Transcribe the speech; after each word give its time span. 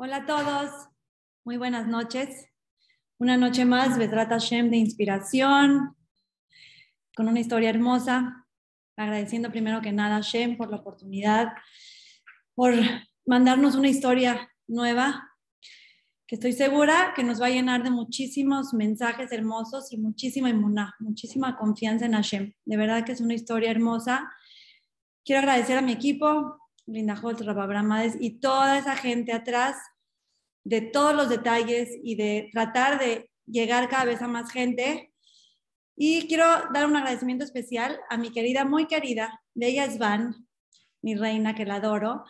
Hola 0.00 0.18
a 0.18 0.26
todos, 0.26 0.70
muy 1.44 1.56
buenas 1.56 1.88
noches. 1.88 2.46
Una 3.18 3.36
noche 3.36 3.64
más, 3.64 3.98
Vedrat 3.98 4.28
Hashem 4.28 4.70
de 4.70 4.76
inspiración, 4.76 5.96
con 7.16 7.26
una 7.26 7.40
historia 7.40 7.70
hermosa. 7.70 8.46
Agradeciendo 8.96 9.50
primero 9.50 9.82
que 9.82 9.90
nada 9.90 10.14
a 10.14 10.22
Hashem 10.22 10.56
por 10.56 10.70
la 10.70 10.76
oportunidad, 10.76 11.48
por 12.54 12.74
mandarnos 13.26 13.74
una 13.74 13.88
historia 13.88 14.48
nueva, 14.68 15.28
que 16.28 16.36
estoy 16.36 16.52
segura 16.52 17.12
que 17.16 17.24
nos 17.24 17.42
va 17.42 17.46
a 17.46 17.50
llenar 17.50 17.82
de 17.82 17.90
muchísimos 17.90 18.72
mensajes 18.74 19.32
hermosos 19.32 19.92
y 19.92 19.98
muchísima 19.98 20.48
inmunidad, 20.48 20.90
muchísima 21.00 21.56
confianza 21.56 22.06
en 22.06 22.12
Hashem. 22.12 22.52
De 22.64 22.76
verdad 22.76 23.04
que 23.04 23.10
es 23.10 23.20
una 23.20 23.34
historia 23.34 23.72
hermosa. 23.72 24.32
Quiero 25.24 25.40
agradecer 25.40 25.76
a 25.76 25.82
mi 25.82 25.90
equipo, 25.90 26.67
Linda 26.88 27.18
Holt, 27.22 27.40
Rababramades 27.40 28.16
y 28.18 28.40
toda 28.40 28.78
esa 28.78 28.96
gente 28.96 29.32
atrás 29.32 29.76
de 30.64 30.80
todos 30.80 31.14
los 31.14 31.28
detalles 31.28 31.90
y 32.02 32.16
de 32.16 32.48
tratar 32.52 32.98
de 32.98 33.30
llegar 33.46 33.88
cada 33.88 34.04
vez 34.04 34.22
a 34.22 34.28
más 34.28 34.50
gente. 34.50 35.12
Y 35.96 36.26
quiero 36.28 36.44
dar 36.72 36.86
un 36.86 36.96
agradecimiento 36.96 37.44
especial 37.44 37.98
a 38.08 38.16
mi 38.16 38.30
querida, 38.30 38.64
muy 38.64 38.86
querida, 38.86 39.40
de 39.54 39.68
ella 39.68 39.88
Van, 39.98 40.34
mi 41.02 41.14
reina 41.14 41.54
que 41.54 41.66
la 41.66 41.76
adoro, 41.76 42.24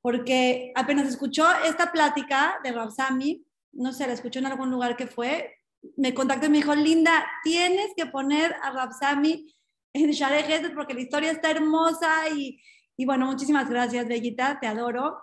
porque 0.00 0.72
apenas 0.74 1.08
escuchó 1.08 1.46
esta 1.64 1.92
plática 1.92 2.58
de 2.64 2.72
Rabsami, 2.72 3.44
no 3.72 3.92
sé, 3.92 4.06
la 4.06 4.12
escuchó 4.12 4.40
en 4.40 4.46
algún 4.46 4.70
lugar 4.70 4.96
que 4.96 5.06
fue, 5.06 5.56
me 5.96 6.12
contactó 6.14 6.46
y 6.46 6.50
me 6.50 6.58
dijo, 6.58 6.74
Linda, 6.74 7.24
tienes 7.44 7.92
que 7.96 8.06
poner 8.06 8.54
a 8.62 8.70
Rabsami 8.72 9.54
en 9.92 10.10
Share 10.10 10.74
porque 10.74 10.94
la 10.94 11.00
historia 11.00 11.30
está 11.30 11.50
hermosa 11.50 12.28
y, 12.34 12.60
y 12.96 13.06
bueno, 13.06 13.26
muchísimas 13.26 13.68
gracias, 13.68 14.06
Bellita, 14.06 14.58
te 14.60 14.66
adoro. 14.66 15.18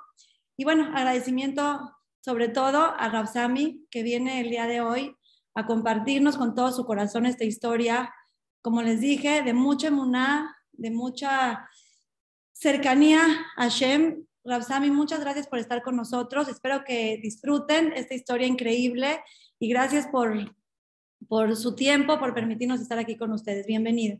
Y 0.57 0.63
bueno, 0.63 0.91
agradecimiento 0.95 1.95
sobre 2.21 2.49
todo 2.49 2.93
a 2.97 3.09
Rabsami, 3.09 3.85
que 3.89 4.03
viene 4.03 4.41
el 4.41 4.49
día 4.49 4.67
de 4.67 4.81
hoy 4.81 5.15
a 5.55 5.65
compartirnos 5.65 6.37
con 6.37 6.53
todo 6.53 6.71
su 6.71 6.85
corazón 6.85 7.25
esta 7.25 7.43
historia, 7.43 8.13
como 8.61 8.81
les 8.81 8.99
dije, 8.99 9.41
de 9.41 9.53
mucha 9.53 9.87
emuná, 9.87 10.55
de 10.73 10.91
mucha 10.91 11.69
cercanía 12.53 13.21
a 13.55 13.67
Shem. 13.67 14.25
Rabsami, 14.43 14.91
muchas 14.91 15.19
gracias 15.21 15.47
por 15.47 15.59
estar 15.59 15.81
con 15.81 15.95
nosotros. 15.95 16.47
Espero 16.47 16.83
que 16.83 17.19
disfruten 17.21 17.93
esta 17.93 18.15
historia 18.15 18.47
increíble 18.47 19.21
y 19.59 19.69
gracias 19.69 20.07
por, 20.07 20.55
por 21.27 21.55
su 21.55 21.75
tiempo, 21.75 22.19
por 22.19 22.33
permitirnos 22.33 22.81
estar 22.81 22.99
aquí 22.99 23.17
con 23.17 23.31
ustedes. 23.31 23.65
Bienvenido. 23.65 24.19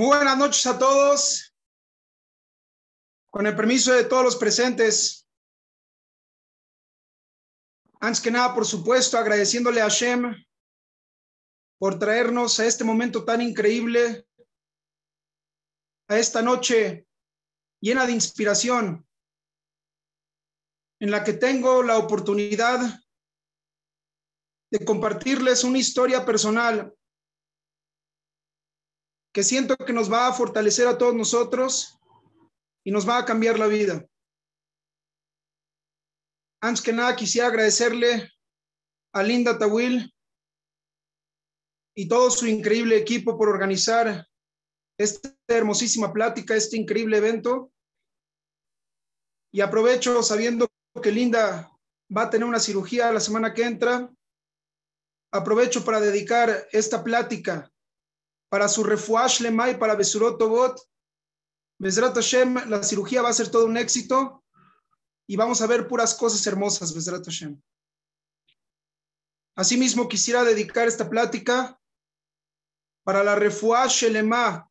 Muy 0.00 0.16
buenas 0.16 0.38
noches 0.38 0.66
a 0.66 0.78
todos. 0.78 1.54
Con 3.28 3.46
el 3.46 3.54
permiso 3.54 3.92
de 3.92 4.04
todos 4.04 4.24
los 4.24 4.36
presentes. 4.36 5.28
Antes 8.00 8.22
que 8.22 8.30
nada, 8.30 8.54
por 8.54 8.64
supuesto, 8.64 9.18
agradeciéndole 9.18 9.82
a 9.82 9.90
Hashem 9.90 10.42
por 11.78 11.98
traernos 11.98 12.58
a 12.60 12.64
este 12.64 12.82
momento 12.82 13.26
tan 13.26 13.42
increíble, 13.42 14.26
a 16.08 16.16
esta 16.16 16.40
noche 16.40 17.06
llena 17.82 18.06
de 18.06 18.12
inspiración, 18.12 19.06
en 20.98 21.10
la 21.10 21.22
que 21.22 21.34
tengo 21.34 21.82
la 21.82 21.98
oportunidad 21.98 22.80
de 24.70 24.82
compartirles 24.82 25.62
una 25.62 25.76
historia 25.76 26.24
personal 26.24 26.96
que 29.32 29.42
siento 29.42 29.76
que 29.76 29.92
nos 29.92 30.12
va 30.12 30.26
a 30.26 30.32
fortalecer 30.32 30.86
a 30.88 30.98
todos 30.98 31.14
nosotros 31.14 31.98
y 32.84 32.90
nos 32.90 33.08
va 33.08 33.18
a 33.18 33.24
cambiar 33.24 33.58
la 33.58 33.66
vida. 33.66 34.06
Antes 36.62 36.82
que 36.82 36.92
nada, 36.92 37.16
quisiera 37.16 37.48
agradecerle 37.48 38.30
a 39.14 39.22
Linda 39.22 39.58
Tawil 39.58 40.12
y 41.96 42.08
todo 42.08 42.30
su 42.30 42.46
increíble 42.46 42.96
equipo 42.96 43.36
por 43.36 43.48
organizar 43.48 44.26
esta 44.98 45.34
hermosísima 45.48 46.12
plática, 46.12 46.54
este 46.54 46.76
increíble 46.76 47.16
evento. 47.16 47.72
Y 49.52 49.62
aprovecho 49.62 50.22
sabiendo 50.22 50.68
que 51.02 51.10
Linda 51.10 51.70
va 52.14 52.22
a 52.22 52.30
tener 52.30 52.46
una 52.46 52.60
cirugía 52.60 53.12
la 53.12 53.20
semana 53.20 53.54
que 53.54 53.64
entra. 53.64 54.10
Aprovecho 55.32 55.84
para 55.84 56.00
dedicar 56.00 56.68
esta 56.72 57.02
plática 57.02 57.70
para 58.50 58.68
su 58.68 58.82
refuash 58.84 59.40
lemay, 59.40 59.78
para 59.78 59.94
Besurot 59.94 60.38
Tobot. 60.38 60.78
Bezrat 61.78 62.14
Hashem, 62.14 62.68
la 62.68 62.82
cirugía 62.82 63.22
va 63.22 63.30
a 63.30 63.32
ser 63.32 63.50
todo 63.50 63.64
un 63.64 63.78
éxito 63.78 64.44
y 65.26 65.36
vamos 65.36 65.62
a 65.62 65.66
ver 65.66 65.88
puras 65.88 66.14
cosas 66.14 66.46
hermosas, 66.46 66.92
Bezrat 66.92 67.24
Hashem. 67.24 67.58
Asimismo, 69.56 70.08
quisiera 70.08 70.44
dedicar 70.44 70.88
esta 70.88 71.08
plática 71.08 71.80
para 73.04 73.22
la 73.22 73.36
refuash 73.36 74.04
lema 74.10 74.68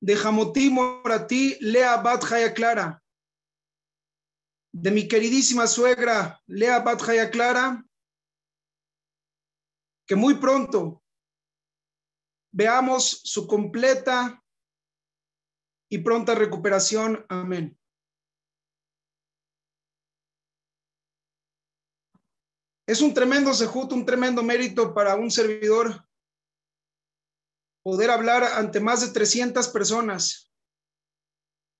de 0.00 0.16
Jamotí 0.16 0.70
Morati 0.70 1.56
Lea 1.60 1.96
Bat 1.96 2.24
Jaya 2.24 2.54
Clara, 2.54 3.02
de 4.72 4.90
mi 4.92 5.08
queridísima 5.08 5.66
suegra 5.66 6.40
Lea 6.46 6.78
Bat 6.78 7.02
Jaya 7.02 7.30
Clara, 7.30 7.84
que 10.06 10.14
muy 10.14 10.36
pronto 10.36 11.02
veamos 12.58 13.20
su 13.22 13.46
completa 13.46 14.42
y 15.88 15.98
pronta 15.98 16.34
recuperación. 16.34 17.24
Amén. 17.28 17.78
Es 22.84 23.00
un 23.00 23.14
tremendo 23.14 23.54
sejut, 23.54 23.92
un 23.92 24.04
tremendo 24.04 24.42
mérito 24.42 24.92
para 24.92 25.14
un 25.14 25.30
servidor 25.30 26.04
poder 27.84 28.10
hablar 28.10 28.42
ante 28.42 28.80
más 28.80 29.02
de 29.02 29.12
300 29.12 29.68
personas 29.68 30.52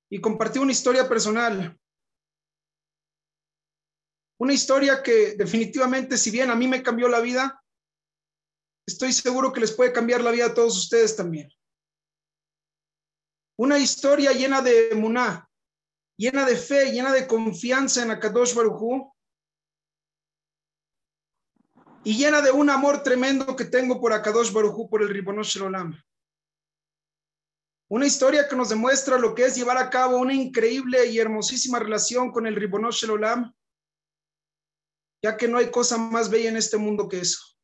y 0.08 0.20
compartir 0.20 0.62
una 0.62 0.70
historia 0.70 1.08
personal. 1.08 1.76
Una 4.38 4.52
historia 4.52 5.02
que 5.02 5.34
definitivamente, 5.34 6.16
si 6.16 6.30
bien 6.30 6.52
a 6.52 6.54
mí 6.54 6.68
me 6.68 6.84
cambió 6.84 7.08
la 7.08 7.18
vida, 7.18 7.64
estoy 8.88 9.12
seguro 9.12 9.52
que 9.52 9.60
les 9.60 9.72
puede 9.72 9.92
cambiar 9.92 10.22
la 10.22 10.30
vida 10.30 10.46
a 10.46 10.54
todos 10.54 10.76
ustedes 10.76 11.14
también. 11.14 11.50
Una 13.58 13.78
historia 13.78 14.32
llena 14.32 14.62
de 14.62 14.94
muná, 14.94 15.46
llena 16.16 16.46
de 16.46 16.56
fe, 16.56 16.90
llena 16.90 17.12
de 17.12 17.26
confianza 17.26 18.02
en 18.02 18.12
Akadosh 18.12 18.54
Barujú 18.54 19.12
y 22.02 22.16
llena 22.16 22.40
de 22.40 22.50
un 22.50 22.70
amor 22.70 23.02
tremendo 23.02 23.54
que 23.54 23.66
tengo 23.66 24.00
por 24.00 24.14
Akadosh 24.14 24.52
Barujú, 24.52 24.88
por 24.88 25.02
el 25.02 25.10
Ribonosh 25.10 25.58
Shalom. 25.58 25.94
Una 27.90 28.06
historia 28.06 28.48
que 28.48 28.56
nos 28.56 28.70
demuestra 28.70 29.18
lo 29.18 29.34
que 29.34 29.44
es 29.44 29.56
llevar 29.56 29.76
a 29.76 29.90
cabo 29.90 30.16
una 30.16 30.32
increíble 30.32 31.06
y 31.06 31.18
hermosísima 31.18 31.78
relación 31.78 32.32
con 32.32 32.46
el 32.46 32.56
Ribonosh 32.56 33.04
Shalom, 33.04 33.52
ya 35.22 35.36
que 35.36 35.46
no 35.46 35.58
hay 35.58 35.70
cosa 35.70 35.98
más 35.98 36.30
bella 36.30 36.48
en 36.48 36.56
este 36.56 36.78
mundo 36.78 37.06
que 37.06 37.20
eso 37.20 37.57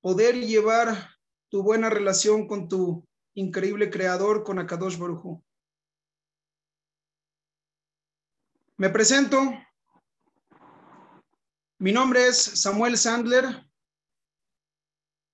poder 0.00 0.36
llevar 0.36 1.10
tu 1.50 1.62
buena 1.62 1.90
relación 1.90 2.46
con 2.46 2.68
tu 2.68 3.04
increíble 3.34 3.90
creador, 3.90 4.44
con 4.44 4.58
Akadosh 4.58 4.98
Baruj 4.98 5.42
Me 8.76 8.90
presento. 8.90 9.40
Mi 11.80 11.92
nombre 11.92 12.28
es 12.28 12.36
Samuel 12.38 12.96
Sandler, 12.96 13.44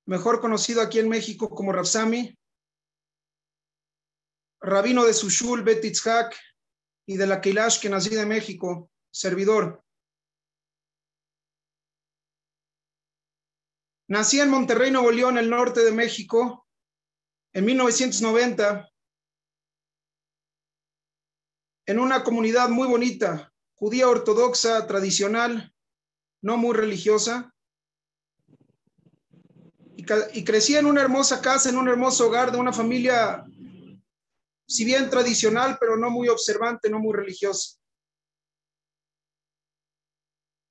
mejor 0.06 0.40
conocido 0.40 0.80
aquí 0.80 0.98
en 0.98 1.10
México 1.10 1.50
como 1.50 1.72
Rafsami, 1.72 2.38
rabino 4.60 5.04
de 5.04 5.12
Sushul 5.12 5.62
Betitzhak 5.62 6.34
y 7.06 7.18
de 7.18 7.26
la 7.26 7.40
Kailash 7.42 7.80
que 7.80 7.90
nací 7.90 8.10
de 8.10 8.24
México, 8.24 8.90
servidor. 9.10 9.83
Nací 14.06 14.38
en 14.38 14.50
Monterrey, 14.50 14.90
Nuevo 14.90 15.10
León, 15.10 15.38
el 15.38 15.48
norte 15.48 15.82
de 15.82 15.90
México, 15.90 16.66
en 17.54 17.64
1990, 17.64 18.90
en 21.86 21.98
una 21.98 22.22
comunidad 22.22 22.68
muy 22.68 22.86
bonita, 22.86 23.52
judía 23.74 24.08
ortodoxa, 24.08 24.86
tradicional, 24.86 25.74
no 26.42 26.58
muy 26.58 26.74
religiosa. 26.74 27.54
Y, 29.96 30.44
crecí 30.44 30.76
en 30.76 30.84
una 30.84 31.00
hermosa 31.00 31.40
casa, 31.40 31.70
en 31.70 31.78
un 31.78 31.88
hermoso 31.88 32.26
hogar 32.26 32.52
de 32.52 32.58
una 32.58 32.74
familia, 32.74 33.42
si 34.68 34.84
bien 34.84 35.08
tradicional, 35.08 35.78
pero 35.80 35.96
no 35.96 36.10
muy 36.10 36.28
observante, 36.28 36.90
no 36.90 36.98
muy 36.98 37.14
religiosa. 37.14 37.78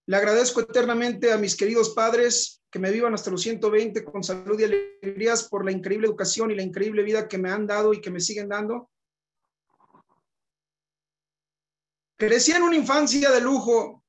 Le 0.06 0.18
agradezco 0.18 0.60
eternamente 0.60 1.32
a 1.32 1.38
mis 1.38 1.56
queridos 1.56 1.96
padres 1.96 2.63
que 2.74 2.80
me 2.80 2.90
vivan 2.90 3.14
hasta 3.14 3.30
los 3.30 3.44
120 3.44 4.04
con 4.04 4.24
salud 4.24 4.60
y 4.60 4.64
alegrías 4.64 5.48
por 5.48 5.64
la 5.64 5.72
increíble 5.72 6.08
educación 6.08 6.50
y 6.50 6.56
la 6.56 6.64
increíble 6.64 7.04
vida 7.04 7.28
que 7.28 7.38
me 7.38 7.52
han 7.52 7.68
dado 7.68 7.94
y 7.94 8.02
que 8.02 8.10
me 8.10 8.20
siguen 8.20 8.50
dando. 8.50 8.90
Crecí 12.18 12.52
en 12.52 12.64
una 12.64 12.76
infancia 12.76 13.30
de 13.30 13.42
lujo. 13.42 14.04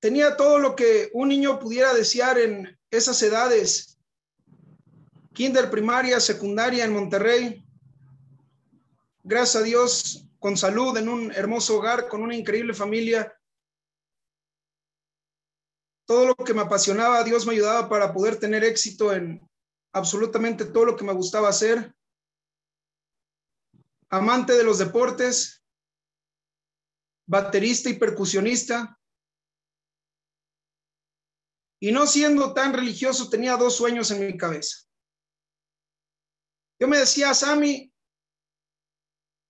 Tenía 0.00 0.36
todo 0.36 0.58
lo 0.58 0.76
que 0.76 1.08
un 1.14 1.30
niño 1.30 1.58
pudiera 1.58 1.94
desear 1.94 2.36
en 2.36 2.78
esas 2.90 3.22
edades. 3.22 3.98
Kinder, 5.32 5.70
primaria, 5.70 6.20
secundaria 6.20 6.84
en 6.84 6.92
Monterrey. 6.92 7.64
Gracias 9.22 9.62
a 9.62 9.64
Dios, 9.64 10.28
con 10.38 10.58
salud, 10.58 10.94
en 10.98 11.08
un 11.08 11.32
hermoso 11.32 11.78
hogar, 11.78 12.06
con 12.08 12.20
una 12.20 12.36
increíble 12.36 12.74
familia. 12.74 13.34
Todo 16.06 16.26
lo 16.26 16.34
que 16.34 16.54
me 16.54 16.62
apasionaba, 16.62 17.22
Dios 17.24 17.46
me 17.46 17.52
ayudaba 17.52 17.88
para 17.88 18.12
poder 18.12 18.38
tener 18.38 18.64
éxito 18.64 19.12
en 19.12 19.40
absolutamente 19.94 20.64
todo 20.64 20.86
lo 20.86 20.96
que 20.96 21.04
me 21.04 21.12
gustaba 21.12 21.48
hacer 21.48 21.94
amante 24.12 24.52
de 24.52 24.62
los 24.62 24.78
deportes, 24.78 25.64
baterista 27.26 27.88
y 27.88 27.94
percusionista. 27.94 29.00
Y 31.80 31.90
no 31.92 32.06
siendo 32.06 32.52
tan 32.52 32.74
religioso, 32.74 33.30
tenía 33.30 33.56
dos 33.56 33.74
sueños 33.74 34.10
en 34.10 34.26
mi 34.26 34.36
cabeza. 34.36 34.86
Yo 36.78 36.88
me 36.88 36.98
decía, 36.98 37.32
Sammy, 37.32 37.92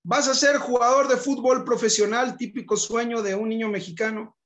vas 0.05 0.29
a 0.29 0.35
ser 0.35 0.59
jugador 0.59 1.09
de 1.09 1.17
fútbol 1.17 1.65
profesional, 1.65 2.37
típico 2.37 2.77
sueño 2.77 3.21
de 3.21 3.35
un 3.35 3.49
niño 3.49 3.69
mexicano. 3.69 4.39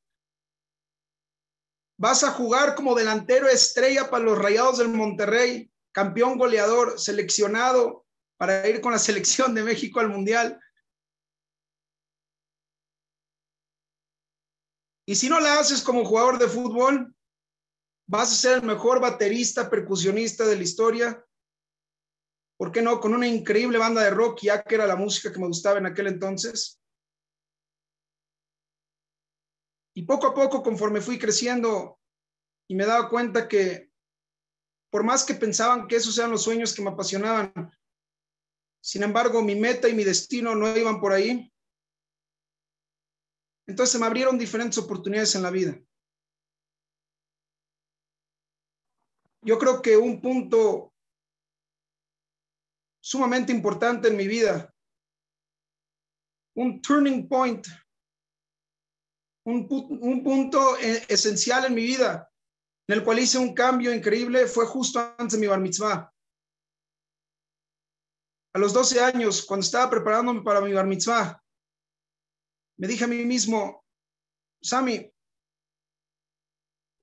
Vas 1.98 2.24
a 2.24 2.32
jugar 2.32 2.74
como 2.74 2.94
delantero 2.94 3.48
estrella 3.48 4.10
para 4.10 4.24
los 4.24 4.38
Rayados 4.38 4.78
del 4.78 4.88
Monterrey, 4.88 5.70
campeón 5.92 6.36
goleador, 6.36 7.00
seleccionado 7.00 8.04
para 8.36 8.68
ir 8.68 8.80
con 8.80 8.92
la 8.92 8.98
selección 9.08 9.54
de 9.54 9.62
México 9.62 10.00
al 10.00 10.10
Mundial. 10.10 10.60
Y 15.08 15.14
si 15.14 15.28
no 15.28 15.38
la 15.40 15.60
haces 15.60 15.82
como 15.82 16.04
jugador 16.04 16.38
de 16.38 16.48
fútbol, 16.48 17.14
vas 18.08 18.32
a 18.32 18.34
ser 18.34 18.58
el 18.58 18.62
mejor 18.64 19.00
baterista, 19.00 19.70
percusionista 19.70 20.44
de 20.44 20.56
la 20.56 20.62
historia. 20.62 21.24
¿Por 22.58 22.72
qué 22.72 22.82
no? 22.82 23.00
Con 23.00 23.14
una 23.14 23.26
increíble 23.26 23.78
banda 23.78 24.02
de 24.02 24.10
rock, 24.10 24.40
ya 24.42 24.62
que 24.62 24.74
era 24.74 24.86
la 24.86 24.96
música 24.96 25.32
que 25.32 25.38
me 25.38 25.46
gustaba 25.46 25.78
en 25.78 25.86
aquel 25.86 26.08
entonces. 26.08 26.80
Y 29.96 30.02
poco 30.02 30.26
a 30.26 30.34
poco, 30.34 30.62
conforme 30.62 31.00
fui 31.00 31.18
creciendo 31.18 31.98
y 32.68 32.74
me 32.74 32.84
daba 32.84 33.08
cuenta 33.08 33.48
que 33.48 33.90
por 34.90 35.02
más 35.02 35.24
que 35.24 35.34
pensaban 35.34 35.88
que 35.88 35.96
esos 35.96 36.18
eran 36.18 36.32
los 36.32 36.42
sueños 36.42 36.74
que 36.74 36.82
me 36.82 36.90
apasionaban, 36.90 37.72
sin 38.82 39.02
embargo, 39.02 39.42
mi 39.42 39.54
meta 39.54 39.88
y 39.88 39.94
mi 39.94 40.04
destino 40.04 40.54
no 40.54 40.76
iban 40.76 41.00
por 41.00 41.12
ahí. 41.12 41.50
Entonces 43.66 43.98
me 43.98 44.04
abrieron 44.04 44.36
diferentes 44.36 44.76
oportunidades 44.76 45.34
en 45.34 45.42
la 45.42 45.50
vida. 45.50 45.80
Yo 49.40 49.58
creo 49.58 49.80
que 49.80 49.96
un 49.96 50.20
punto 50.20 50.92
sumamente 53.00 53.50
importante 53.50 54.08
en 54.08 54.16
mi 54.16 54.26
vida, 54.26 54.74
un 56.54 56.82
turning 56.82 57.26
point, 57.26 57.66
un, 59.46 60.22
punto 60.22 60.76
e, 60.78 61.04
esencial 61.08 61.64
en 61.64 61.74
mi 61.74 61.82
vida, 61.82 62.30
en 62.88 62.98
el 62.98 63.04
cual 63.04 63.18
hice 63.18 63.38
un 63.38 63.54
cambio 63.54 63.92
increíble, 63.92 64.46
fue 64.46 64.66
justo 64.66 64.98
antes 65.18 65.32
de 65.32 65.38
mi 65.38 65.46
bar 65.46 65.60
mitzvah 65.60 66.12
a 68.56 68.58
los 68.58 68.72
12 68.72 69.00
años, 69.00 69.44
cuando 69.44 69.64
estaba 69.66 69.90
preparándome 69.90 70.40
para 70.40 70.62
mi 70.62 70.72
bar 70.72 70.86
mitzvah, 70.86 71.44
me 72.78 72.88
dije 72.88 73.04
a 73.04 73.06
mí 73.06 73.22
mismo, 73.22 73.84
Sami, 74.62 75.12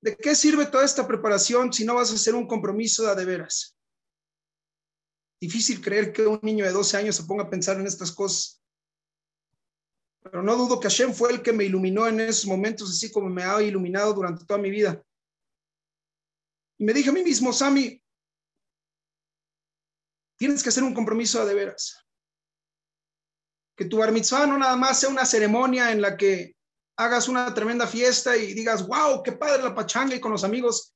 ¿de 0.01 0.15
qué 0.17 0.33
sirve 0.33 0.65
toda 0.65 0.83
esta 0.83 1.07
preparación 1.07 1.71
si 1.71 1.85
no 1.85 1.93
vas 1.93 2.09
a 2.09 2.15
hacer 2.15 2.33
un 2.33 2.47
compromiso 2.47 3.05
de, 3.05 3.15
de 3.15 3.25
veras? 3.25 3.77
Difícil 5.39 5.79
creer 5.79 6.11
que 6.11 6.25
un 6.25 6.39
niño 6.41 6.65
de 6.65 6.71
12 6.71 6.97
años 6.97 7.17
se 7.17 7.25
ponga 7.25 7.43
a 7.43 7.49
pensar 7.51 7.79
en 7.79 7.85
estas 7.85 8.11
cosas. 8.11 8.62
Pero 10.23 10.41
no 10.41 10.55
dudo 10.55 10.79
que 10.79 10.87
Hashem 10.87 11.13
fue 11.13 11.31
el 11.31 11.41
que 11.41 11.53
me 11.53 11.65
iluminó 11.65 12.07
en 12.07 12.19
esos 12.21 12.45
momentos, 12.45 12.89
así 12.89 13.11
como 13.11 13.29
me 13.29 13.43
ha 13.43 13.61
iluminado 13.61 14.13
durante 14.13 14.45
toda 14.45 14.59
mi 14.59 14.69
vida. 14.69 15.03
Y 16.79 16.85
me 16.85 16.93
dije 16.93 17.09
a 17.09 17.13
mí 17.13 17.23
mismo, 17.23 17.51
Sami, 17.51 18.03
Tienes 20.43 20.61
que 20.61 20.67
hacer 20.67 20.83
un 20.83 20.93
compromiso 20.93 21.45
de 21.45 21.53
veras. 21.53 22.05
Que 23.77 23.85
tu 23.85 23.99
bar 23.99 24.11
mitzvah 24.11 24.45
no 24.45 24.57
nada 24.57 24.75
más 24.75 24.99
sea 24.99 25.07
una 25.07 25.25
ceremonia 25.25 25.91
en 25.93 26.01
la 26.01 26.17
que 26.17 26.57
hagas 26.97 27.29
una 27.29 27.53
tremenda 27.53 27.87
fiesta 27.87 28.35
y 28.35 28.53
digas, 28.53 28.85
wow, 28.85 29.23
qué 29.23 29.31
padre 29.31 29.63
la 29.63 29.73
pachanga 29.73 30.15
y 30.15 30.19
con 30.19 30.33
los 30.33 30.43
amigos 30.43 30.93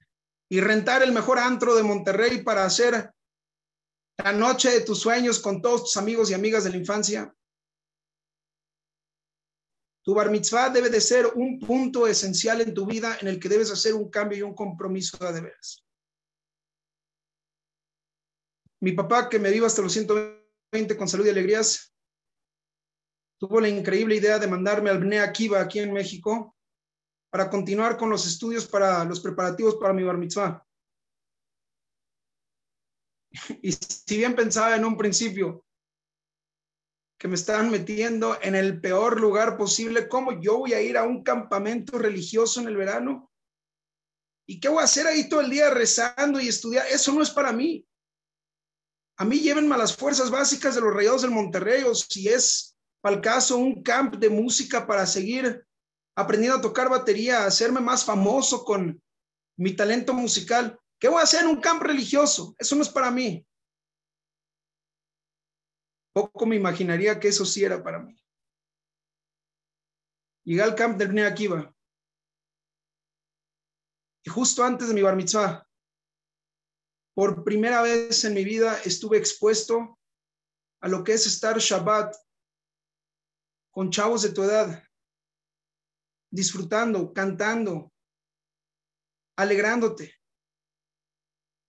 y 0.50 0.60
rentar 0.60 1.02
el 1.02 1.14
mejor 1.14 1.40
antro 1.40 1.76
de 1.76 1.84
Monterrey 1.84 2.44
para 2.44 2.66
hacer 2.66 3.10
la 4.18 4.34
noche 4.34 4.70
de 4.70 4.82
tus 4.82 5.00
sueños 5.00 5.40
con 5.40 5.62
todos 5.62 5.84
tus 5.84 5.96
amigos 5.96 6.30
y 6.30 6.34
amigas 6.34 6.66
de 6.66 6.72
la 6.72 6.78
infancia. 6.78 7.34
Tu 10.08 10.14
bar 10.16 10.32
mitzvah 10.32 10.70
debe 10.70 10.90
de 10.90 11.02
ser 11.02 11.26
un 11.36 11.60
punto 11.60 12.08
esencial 12.08 12.62
en 12.62 12.74
tu 12.74 12.86
vida 12.86 13.18
en 13.20 13.28
el 13.28 13.42
que 13.42 13.50
debes 13.50 13.70
hacer 13.72 13.94
un 13.94 14.10
cambio 14.10 14.38
y 14.38 14.42
un 14.42 14.56
compromiso 14.56 15.18
de 15.18 15.42
veras. 15.42 15.86
Mi 18.80 18.94
papá, 18.94 19.28
que 19.28 19.38
me 19.38 19.52
viva 19.52 19.68
hasta 19.68 19.82
los 19.82 19.92
120 19.92 20.96
con 20.96 21.10
salud 21.10 21.26
y 21.26 21.32
alegrías, 21.32 21.94
tuvo 23.38 23.60
la 23.60 23.68
increíble 23.68 24.16
idea 24.16 24.40
de 24.40 24.48
mandarme 24.48 24.92
al 24.92 25.00
Bnei 25.00 25.20
Akiva 25.20 25.60
aquí 25.60 25.80
en 25.80 25.92
México 25.92 26.56
para 27.30 27.50
continuar 27.50 27.98
con 27.98 28.10
los 28.10 28.26
estudios 28.26 28.66
para 28.66 29.04
los 29.04 29.20
preparativos 29.20 29.76
para 29.76 29.92
mi 29.92 30.04
bar 30.04 30.18
mitzvah. 30.18 30.66
Y 33.62 33.74
si 33.74 34.16
bien 34.16 34.38
pensaba 34.38 34.74
en 34.78 34.86
un 34.86 34.96
principio 34.96 35.67
que 37.18 37.28
me 37.28 37.36
estaban 37.36 37.72
metiendo 37.72 38.38
en 38.42 38.56
el 38.56 38.80
peor 38.80 39.20
lugar 39.20 39.58
posible, 39.58 40.08
¿cómo 40.08 40.40
yo 40.40 40.60
voy 40.60 40.74
a 40.74 40.82
ir 40.82 40.98
a 40.98 41.04
un 41.04 41.24
campamento 41.24 41.98
religioso 41.98 42.62
en 42.62 42.68
el 42.68 42.78
verano? 42.78 43.32
¿Y 44.48 44.60
qué 44.60 44.70
voy 44.70 44.82
a 44.82 44.86
hacer 44.86 45.08
ahí 45.08 45.28
todo 45.28 45.42
el 45.42 45.50
día 45.50 45.70
rezando 45.70 46.40
y 46.40 46.48
estudiar? 46.48 46.86
Eso 46.88 47.12
no 47.12 47.22
es 47.22 47.32
para 47.32 47.52
mí. 47.52 47.86
A 49.18 49.26
mí 49.26 49.40
llévenme 49.40 49.74
a 49.74 49.80
las 49.80 49.96
fuerzas 49.96 50.30
básicas 50.30 50.76
de 50.76 50.82
los 50.82 50.94
Rayados 50.94 51.24
del 51.24 51.32
Monterrey 51.32 51.84
o 51.84 51.96
si 51.96 52.30
es 52.30 52.78
para 53.02 53.16
el 53.16 53.22
caso 53.22 53.58
un 53.58 53.82
camp 53.82 54.16
de 54.16 54.30
música 54.30 54.86
para 54.86 55.08
seguir 55.08 55.66
aprendiendo 56.16 56.60
a 56.60 56.62
tocar 56.62 56.90
batería, 56.90 57.46
hacerme 57.46 57.80
más 57.80 58.06
famoso 58.06 58.64
con 58.64 59.02
mi 59.58 59.76
talento 59.76 60.14
musical. 60.14 60.80
¿Qué 61.00 61.08
voy 61.10 61.20
a 61.20 61.24
hacer 61.24 61.42
en 61.42 61.50
un 61.50 61.62
camp 61.62 61.82
religioso? 61.82 62.56
Eso 62.60 62.76
no 62.76 62.84
es 62.84 62.90
para 62.90 63.10
mí. 63.10 63.46
Poco 66.18 66.48
me 66.48 66.56
imaginaría 66.56 67.20
que 67.20 67.28
eso 67.28 67.46
sí 67.46 67.64
era 67.64 67.84
para 67.84 68.00
mí. 68.00 68.20
Llegué 70.46 70.64
al 70.64 70.74
camp 70.74 70.98
del 70.98 71.10
Bnei. 71.10 71.32
Y 74.24 74.30
justo 74.32 74.64
antes 74.64 74.88
de 74.88 74.96
mi 74.96 75.04
bar 75.04 75.16
mitzvah, 75.16 75.70
por 77.14 77.44
primera 77.44 77.84
vez 77.84 78.26
en 78.26 78.34
mi 78.34 78.44
vida 78.44 78.82
estuve 78.84 79.20
expuesto 79.20 80.00
a 80.82 80.88
lo 80.88 81.04
que 81.04 81.14
es 81.14 81.28
estar 81.28 81.56
Shabbat 81.60 82.16
con 83.70 83.92
chavos 83.92 84.24
de 84.24 84.34
tu 84.34 84.42
edad, 84.42 84.84
disfrutando, 86.32 87.14
cantando, 87.14 87.94
alegrándote, 89.38 90.16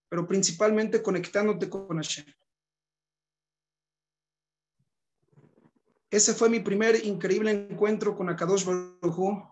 pero 0.08 0.26
principalmente 0.26 1.02
conectándote 1.02 1.68
con 1.68 1.98
Hashem. 1.98 2.37
Ese 6.10 6.34
fue 6.34 6.48
mi 6.48 6.60
primer 6.60 7.04
increíble 7.04 7.50
encuentro 7.50 8.16
con 8.16 8.30
Akadosh 8.30 8.64
Baruj 8.64 9.42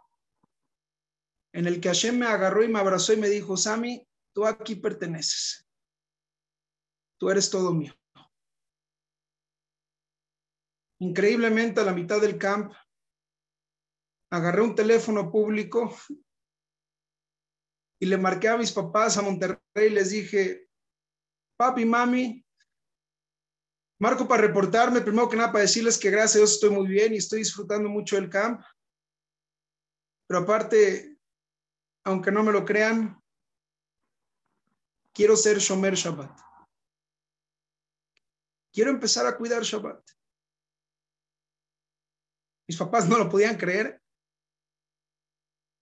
en 1.52 1.66
el 1.66 1.80
que 1.80 1.88
Hashem 1.88 2.18
me 2.18 2.26
agarró 2.26 2.62
y 2.62 2.68
me 2.68 2.78
abrazó 2.78 3.12
y 3.12 3.16
me 3.16 3.28
dijo, 3.28 3.56
Sami, 3.56 4.06
tú 4.34 4.46
aquí 4.46 4.75
perteneces 4.75 5.66
tú 7.18 7.30
eres 7.30 7.50
todo 7.50 7.72
mío. 7.72 7.92
Increíblemente 11.00 11.80
a 11.80 11.84
la 11.84 11.92
mitad 11.92 12.20
del 12.20 12.38
camp, 12.38 12.72
agarré 14.30 14.62
un 14.62 14.75
teléfono 14.75 15.30
público 15.30 15.94
y 18.00 18.06
le 18.06 18.16
marqué 18.16 18.48
a 18.48 18.56
mis 18.56 18.72
papás 18.72 19.16
a 19.16 19.22
Monterrey 19.22 19.60
y 19.75 19.90
les 19.90 20.10
dije, 20.10 20.68
papi, 21.58 21.84
mami, 21.84 22.46
marco 23.99 24.29
para 24.29 24.43
reportarme, 24.43 25.00
primero 25.00 25.29
que 25.29 25.37
nada 25.37 25.53
para 25.53 25.62
decirles 25.62 25.99
que 25.99 26.11
gracias 26.11 26.37
a 26.37 26.38
Dios 26.38 26.53
estoy 26.53 26.71
muy 26.71 26.87
bien 26.87 27.15
y 27.15 27.19
estoy 27.19 27.41
disfrutando 27.41 27.88
mucho 27.88 28.17
del 28.17 28.29
camp. 28.29 28.62
Pero 30.26 30.41
aparte, 30.41 31.17
aunque 32.05 32.31
no 32.31 32.43
me 32.43 32.53
lo 32.53 32.65
crean, 32.65 33.21
quiero 35.12 35.37
ser 35.37 35.59
Shomer 35.59 35.95
Shabbat. 35.95 36.38
Quiero 38.73 38.91
empezar 38.91 39.26
a 39.26 39.37
cuidar 39.37 39.62
Shabbat. 39.62 40.03
Mis 42.69 42.76
papás 42.76 43.09
no 43.09 43.17
lo 43.17 43.31
podían 43.31 43.57
creer. 43.57 44.03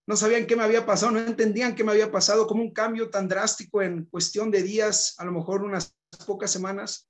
No 0.06 0.16
sabían 0.16 0.46
qué 0.46 0.54
me 0.54 0.62
había 0.62 0.84
pasado, 0.84 1.12
no 1.12 1.18
entendían 1.18 1.74
qué 1.74 1.82
me 1.82 1.92
había 1.92 2.12
pasado, 2.12 2.46
como 2.46 2.62
un 2.62 2.74
cambio 2.74 3.08
tan 3.08 3.26
drástico 3.26 3.80
en 3.80 4.04
cuestión 4.04 4.50
de 4.50 4.62
días, 4.62 5.14
a 5.18 5.24
lo 5.24 5.32
mejor 5.32 5.62
unas 5.62 5.96
pocas 6.26 6.52
semanas. 6.52 7.08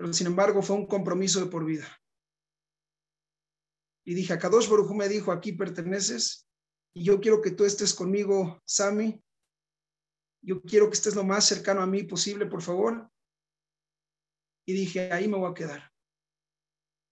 Pero 0.00 0.14
sin 0.14 0.28
embargo 0.28 0.62
fue 0.62 0.76
un 0.76 0.86
compromiso 0.86 1.40
de 1.40 1.50
por 1.50 1.62
vida. 1.62 1.86
Y 4.02 4.14
dije, 4.14 4.32
a 4.32 4.38
Kadosh 4.38 4.66
Baruj 4.66 4.94
me 4.94 5.10
dijo, 5.10 5.30
aquí 5.30 5.52
perteneces 5.52 6.48
y 6.94 7.04
yo 7.04 7.20
quiero 7.20 7.42
que 7.42 7.50
tú 7.50 7.66
estés 7.66 7.92
conmigo, 7.92 8.62
Sami. 8.64 9.22
Yo 10.42 10.62
quiero 10.62 10.88
que 10.88 10.94
estés 10.94 11.14
lo 11.14 11.22
más 11.22 11.44
cercano 11.44 11.82
a 11.82 11.86
mí 11.86 12.02
posible, 12.04 12.46
por 12.46 12.62
favor. 12.62 13.10
Y 14.66 14.72
dije, 14.72 15.12
ahí 15.12 15.28
me 15.28 15.36
voy 15.36 15.50
a 15.50 15.54
quedar. 15.54 15.92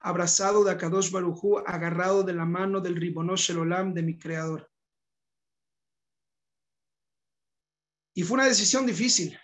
Abrazado 0.00 0.64
de 0.64 0.70
Akadosh 0.70 1.10
Barujú, 1.10 1.58
agarrado 1.58 2.22
de 2.22 2.32
la 2.32 2.46
mano 2.46 2.80
del 2.80 2.96
Ribonosh 2.96 3.50
Olam 3.50 3.92
de 3.92 4.02
mi 4.02 4.18
creador. 4.18 4.72
Y 8.14 8.22
fue 8.22 8.36
una 8.36 8.46
decisión 8.46 8.86
difícil. 8.86 9.38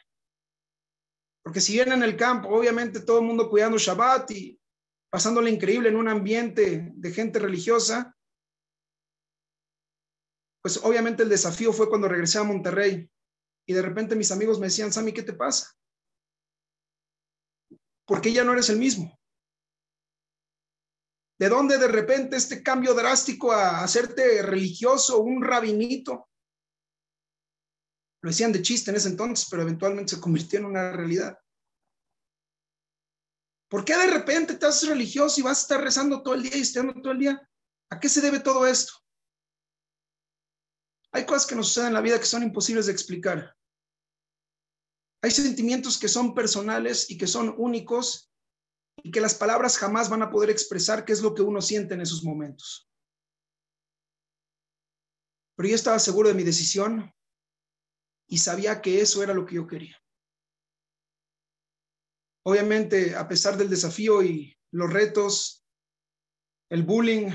Porque 1.55 1.67
si 1.67 1.75
bien 1.75 1.93
en 1.93 2.03
el 2.03 2.17
campo, 2.17 2.49
obviamente 2.49 2.99
todo 2.99 3.21
el 3.21 3.27
mundo 3.27 3.49
cuidando 3.49 3.79
Shabbat 3.79 4.29
y 4.33 4.61
pasándole 5.09 5.53
increíble 5.53 5.89
en 5.89 5.95
un 5.95 6.09
ambiente 6.09 6.91
de 6.93 7.13
gente 7.13 7.39
religiosa, 7.39 8.13
pues 10.61 10.79
obviamente 10.83 11.23
el 11.23 11.29
desafío 11.29 11.73
fue 11.73 11.89
cuando 11.89 12.09
regresé 12.09 12.39
a 12.39 12.43
Monterrey 12.43 13.09
y 13.69 13.73
de 13.73 13.83
repente 13.83 14.17
mis 14.17 14.33
amigos 14.33 14.59
me 14.59 14.67
decían, 14.67 14.93
Sammy, 14.93 15.13
¿qué 15.13 15.23
te 15.23 15.33
pasa? 15.33 15.73
¿Por 18.05 18.21
qué 18.21 18.33
ya 18.33 18.43
no 18.43 18.53
eres 18.53 18.69
el 18.71 18.79
mismo? 18.79 19.17
¿De 21.39 21.49
dónde 21.49 21.79
de 21.79 21.87
repente 21.87 22.35
este 22.35 22.65
cambio 22.65 22.95
drástico 22.95 23.53
a 23.53 23.85
hacerte 23.85 24.43
religioso, 24.43 25.21
un 25.21 25.41
rabinito? 25.41 26.29
Lo 28.23 28.31
decían 28.31 28.51
de 28.51 28.61
chiste 28.61 28.91
en 28.91 28.97
ese 28.97 29.11
entonces, 29.11 29.47
pero 29.49 29.63
eventualmente 29.63 30.17
se 30.17 30.21
convirtió 30.21 30.59
en 30.59 30.65
una 30.65 30.91
realidad. 30.91 31.39
¿Por 33.69 33.85
qué 33.85 33.97
de 33.97 34.07
repente 34.07 34.55
te 34.55 34.67
haces 34.67 34.89
religioso 34.89 35.41
y 35.41 35.43
vas 35.43 35.59
a 35.59 35.63
estar 35.63 35.81
rezando 35.81 36.23
todo 36.23 36.35
el 36.35 36.43
día 36.43 36.57
y 36.57 36.61
estudiando 36.61 37.01
todo 37.01 37.13
el 37.13 37.19
día? 37.19 37.51
¿A 37.91 37.99
qué 37.99 38.09
se 38.09 38.21
debe 38.21 38.41
todo 38.41 38.67
esto? 38.67 38.93
Hay 41.13 41.25
cosas 41.27 41.47
que 41.47 41.55
nos 41.55 41.69
suceden 41.69 41.89
en 41.89 41.95
la 41.95 42.01
vida 42.01 42.19
que 42.19 42.27
son 42.27 42.43
imposibles 42.43 42.87
de 42.87 42.93
explicar. 42.93 43.57
Hay 45.23 45.31
sentimientos 45.31 45.97
que 45.97 46.09
son 46.09 46.35
personales 46.35 47.11
y 47.11 47.17
que 47.17 47.27
son 47.27 47.55
únicos 47.57 48.31
y 49.03 49.11
que 49.11 49.21
las 49.21 49.35
palabras 49.35 49.79
jamás 49.79 50.09
van 50.09 50.23
a 50.23 50.31
poder 50.31 50.51
expresar 50.51 51.05
qué 51.05 51.13
es 51.13 51.23
lo 51.23 51.35
que 51.35 51.43
uno 51.43 51.63
siente 51.63 51.95
en 51.95 52.01
esos 52.01 52.23
momentos. 52.23 52.91
Pero 55.57 55.69
yo 55.69 55.75
estaba 55.75 55.99
seguro 55.99 56.29
de 56.29 56.35
mi 56.35 56.43
decisión 56.43 57.13
y 58.29 58.39
sabía 58.39 58.83
que 58.83 59.01
eso 59.01 59.23
era 59.23 59.35
lo 59.35 59.47
que 59.47 59.55
yo 59.55 59.67
quería. 59.67 59.97
Obviamente, 62.47 63.17
a 63.17 63.27
pesar 63.27 63.57
del 63.57 63.71
desafío 63.71 64.23
y 64.23 64.55
los 64.71 64.93
retos, 64.93 65.65
el 66.71 66.83
bullying, 66.83 67.31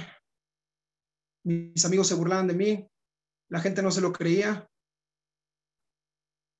mis 1.44 1.84
amigos 1.84 2.08
se 2.08 2.16
burlaban 2.16 2.48
de 2.48 2.54
mí, 2.54 2.92
la 3.50 3.60
gente 3.60 3.82
no 3.82 3.92
se 3.92 4.01
lo 4.01 4.13
creía. 4.13 4.70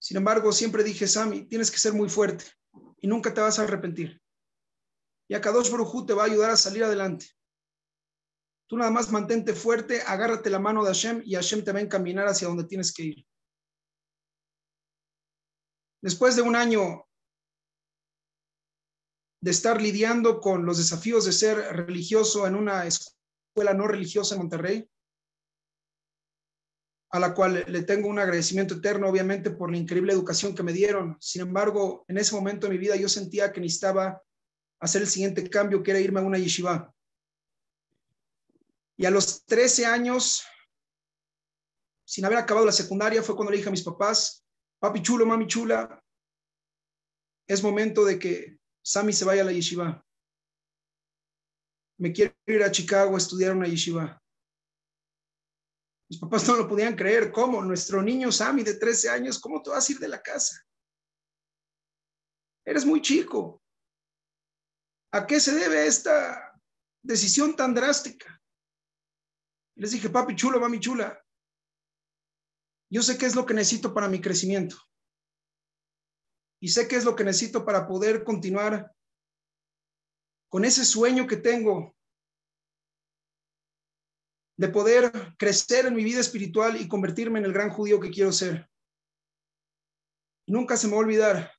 Sin 0.02 0.18
embargo, 0.18 0.52
siempre 0.52 0.84
dije, 0.84 1.08
Sami, 1.08 1.46
tienes 1.48 1.70
que 1.70 1.78
ser 1.78 1.94
muy 1.94 2.10
fuerte 2.10 2.46
y 3.02 3.08
nunca 3.08 3.34
te 3.34 3.42
vas 3.42 3.60
a 3.60 3.64
arrepentir. 3.64 4.20
Y 5.28 5.36
a 5.36 5.42
Kadosh 5.42 5.70
Baruj 5.70 6.08
te 6.08 6.14
va 6.14 6.24
a 6.24 6.26
ayudar 6.26 6.50
a 6.50 6.58
salir 6.58 6.84
adelante. 6.84 7.28
Tú 8.68 8.78
nada 8.78 8.90
más 8.90 9.12
mantente 9.12 9.54
fuerte, 9.54 10.02
agárrate 10.02 10.50
la 10.50 10.60
mano 10.60 10.84
de 10.84 10.90
Hashem 10.90 11.22
y 11.26 11.36
Hashem 11.36 11.64
te 11.64 11.72
va 11.72 11.80
a 11.80 11.84
encaminar 11.84 12.28
hacia 12.28 12.48
donde 12.48 12.64
tienes 12.64 12.94
que 12.94 13.04
ir. 13.04 13.28
Después 16.02 16.36
de 16.36 16.42
un 16.42 16.56
año 16.56 17.09
de 19.42 19.52
estar 19.52 19.82
lidiando 19.82 20.40
con 20.40 20.66
los 20.66 20.78
desafíos 20.78 21.26
de 21.26 21.32
ser 21.32 21.58
religioso 21.76 22.46
en 22.46 22.56
una 22.56 22.86
escuela 22.86 23.74
no 23.74 23.88
religiosa 23.88 24.36
en 24.36 24.42
Monterrey, 24.42 24.90
a 27.12 27.20
la 27.20 27.34
cual 27.34 27.66
le 27.68 27.84
tengo 27.84 28.08
un 28.08 28.20
agradecimiento 28.20 28.76
eterno, 28.76 29.10
obviamente, 29.10 29.52
por 29.52 29.72
la 29.72 29.78
increíble 29.78 30.14
educación 30.14 30.54
que 30.54 30.62
me 30.62 30.74
dieron. 30.74 31.18
Sin 31.20 31.42
embargo, 31.42 32.06
en 32.08 32.18
ese 32.18 32.36
momento 32.36 32.68
de 32.68 32.74
mi 32.74 32.78
vida 32.78 32.96
yo 32.96 33.10
sentía 33.10 33.52
que 33.52 33.62
necesitaba 33.62 34.22
hacer 34.80 35.02
el 35.02 35.08
siguiente 35.08 35.50
cambio, 35.50 35.82
que 35.82 35.92
era 35.92 36.00
irme 36.00 36.20
a 36.20 36.24
una 36.24 36.38
yeshiva. 36.38 36.94
Y 38.96 39.06
a 39.06 39.12
los 39.12 39.46
13 39.46 39.86
años, 39.86 40.44
sin 42.06 42.26
haber 42.26 42.38
acabado 42.38 42.66
la 42.66 42.72
secundaria, 42.72 43.24
fue 43.24 43.36
cuando 43.36 43.52
le 43.52 43.58
dije 43.58 43.70
a 43.70 43.72
mis 43.72 43.84
papás, 43.84 44.46
papi 44.80 45.02
chulo, 45.02 45.26
mami 45.26 45.48
chula, 45.48 46.04
es 47.48 47.64
momento 47.64 48.06
de 48.06 48.20
que 48.20 48.59
Sammy 48.90 49.14
se 49.14 49.24
vaya 49.24 49.44
a 49.44 49.46
la 49.46 49.52
yeshiva. 49.52 50.04
Me 52.00 52.12
quiero 52.12 52.34
ir 52.48 52.64
a 52.64 52.72
Chicago 52.72 53.14
a 53.14 53.20
estudiar 53.20 53.56
una 53.56 53.68
yeshiva. 53.68 54.20
Mis 56.10 56.20
papás 56.20 56.48
no 56.48 56.56
lo 56.56 56.68
podían 56.68 56.96
creer. 56.96 57.32
¿Cómo? 57.32 57.62
Nuestro 57.62 58.02
niño 58.02 58.32
Sammy 58.32 58.64
de 58.64 58.74
13 58.74 59.10
años, 59.12 59.38
¿cómo 59.38 59.62
te 59.62 59.70
vas 59.70 59.88
a 59.88 59.92
ir 59.92 60.00
de 60.00 60.08
la 60.08 60.20
casa? 60.20 60.66
Eres 62.66 62.84
muy 62.84 63.00
chico. 63.00 63.62
¿A 65.14 65.28
qué 65.28 65.40
se 65.40 65.54
debe 65.54 65.86
esta 65.86 66.60
decisión 67.04 67.56
tan 67.56 67.76
drástica? 67.76 68.42
Les 69.76 69.92
dije, 69.92 70.10
papi 70.10 70.36
chulo, 70.36 70.60
mami 70.60 70.80
chula, 70.80 71.24
yo 72.92 73.04
sé 73.04 73.20
qué 73.20 73.28
es 73.28 73.36
lo 73.36 73.46
que 73.46 73.54
necesito 73.54 73.94
para 73.94 74.10
mi 74.10 74.20
crecimiento. 74.20 74.78
Y 76.62 76.70
sé 76.70 76.88
qué 76.88 76.98
es 76.98 77.06
lo 77.06 77.16
que 77.16 77.24
necesito 77.24 77.66
para 77.66 77.88
poder 77.88 78.24
continuar 78.24 78.94
con 80.50 80.66
ese 80.66 80.84
sueño 80.84 81.28
que 81.28 81.38
tengo 81.38 81.96
de 84.58 84.68
poder 84.68 85.12
crecer 85.38 85.86
en 85.86 85.96
mi 85.96 86.04
vida 86.04 86.20
espiritual 86.20 86.82
y 86.82 86.88
convertirme 86.90 87.40
en 87.40 87.46
el 87.46 87.54
gran 87.54 87.70
judío 87.70 88.00
que 88.00 88.10
quiero 88.10 88.32
ser. 88.32 88.70
nunca 90.48 90.76
se 90.76 90.88
me 90.88 90.94
va 90.94 90.98
a 90.98 91.02
olvidar 91.02 91.52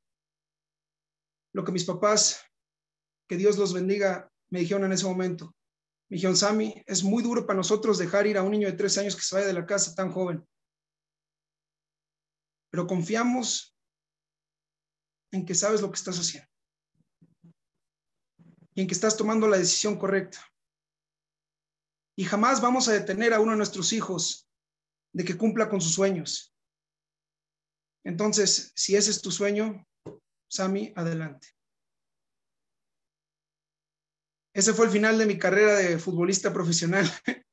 lo 1.55 1.65
que 1.65 1.73
mis 1.73 1.85
papás, 1.85 2.45
que 3.29 3.37
Dios 3.37 3.57
los 3.57 3.73
bendiga, 3.73 4.31
me 4.51 4.61
dijeron 4.61 4.85
en 4.85 4.93
ese 4.93 5.07
momento. 5.07 5.55
Me 6.11 6.17
dijeron, 6.17 6.37
Sammy, 6.37 6.83
es 6.87 7.03
muy 7.03 7.23
duro 7.23 7.47
para 7.47 7.57
nosotros 7.57 7.99
dejar 7.99 8.27
ir 8.27 8.37
a 8.37 8.43
un 8.43 8.51
niño 8.51 8.67
de 8.67 8.77
tres 8.77 8.99
años 8.99 9.15
que 9.17 9.23
se 9.23 9.35
vaya 9.35 9.47
de 9.47 9.55
la 9.55 9.65
casa 9.65 9.95
tan 9.95 10.13
joven. 10.13 10.47
Pero 12.71 12.87
confiamos 12.87 13.77
en 15.33 15.47
que 15.47 15.55
sabes 15.55 15.81
lo 15.81 15.91
que 15.91 15.97
estás 15.97 16.19
haciendo 16.19 16.49
y 18.75 18.83
en 18.83 18.87
que 18.87 18.95
estás 18.95 19.17
tomando 19.17 19.49
la 19.49 19.59
decisión 19.59 19.99
correcta 19.99 20.39
y 22.17 22.25
jamás 22.25 22.61
vamos 22.61 22.89
a 22.89 22.93
detener 22.93 23.33
a 23.33 23.41
uno 23.41 23.53
de 23.53 23.57
nuestros 23.57 23.93
hijos 23.93 24.47
de 25.15 25.25
que 25.25 25.37
cumpla 25.37 25.69
con 25.69 25.81
sus 25.81 25.95
sueños. 25.95 26.55
Entonces, 28.05 28.73
si 28.75 28.97
ese 28.97 29.11
es 29.11 29.23
tu 29.23 29.31
sueño, 29.31 29.87
Sami, 30.49 30.93
adelante. 30.97 31.49
Ese 34.53 34.75
fue 34.75 34.87
el 34.87 34.93
final 34.93 35.17
de 35.17 35.27
mi 35.27 35.39
carrera 35.39 35.77
de 35.77 35.99
futbolista 35.99 36.53
profesional 36.53 37.07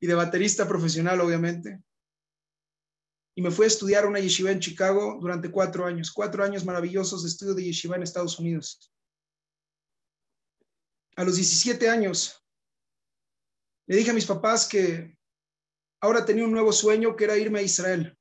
y 0.00 0.06
de 0.06 0.14
baterista 0.14 0.66
profesional, 0.66 1.20
obviamente. 1.20 1.82
Y 3.34 3.42
me 3.42 3.50
fui 3.50 3.64
a 3.64 3.68
estudiar 3.68 4.06
una 4.06 4.20
yeshiva 4.20 4.50
en 4.50 4.60
Chicago 4.60 5.18
durante 5.20 5.50
cuatro 5.50 5.86
años, 5.86 6.12
cuatro 6.12 6.44
años 6.44 6.64
maravillosos 6.64 7.22
de 7.22 7.28
estudio 7.28 7.54
de 7.54 7.64
yeshiva 7.64 7.96
en 7.96 8.02
Estados 8.02 8.38
Unidos. 8.38 8.92
A 11.16 11.24
los 11.24 11.36
17 11.36 11.88
años 11.88 12.42
le 13.86 13.96
dije 13.96 14.10
a 14.10 14.14
mis 14.14 14.26
papás 14.26 14.68
que 14.68 15.16
ahora 16.00 16.24
tenía 16.24 16.44
un 16.44 16.52
nuevo 16.52 16.72
sueño 16.72 17.16
que 17.16 17.24
era 17.24 17.38
irme 17.38 17.60
a 17.60 17.62
Israel. 17.62 18.16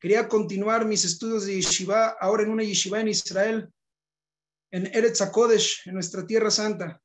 Quería 0.00 0.28
continuar 0.28 0.84
mis 0.84 1.04
estudios 1.04 1.46
de 1.46 1.54
yeshiva, 1.54 2.16
ahora 2.20 2.42
en 2.42 2.50
una 2.50 2.62
yeshiva 2.62 3.00
en 3.00 3.08
Israel, 3.08 3.72
en 4.70 4.86
Eretz 4.94 5.20
HaKodesh, 5.22 5.86
en 5.86 5.94
nuestra 5.94 6.26
tierra 6.26 6.50
santa. 6.50 7.00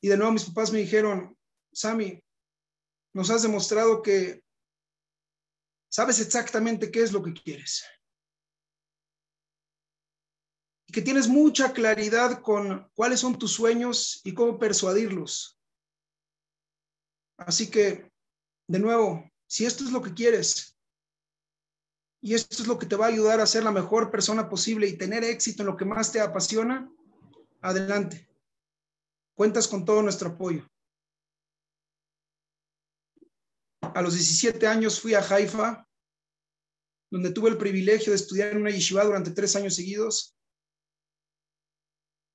Y 0.00 0.08
de 0.08 0.16
nuevo 0.16 0.32
mis 0.32 0.44
papás 0.44 0.72
me 0.72 0.78
dijeron, 0.78 1.36
Sami, 1.72 2.22
nos 3.14 3.30
has 3.30 3.42
demostrado 3.42 4.02
que 4.02 4.42
sabes 5.90 6.20
exactamente 6.20 6.90
qué 6.90 7.02
es 7.02 7.12
lo 7.12 7.22
que 7.22 7.32
quieres 7.32 7.84
y 10.88 10.92
que 10.92 11.02
tienes 11.02 11.28
mucha 11.28 11.72
claridad 11.72 12.40
con 12.40 12.90
cuáles 12.94 13.20
son 13.20 13.38
tus 13.38 13.52
sueños 13.52 14.22
y 14.24 14.32
cómo 14.32 14.58
persuadirlos. 14.58 15.58
Así 17.36 17.70
que, 17.70 18.10
de 18.66 18.78
nuevo, 18.78 19.30
si 19.46 19.66
esto 19.66 19.84
es 19.84 19.92
lo 19.92 20.02
que 20.02 20.14
quieres 20.14 20.76
y 22.22 22.34
esto 22.34 22.62
es 22.62 22.66
lo 22.66 22.78
que 22.78 22.86
te 22.86 22.96
va 22.96 23.04
a 23.04 23.10
ayudar 23.10 23.40
a 23.40 23.46
ser 23.46 23.64
la 23.64 23.70
mejor 23.70 24.10
persona 24.10 24.48
posible 24.48 24.88
y 24.88 24.96
tener 24.96 25.24
éxito 25.24 25.62
en 25.62 25.66
lo 25.66 25.76
que 25.76 25.84
más 25.84 26.10
te 26.10 26.20
apasiona, 26.20 26.90
adelante. 27.60 28.26
Cuentas 29.34 29.68
con 29.68 29.84
todo 29.84 30.02
nuestro 30.02 30.30
apoyo. 30.30 30.66
A 33.80 34.02
los 34.02 34.14
17 34.14 34.66
años 34.66 35.00
fui 35.00 35.14
a 35.14 35.20
Haifa, 35.20 35.86
donde 37.10 37.32
tuve 37.32 37.50
el 37.50 37.58
privilegio 37.58 38.12
de 38.12 38.16
estudiar 38.16 38.52
en 38.52 38.58
una 38.58 38.70
yeshiva 38.70 39.04
durante 39.04 39.30
tres 39.30 39.56
años 39.56 39.74
seguidos. 39.74 40.36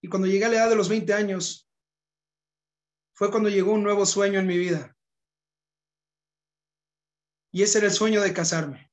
Y 0.02 0.10
cuando 0.10 0.28
llegué 0.28 0.46
a 0.46 0.50
la 0.50 0.56
edad 0.56 0.70
de 0.70 0.76
los 0.76 0.90
20 0.90 1.14
años, 1.14 1.70
fue 3.16 3.30
cuando 3.30 3.50
llegó 3.50 3.74
un 3.74 3.84
nuevo 3.84 4.06
sueño 4.06 4.40
en 4.40 4.48
mi 4.48 4.58
vida. 4.58 4.96
Y 7.52 7.62
ese 7.62 7.78
era 7.78 7.88
el 7.88 7.94
sueño 7.94 8.22
de 8.22 8.34
casarme. 8.34 8.92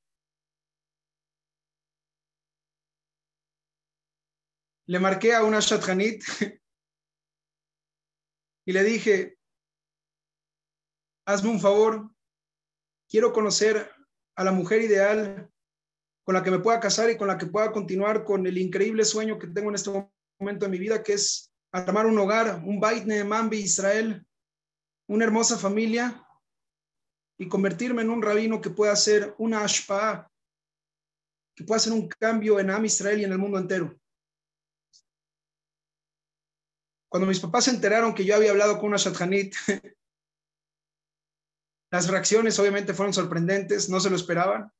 Le 4.85 4.99
marqué 4.99 5.33
a 5.33 5.43
una 5.43 5.59
Shatranit 5.59 6.23
y 8.65 8.71
le 8.71 8.83
dije, 8.83 9.39
hazme 11.25 11.49
un 11.49 11.59
favor, 11.59 12.11
quiero 13.11 13.33
conocer 13.33 13.91
a 14.37 14.43
la 14.43 14.53
mujer 14.53 14.81
ideal 14.81 15.51
con 16.23 16.33
la 16.33 16.43
que 16.43 16.51
me 16.51 16.59
pueda 16.59 16.79
casar 16.79 17.09
y 17.09 17.17
con 17.17 17.27
la 17.27 17.37
que 17.37 17.45
pueda 17.45 17.71
continuar 17.73 18.23
con 18.23 18.47
el 18.47 18.57
increíble 18.57 19.03
sueño 19.03 19.37
que 19.37 19.47
tengo 19.47 19.69
en 19.69 19.75
este 19.75 19.91
momento 20.39 20.65
de 20.65 20.71
mi 20.71 20.79
vida, 20.79 21.03
que 21.03 21.13
es 21.13 21.51
armar 21.73 22.05
un 22.05 22.17
hogar, 22.17 22.63
un 22.65 22.79
Bait 22.79 23.05
Mambi 23.05 23.57
Israel, 23.57 24.25
una 25.09 25.25
hermosa 25.25 25.57
familia 25.57 26.25
y 27.37 27.49
convertirme 27.49 28.01
en 28.01 28.11
un 28.11 28.21
rabino 28.21 28.61
que 28.61 28.69
pueda 28.69 28.93
hacer 28.93 29.35
una 29.37 29.63
ashpa, 29.63 30.31
que 31.53 31.65
pueda 31.65 31.77
hacer 31.77 31.91
un 31.91 32.07
cambio 32.07 32.59
en 32.59 32.69
Am 32.69 32.85
Israel 32.85 33.19
y 33.19 33.25
en 33.25 33.33
el 33.33 33.37
mundo 33.37 33.57
entero. 33.57 33.99
Cuando 37.09 37.27
mis 37.27 37.41
papás 37.41 37.65
se 37.65 37.71
enteraron 37.71 38.15
que 38.15 38.23
yo 38.23 38.35
había 38.35 38.51
hablado 38.51 38.77
con 38.77 38.87
una 38.87 38.97
Shatjanit, 38.97 39.53
las 41.91 42.07
reacciones 42.07 42.57
obviamente 42.57 42.93
fueron 42.93 43.13
sorprendentes, 43.13 43.89
no 43.89 43.99
se 43.99 44.09
lo 44.09 44.15
esperaban. 44.15 44.71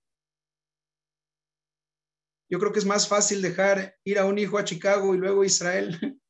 Yo 2.50 2.58
creo 2.60 2.72
que 2.72 2.80
es 2.80 2.86
más 2.86 3.08
fácil 3.08 3.42
dejar 3.42 3.98
ir 4.06 4.18
a 4.18 4.26
un 4.26 4.38
hijo 4.38 4.58
a 4.58 4.64
Chicago 4.64 5.14
y 5.14 5.18
luego 5.18 5.42
a 5.42 5.46
Israel 5.46 6.00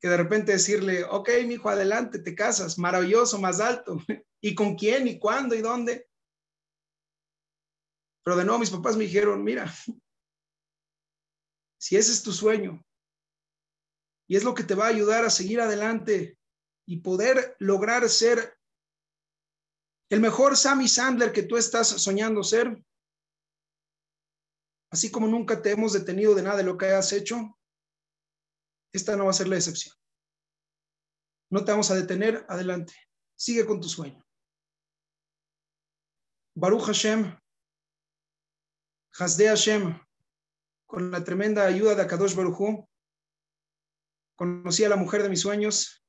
que 0.00 0.08
de 0.08 0.16
repente 0.16 0.52
decirle, 0.52 1.04
ok, 1.04 1.28
mi 1.46 1.54
hijo, 1.54 1.68
adelante, 1.68 2.18
te 2.18 2.34
casas, 2.34 2.78
maravilloso, 2.78 3.38
más 3.38 3.60
alto. 3.60 3.98
¿Y 4.42 4.54
con 4.54 4.76
quién? 4.76 5.06
¿Y 5.06 5.18
cuándo? 5.18 5.54
¿Y 5.54 5.60
dónde? 5.60 6.08
Pero 8.22 8.36
de 8.36 8.44
nuevo 8.44 8.60
mis 8.60 8.70
papás 8.70 8.96
me 8.96 9.04
dijeron, 9.04 9.42
mira, 9.42 9.72
si 11.78 11.96
ese 11.96 12.12
es 12.12 12.22
tu 12.22 12.32
sueño 12.32 12.84
y 14.28 14.36
es 14.36 14.44
lo 14.44 14.54
que 14.54 14.62
te 14.62 14.74
va 14.74 14.86
a 14.86 14.90
ayudar 14.90 15.24
a 15.24 15.30
seguir 15.30 15.60
adelante 15.60 16.38
y 16.86 16.98
poder 16.98 17.56
lograr 17.58 18.08
ser 18.08 18.59
el 20.10 20.20
mejor 20.20 20.56
Sammy 20.56 20.88
Sandler 20.88 21.32
que 21.32 21.44
tú 21.44 21.56
estás 21.56 21.88
soñando 21.88 22.42
ser, 22.42 22.84
así 24.90 25.10
como 25.10 25.28
nunca 25.28 25.62
te 25.62 25.70
hemos 25.70 25.92
detenido 25.92 26.34
de 26.34 26.42
nada 26.42 26.56
de 26.56 26.64
lo 26.64 26.76
que 26.76 26.86
hayas 26.86 27.12
hecho, 27.12 27.56
esta 28.92 29.16
no 29.16 29.26
va 29.26 29.30
a 29.30 29.34
ser 29.34 29.46
la 29.46 29.56
excepción. 29.56 29.94
No 31.48 31.64
te 31.64 31.70
vamos 31.70 31.90
a 31.92 31.94
detener, 31.94 32.44
adelante, 32.48 32.92
sigue 33.36 33.64
con 33.64 33.80
tu 33.80 33.88
sueño. 33.88 34.24
Baruch 36.56 36.86
Hashem, 36.86 37.38
Hasde 39.12 39.48
Hashem, 39.48 39.96
con 40.86 41.12
la 41.12 41.22
tremenda 41.22 41.66
ayuda 41.66 41.94
de 41.94 42.02
Akadosh 42.02 42.34
Baruchu, 42.34 42.88
conocí 44.36 44.82
a 44.82 44.88
la 44.88 44.96
mujer 44.96 45.22
de 45.22 45.28
mis 45.28 45.40
sueños, 45.40 46.04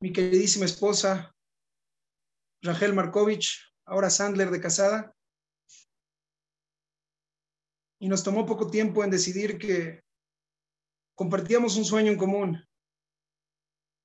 mi 0.00 0.12
queridísima 0.12 0.66
esposa, 0.66 1.34
Rachel 2.62 2.94
Markovich, 2.94 3.60
ahora 3.84 4.08
Sandler 4.08 4.50
de 4.50 4.60
casada. 4.60 5.14
Y 8.00 8.08
nos 8.08 8.22
tomó 8.22 8.46
poco 8.46 8.70
tiempo 8.70 9.02
en 9.02 9.10
decidir 9.10 9.58
que 9.58 10.02
compartíamos 11.16 11.76
un 11.76 11.84
sueño 11.84 12.12
en 12.12 12.18
común. 12.18 12.68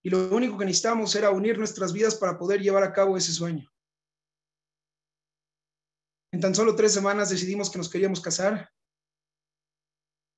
Y 0.04 0.10
lo 0.10 0.30
único 0.30 0.58
que 0.58 0.65
necesitamos 0.65 1.15
era 1.15 1.32
unir 1.32 1.58
nuestras 1.58 1.93
vidas 1.93 2.15
para 2.15 2.38
poder 2.38 2.62
llevar 2.62 2.84
a 2.84 2.93
cabo 2.93 3.17
ese 3.17 3.32
sueño. 3.32 3.72
En 6.32 6.41
tan 6.41 6.54
solo 6.54 6.76
tres 6.76 6.93
semanas 6.93 7.30
decidimos 7.30 7.70
que 7.70 7.78
nos 7.78 7.89
queríamos 7.89 8.22
casar 8.22 8.72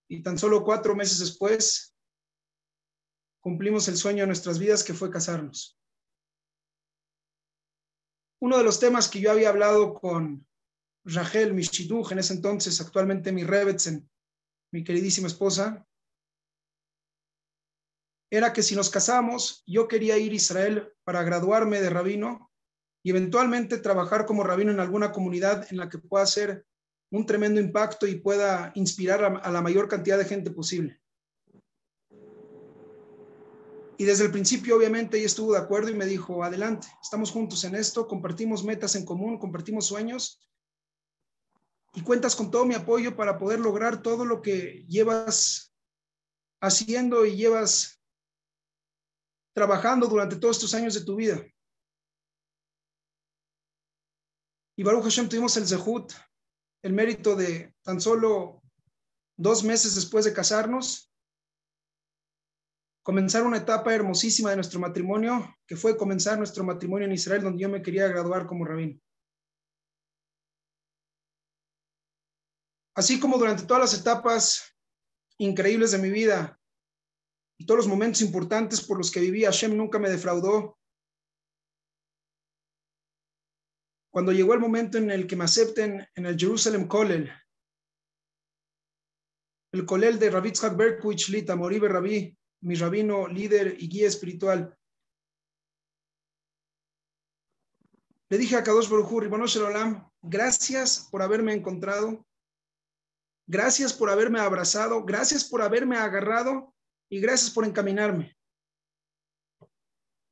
y 0.10 0.22
tan 0.24 0.38
solo 0.38 0.64
cuatro 0.64 0.96
meses 0.96 1.20
después 1.20 1.96
cumplimos 3.42 3.88
el 3.88 3.98
sueño 3.98 4.24
de 4.24 4.28
nuestras 4.28 4.60
vidas 4.60 4.84
que 4.84 4.94
fue 4.94 5.10
casarnos. 5.10 5.79
Uno 8.42 8.58
de 8.58 8.64
los 8.64 8.80
temas 8.80 9.10
que 9.10 9.20
yo 9.20 9.32
había 9.32 9.50
hablado 9.50 9.94
con 9.94 10.48
Rachel 11.06 11.54
Mishiduj, 11.54 12.12
en 12.12 12.20
ese 12.20 12.34
entonces, 12.34 12.80
actualmente 12.82 13.32
mi 13.32 13.44
Rebetzen, 13.44 14.10
mi 14.72 14.84
queridísima 14.84 15.28
esposa, 15.28 15.86
era 18.32 18.54
que 18.54 18.62
si 18.62 18.76
nos 18.76 18.90
casamos, 18.90 19.64
yo 19.66 19.88
quería 19.88 20.18
ir 20.18 20.32
a 20.32 20.36
Israel 20.36 20.94
para 21.04 21.24
graduarme 21.24 21.82
de 21.82 21.90
rabino 21.90 22.52
y 23.04 23.10
eventualmente 23.10 23.80
trabajar 23.80 24.26
como 24.26 24.44
rabino 24.44 24.72
en 24.72 24.80
alguna 24.80 25.12
comunidad 25.12 25.68
en 25.72 25.78
la 25.78 25.90
que 25.90 25.98
pueda 25.98 26.24
hacer 26.24 26.66
un 27.12 27.26
tremendo 27.26 27.60
impacto 27.60 28.06
y 28.06 28.20
pueda 28.20 28.72
inspirar 28.76 29.42
a, 29.44 29.52
la 29.52 29.62
mayor 29.62 29.88
cantidad 29.88 30.18
de 30.18 30.26
gente 30.26 30.52
posible. 30.52 31.02
Y 34.00 34.06
desde 34.06 34.24
el 34.24 34.32
principio, 34.32 34.78
obviamente, 34.78 35.18
ella 35.18 35.26
estuvo 35.26 35.52
de 35.52 35.60
acuerdo 35.60 35.90
y 35.90 35.94
me 35.94 36.06
dijo, 36.06 36.42
adelante, 36.42 36.88
estamos 37.04 37.32
juntos 37.32 37.66
en 37.66 37.76
esto, 37.76 38.08
compartimos 38.08 38.64
metas 38.64 38.96
en 38.96 39.04
común, 39.04 39.38
compartimos 39.38 39.88
sueños 39.88 40.40
y 41.94 42.02
cuentas 42.02 42.34
con 42.34 42.50
todo 42.50 42.66
mi 42.66 42.76
apoyo 42.76 43.18
para 43.18 43.38
poder 43.38 43.60
lograr 43.60 44.02
todo 44.02 44.24
lo 44.24 44.42
que 44.42 44.86
llevas 44.88 45.76
haciendo 46.62 47.26
y 47.26 47.36
llevas 47.36 48.02
trabajando 49.54 50.08
durante 50.08 50.38
todos 50.38 50.56
estos 50.56 50.74
años 50.76 50.94
de 50.94 51.04
tu 51.04 51.18
vida. 51.18 51.46
Y 54.78 54.84
Baruch 54.84 55.04
Hashem 55.04 55.28
tuvimos 55.28 55.58
el 55.58 55.68
zehut, 55.68 56.14
el 56.84 56.94
mérito 56.94 57.36
de 57.36 57.76
tan 57.82 58.00
solo 58.00 58.64
dos 59.36 59.66
meses 59.66 59.96
después 59.96 60.24
de 60.24 60.32
casarnos, 60.32 61.09
comenzar 63.04 63.44
una 63.44 63.58
etapa 63.58 63.94
hermosísima 63.94 64.50
de 64.50 64.58
nuestro 64.58 64.80
matrimonio, 64.80 65.56
que 65.66 65.76
fue 65.76 65.98
comenzar 65.98 66.38
nuestro 66.38 66.64
matrimonio 66.64 67.08
en 67.08 67.14
Israel, 67.14 67.44
donde 67.44 67.62
yo 67.62 67.70
me 67.70 67.82
quería 67.82 68.08
graduar 68.08 68.46
como 68.46 68.66
rabino. 68.66 69.00
Así 72.96 73.20
como 73.20 73.38
durante 73.38 73.64
todas 73.64 73.92
las 73.92 74.00
etapas 74.00 74.76
increíbles 75.38 75.92
de 75.92 76.00
mi 76.00 76.10
vida 76.10 76.60
y 77.58 77.66
todos 77.66 77.78
los 77.78 77.88
momentos 77.88 78.22
importantes 78.22 78.86
por 78.86 78.98
los 78.98 79.10
que 79.10 79.22
viví, 79.22 79.46
Hashem 79.46 79.76
nunca 79.76 80.00
me 80.00 80.10
defraudó 80.10 80.78
cuando 84.12 84.32
llegó 84.32 84.54
el 84.54 84.60
momento 84.60 84.98
en 84.98 85.12
el 85.12 85.28
que 85.28 85.36
me 85.36 85.46
acepten 85.46 86.06
en 86.16 86.26
el 86.26 86.38
Jerusalem 86.38 86.88
Kollel, 86.88 87.32
el 89.72 89.86
Kollel 89.86 90.18
de 90.18 90.32
Rabbi 90.32 90.52
Tzchak 90.52 90.76
Berkowitz 90.76 91.30
Lita, 91.30 91.56
Moribe 91.56 91.88
Rabbi, 91.88 92.39
mi 92.62 92.76
rabino, 92.76 93.28
líder 93.28 93.76
y 93.80 93.88
guía 93.88 94.08
espiritual. 94.08 94.78
Le 98.30 98.38
dije 98.38 98.56
a 98.56 98.64
Kadosh 98.64 98.90
Baruch 98.90 99.12
Hu, 99.12 100.10
gracias 100.22 101.08
por 101.10 101.22
haberme 101.22 101.54
encontrado, 101.54 102.26
gracias 103.48 103.94
por 103.94 104.10
haberme 104.10 104.40
abrazado, 104.40 105.04
gracias 105.04 105.44
por 105.44 105.62
haberme 105.62 105.98
agarrado 105.98 106.74
y 107.10 107.20
gracias 107.20 107.50
por 107.50 107.66
encaminarme. 107.66 108.38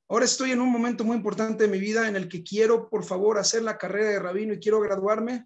Ahora 0.09 0.25
estoy 0.25 0.51
en 0.51 0.61
un 0.61 0.71
momento 0.71 1.03
muy 1.03 1.17
importante 1.17 1.63
de 1.63 1.69
mi 1.69 1.79
vida 1.79 2.07
en 2.07 2.15
el 2.15 2.29
que 2.29 2.43
quiero, 2.43 2.89
por 2.89 3.03
favor, 3.03 3.37
hacer 3.37 3.63
la 3.63 3.77
carrera 3.77 4.09
de 4.09 4.19
rabino 4.19 4.53
y 4.53 4.59
quiero 4.59 4.79
graduarme. 4.79 5.45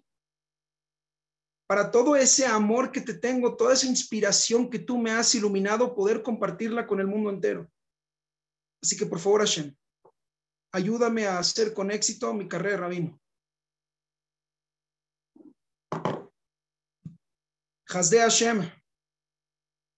Para 1.66 1.90
todo 1.90 2.16
ese 2.16 2.46
amor 2.46 2.92
que 2.92 3.00
te 3.00 3.14
tengo, 3.14 3.56
toda 3.56 3.72
esa 3.72 3.86
inspiración 3.86 4.68
que 4.68 4.78
tú 4.78 4.98
me 4.98 5.10
has 5.10 5.34
iluminado, 5.34 5.94
poder 5.94 6.22
compartirla 6.22 6.86
con 6.86 7.00
el 7.00 7.06
mundo 7.06 7.30
entero. 7.30 7.70
Así 8.82 8.96
que, 8.96 9.06
por 9.06 9.20
favor, 9.20 9.40
Hashem, 9.40 9.74
ayúdame 10.72 11.26
a 11.26 11.38
hacer 11.38 11.72
con 11.72 11.90
éxito 11.90 12.32
mi 12.34 12.48
carrera 12.48 12.78
rabino. 12.78 13.18
Hasde 17.88 18.18
Hashem. 18.20 18.70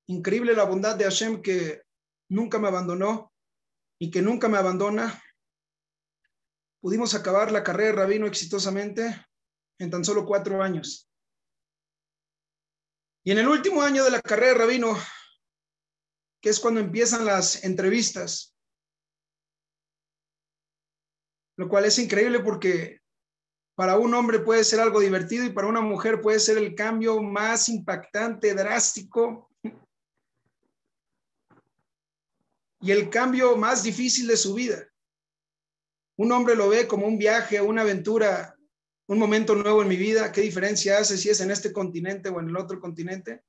Increíble 0.08 0.54
la 0.54 0.64
bondad 0.64 0.96
de 0.96 1.04
Hashem 1.04 1.40
que 1.40 1.82
nunca 2.28 2.58
me 2.58 2.68
abandonó 2.68 3.32
y 3.98 4.10
que 4.10 4.20
nunca 4.20 4.48
me 4.48 4.58
abandona 4.58 5.22
pudimos 6.84 7.14
acabar 7.14 7.50
la 7.50 7.64
carrera 7.64 7.92
de 7.92 7.96
rabino 7.96 8.26
exitosamente 8.26 9.26
en 9.78 9.90
tan 9.90 10.04
solo 10.04 10.26
cuatro 10.26 10.62
años. 10.62 11.08
Y 13.24 13.32
en 13.32 13.38
el 13.38 13.48
último 13.48 13.80
año 13.80 14.04
de 14.04 14.10
la 14.10 14.20
carrera 14.20 14.52
de 14.52 14.58
rabino, 14.58 14.98
que 16.42 16.50
es 16.50 16.60
cuando 16.60 16.80
empiezan 16.80 17.24
las 17.24 17.64
entrevistas, 17.64 18.54
lo 21.56 21.68
cual 21.68 21.86
es 21.86 21.98
increíble 21.98 22.40
porque 22.40 23.00
para 23.74 23.96
un 23.96 24.12
hombre 24.12 24.40
puede 24.40 24.62
ser 24.62 24.80
algo 24.80 25.00
divertido 25.00 25.46
y 25.46 25.50
para 25.50 25.68
una 25.68 25.80
mujer 25.80 26.20
puede 26.20 26.38
ser 26.38 26.58
el 26.58 26.74
cambio 26.74 27.22
más 27.22 27.70
impactante, 27.70 28.54
drástico 28.54 29.50
y 32.80 32.92
el 32.92 33.08
cambio 33.08 33.56
más 33.56 33.82
difícil 33.82 34.26
de 34.26 34.36
su 34.36 34.52
vida. 34.52 34.86
Un 36.16 36.30
hombre 36.30 36.54
lo 36.54 36.68
ve 36.68 36.86
como 36.86 37.06
un 37.06 37.16
viaje, 37.16 37.60
una 37.60 37.82
aventura, 37.82 38.53
un 39.08 39.18
momento 39.18 39.54
nuevo 39.54 39.82
en 39.82 39.88
mi 39.88 39.96
vida. 39.96 40.32
¿Qué 40.32 40.40
diferencia 40.40 40.98
hace 40.98 41.16
si 41.16 41.30
es 41.30 41.40
en 41.40 41.50
este 41.50 41.72
continente 41.72 42.28
o 42.28 42.40
en 42.40 42.48
el 42.48 42.56
otro 42.56 42.80
continente? 42.80 43.42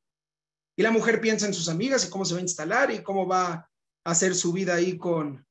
Y 0.77 0.83
la 0.83 0.91
mujer 0.91 1.21
piensa 1.21 1.45
en 1.45 1.53
sus 1.53 1.69
amigas 1.69 2.05
y 2.05 2.09
cómo 2.09 2.25
se 2.25 2.33
va 2.33 2.39
a 2.39 2.43
instalar 2.43 2.91
y 2.91 3.01
cómo 3.01 3.27
va 3.27 3.53
a 3.53 3.69
hacer 4.03 4.35
su 4.35 4.51
vida 4.51 4.75
ahí 4.75 4.97
con 4.97 5.45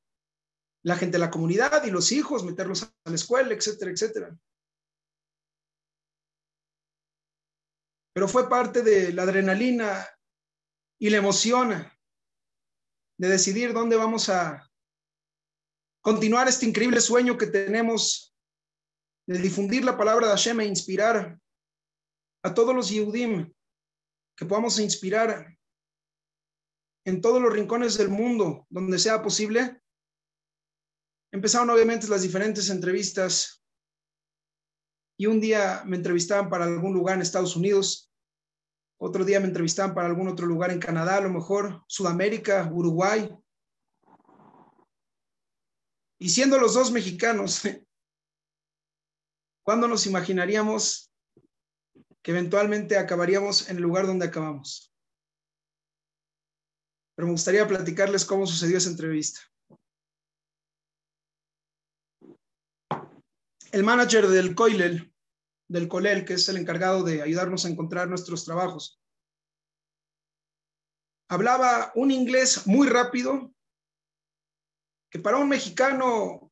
la 0.83 0.95
gente 0.95 1.13
de 1.13 1.25
la 1.25 1.31
comunidad 1.31 1.83
y 1.83 1.91
los 1.91 2.11
hijos, 2.11 2.43
meterlos 2.43 2.83
a 2.83 2.91
la 3.05 3.15
escuela, 3.15 3.53
etcétera, 3.53 3.91
etcétera. 3.91 4.37
pero 8.15 8.29
fue 8.29 8.47
parte 8.47 8.81
de 8.81 9.11
la 9.11 9.23
adrenalina 9.23 10.07
y 10.97 11.09
la 11.09 11.17
emoción 11.17 11.85
de 13.19 13.27
decidir 13.27 13.73
dónde 13.73 13.97
vamos 13.97 14.29
a 14.29 14.71
continuar 16.01 16.47
este 16.47 16.65
increíble 16.65 17.01
sueño 17.01 17.37
que 17.37 17.47
tenemos 17.47 18.33
de 19.27 19.39
difundir 19.39 19.83
la 19.83 19.97
palabra 19.97 20.27
de 20.27 20.33
Hashem 20.33 20.59
e 20.61 20.65
inspirar 20.65 21.39
a 22.43 22.53
todos 22.53 22.75
los 22.75 22.89
Yehudim, 22.89 23.51
que 24.37 24.45
podamos 24.45 24.79
inspirar 24.79 25.57
en 27.05 27.21
todos 27.21 27.41
los 27.41 27.51
rincones 27.51 27.97
del 27.97 28.09
mundo 28.09 28.65
donde 28.69 28.99
sea 28.99 29.21
posible. 29.21 29.81
Empezaron 31.31 31.69
obviamente 31.69 32.07
las 32.07 32.21
diferentes 32.21 32.69
entrevistas 32.69 33.63
y 35.17 35.27
un 35.27 35.39
día 35.39 35.83
me 35.85 35.97
entrevistaban 35.97 36.49
para 36.49 36.65
algún 36.65 36.93
lugar 36.93 37.15
en 37.15 37.21
Estados 37.21 37.55
Unidos, 37.55 38.11
otro 38.97 39.23
día 39.25 39.39
me 39.39 39.47
entrevistaban 39.47 39.93
para 39.93 40.07
algún 40.07 40.27
otro 40.27 40.45
lugar 40.45 40.71
en 40.71 40.79
Canadá, 40.79 41.17
a 41.17 41.21
lo 41.21 41.29
mejor 41.29 41.83
Sudamérica, 41.87 42.69
Uruguay. 42.71 43.29
Y 46.19 46.29
siendo 46.29 46.57
los 46.59 46.73
dos 46.73 46.91
mexicanos, 46.91 47.61
¿cuándo 49.65 49.89
nos 49.89 50.05
imaginaríamos 50.07 51.11
que 52.21 52.31
eventualmente 52.31 52.97
acabaríamos 52.97 53.69
en 53.69 53.77
el 53.77 53.83
lugar 53.83 54.07
donde 54.07 54.27
acabamos? 54.27 54.93
Pero 57.15 57.27
me 57.27 57.33
gustaría 57.33 57.67
platicarles 57.67 58.23
cómo 58.23 58.47
sucedió 58.47 58.77
esa 58.77 58.89
entrevista. 58.89 59.41
el 63.75 63.83
manager 63.83 64.27
del 64.27 64.55
COILEL, 64.55 65.13
del 65.67 65.89
COLEL, 65.89 66.23
que 66.23 66.35
es 66.35 66.47
el 66.47 66.55
encargado 66.55 67.03
de 67.03 67.21
ayudarnos 67.21 67.65
a 67.65 67.67
encontrar 67.67 68.07
nuestros 68.07 68.45
trabajos, 68.45 69.01
hablaba 71.29 71.91
un 71.93 72.09
inglés 72.09 72.67
muy 72.67 72.87
rápido, 72.87 73.53
que 75.11 75.19
para 75.19 75.39
un 75.39 75.49
mexicano 75.49 76.44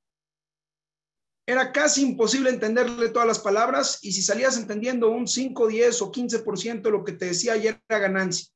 era 1.45 1.71
casi 1.71 2.01
imposible 2.01 2.49
entenderle 2.49 3.09
todas 3.09 3.27
las 3.27 3.39
palabras 3.39 3.99
y 4.01 4.13
si 4.13 4.21
salías 4.21 4.57
entendiendo 4.57 5.09
un 5.09 5.27
5, 5.27 5.67
10 5.67 6.01
o 6.01 6.11
15% 6.11 6.81
de 6.81 6.91
lo 6.91 7.03
que 7.03 7.13
te 7.13 7.25
decía 7.25 7.57
ya 7.57 7.81
era 7.89 7.99
ganancia. 7.99 8.47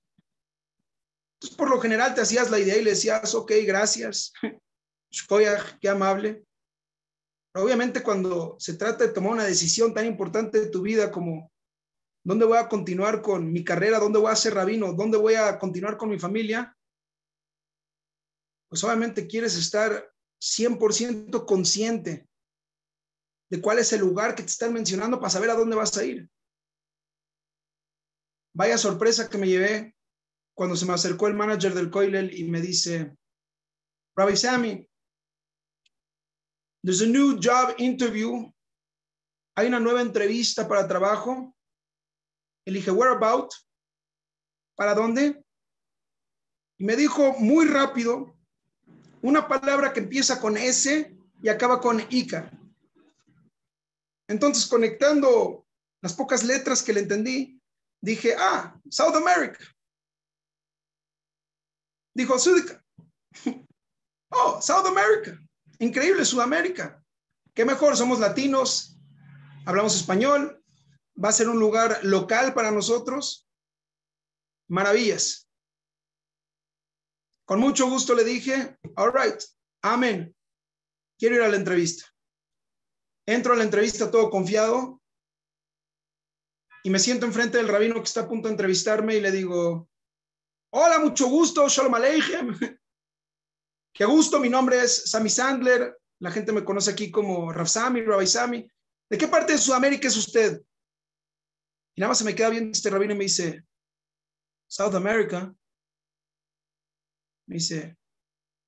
Entonces, 1.36 1.58
por 1.58 1.70
lo 1.70 1.80
general 1.80 2.16
te 2.16 2.22
hacías 2.22 2.50
la 2.50 2.60
idea 2.60 2.78
y 2.78 2.84
le 2.84 2.92
decías, 2.92 3.36
ok, 3.36 3.52
gracias, 3.66 4.32
qué 5.82 5.90
amable. 5.90 6.44
Obviamente 7.54 8.02
cuando 8.04 8.56
se 8.60 8.76
trata 8.76 9.06
de 9.06 9.14
tomar 9.14 9.34
una 9.34 9.46
decisión 9.46 9.94
tan 9.94 10.06
importante 10.06 10.60
de 10.60 10.68
tu 10.68 10.82
vida 10.82 11.12
como 11.12 11.52
dónde 12.24 12.46
voy 12.46 12.58
a 12.58 12.70
continuar 12.70 13.22
con 13.22 13.52
mi 13.52 13.64
carrera, 13.64 14.00
dónde 14.00 14.20
voy 14.20 14.32
a 14.32 14.36
ser 14.36 14.54
rabino, 14.54 14.94
dónde 14.94 15.18
voy 15.18 15.36
a 15.36 15.60
continuar 15.60 15.98
con 15.98 16.10
mi 16.10 16.20
familia, 16.20 16.76
pues 18.70 18.84
obviamente 18.84 19.28
quieres 19.28 19.58
estar 19.58 20.12
100% 20.40 21.46
consciente 21.46 22.27
de 23.50 23.62
cuál 23.62 23.80
es 23.80 23.94
el 23.94 24.02
lugar 24.02 24.36
que 24.36 24.44
te 24.44 24.50
están 24.50 24.74
mencionando 24.74 25.20
para 25.20 25.30
saber 25.30 25.50
a 25.50 25.56
dónde 25.56 25.76
vas 25.76 25.98
a 25.98 26.04
ir. 26.04 26.30
Vaya 28.54 28.78
sorpresa 28.78 29.30
que 29.30 29.38
me 29.38 29.48
llevé 29.48 29.96
cuando 30.56 30.76
se 30.76 30.86
me 30.86 30.94
acercó 30.94 31.28
el 31.28 31.36
manager 31.36 31.74
del 31.74 31.92
Coilel 31.92 32.34
y 32.38 32.46
me 32.46 32.62
dice, 32.62 33.16
Rabbi 34.16 34.36
Sammy, 34.36 34.88
There's 36.88 37.02
a 37.02 37.06
new 37.06 37.38
job 37.38 37.76
interview. 37.80 38.50
Hay 39.56 39.68
una 39.68 39.80
nueva 39.80 40.02
entrevista 40.02 40.70
para 40.70 40.88
trabajo. 40.88 41.54
Elige 42.66 42.92
where 42.92 43.14
about. 43.14 43.52
¿Para 44.76 44.94
dónde? 44.94 45.44
Y 46.78 46.86
me 46.86 46.96
dijo 46.96 47.34
muy 47.40 47.66
rápido 47.66 48.38
una 49.22 49.50
palabra 49.50 49.92
que 49.92 50.00
empieza 50.00 50.40
con 50.40 50.56
S 50.56 51.14
y 51.42 51.50
acaba 51.50 51.82
con 51.82 52.02
Ica. 52.10 52.52
Entonces, 54.30 54.68
conectando 54.68 55.66
las 56.02 56.14
pocas 56.14 56.44
letras 56.44 56.84
que 56.84 56.94
le 56.94 57.02
entendí, 57.02 57.62
dije, 58.02 58.36
ah, 58.38 58.80
South 58.90 59.16
America. 59.16 59.64
Dijo, 62.16 62.38
Sudica. 62.40 62.84
Oh, 64.30 64.62
South 64.62 64.86
America. 64.86 65.40
Increíble 65.80 66.26
Sudamérica. 66.26 67.02
Qué 67.54 67.64
mejor, 67.64 67.96
somos 67.96 68.20
latinos, 68.20 69.00
hablamos 69.66 69.96
español, 69.96 70.62
va 71.24 71.30
a 71.30 71.32
ser 71.32 71.48
un 71.48 71.60
lugar 71.60 72.04
local 72.04 72.54
para 72.54 72.70
nosotros. 72.70 73.48
Maravillas. 74.70 75.48
Con 77.46 77.62
mucho 77.62 77.90
gusto 77.90 78.14
le 78.14 78.26
dije, 78.26 78.78
all 78.98 79.14
right, 79.14 79.42
amén. 79.82 80.36
Quiero 81.18 81.36
ir 81.36 81.42
a 81.44 81.48
la 81.48 81.56
entrevista. 81.56 82.04
Entro 83.28 83.54
a 83.54 83.58
la 83.58 83.64
entrevista 83.64 84.10
todo 84.10 84.30
confiado 84.30 85.02
y 86.82 86.90
me 86.90 86.98
siento 86.98 87.26
enfrente 87.26 87.58
del 87.58 87.68
rabino 87.68 87.96
que 87.96 88.04
está 88.04 88.22
a 88.22 88.28
punto 88.28 88.48
de 88.48 88.54
entrevistarme 88.54 89.16
y 89.16 89.20
le 89.20 89.32
digo, 89.32 89.90
hola, 90.72 91.00
mucho 91.00 91.28
gusto, 91.28 91.68
shalom 91.68 91.94
aleichem. 91.94 92.58
Qué 93.94 94.06
gusto, 94.06 94.40
mi 94.40 94.48
nombre 94.48 94.82
es 94.82 95.10
Sammy 95.10 95.30
Sandler. 95.30 96.00
La 96.20 96.32
gente 96.32 96.54
me 96.54 96.64
conoce 96.64 96.92
aquí 96.92 97.12
como 97.12 97.52
Rav 97.52 97.68
Sami, 97.68 98.02
Rabbi 98.02 98.28
Sami. 98.28 98.72
¿De 99.10 99.18
qué 99.18 99.28
parte 99.28 99.54
de 99.54 99.58
Sudamérica 99.58 100.08
es 100.08 100.16
usted? 100.16 100.62
Y 101.96 102.02
nada 102.02 102.10
más 102.10 102.20
se 102.20 102.24
me 102.24 102.34
queda 102.34 102.50
viendo 102.50 102.72
este 102.72 102.90
rabino 102.90 103.14
y 103.14 103.18
me 103.18 103.24
dice, 103.26 103.66
South 104.68 104.96
America. 104.96 105.54
Me 107.48 107.56
dice, 107.56 107.98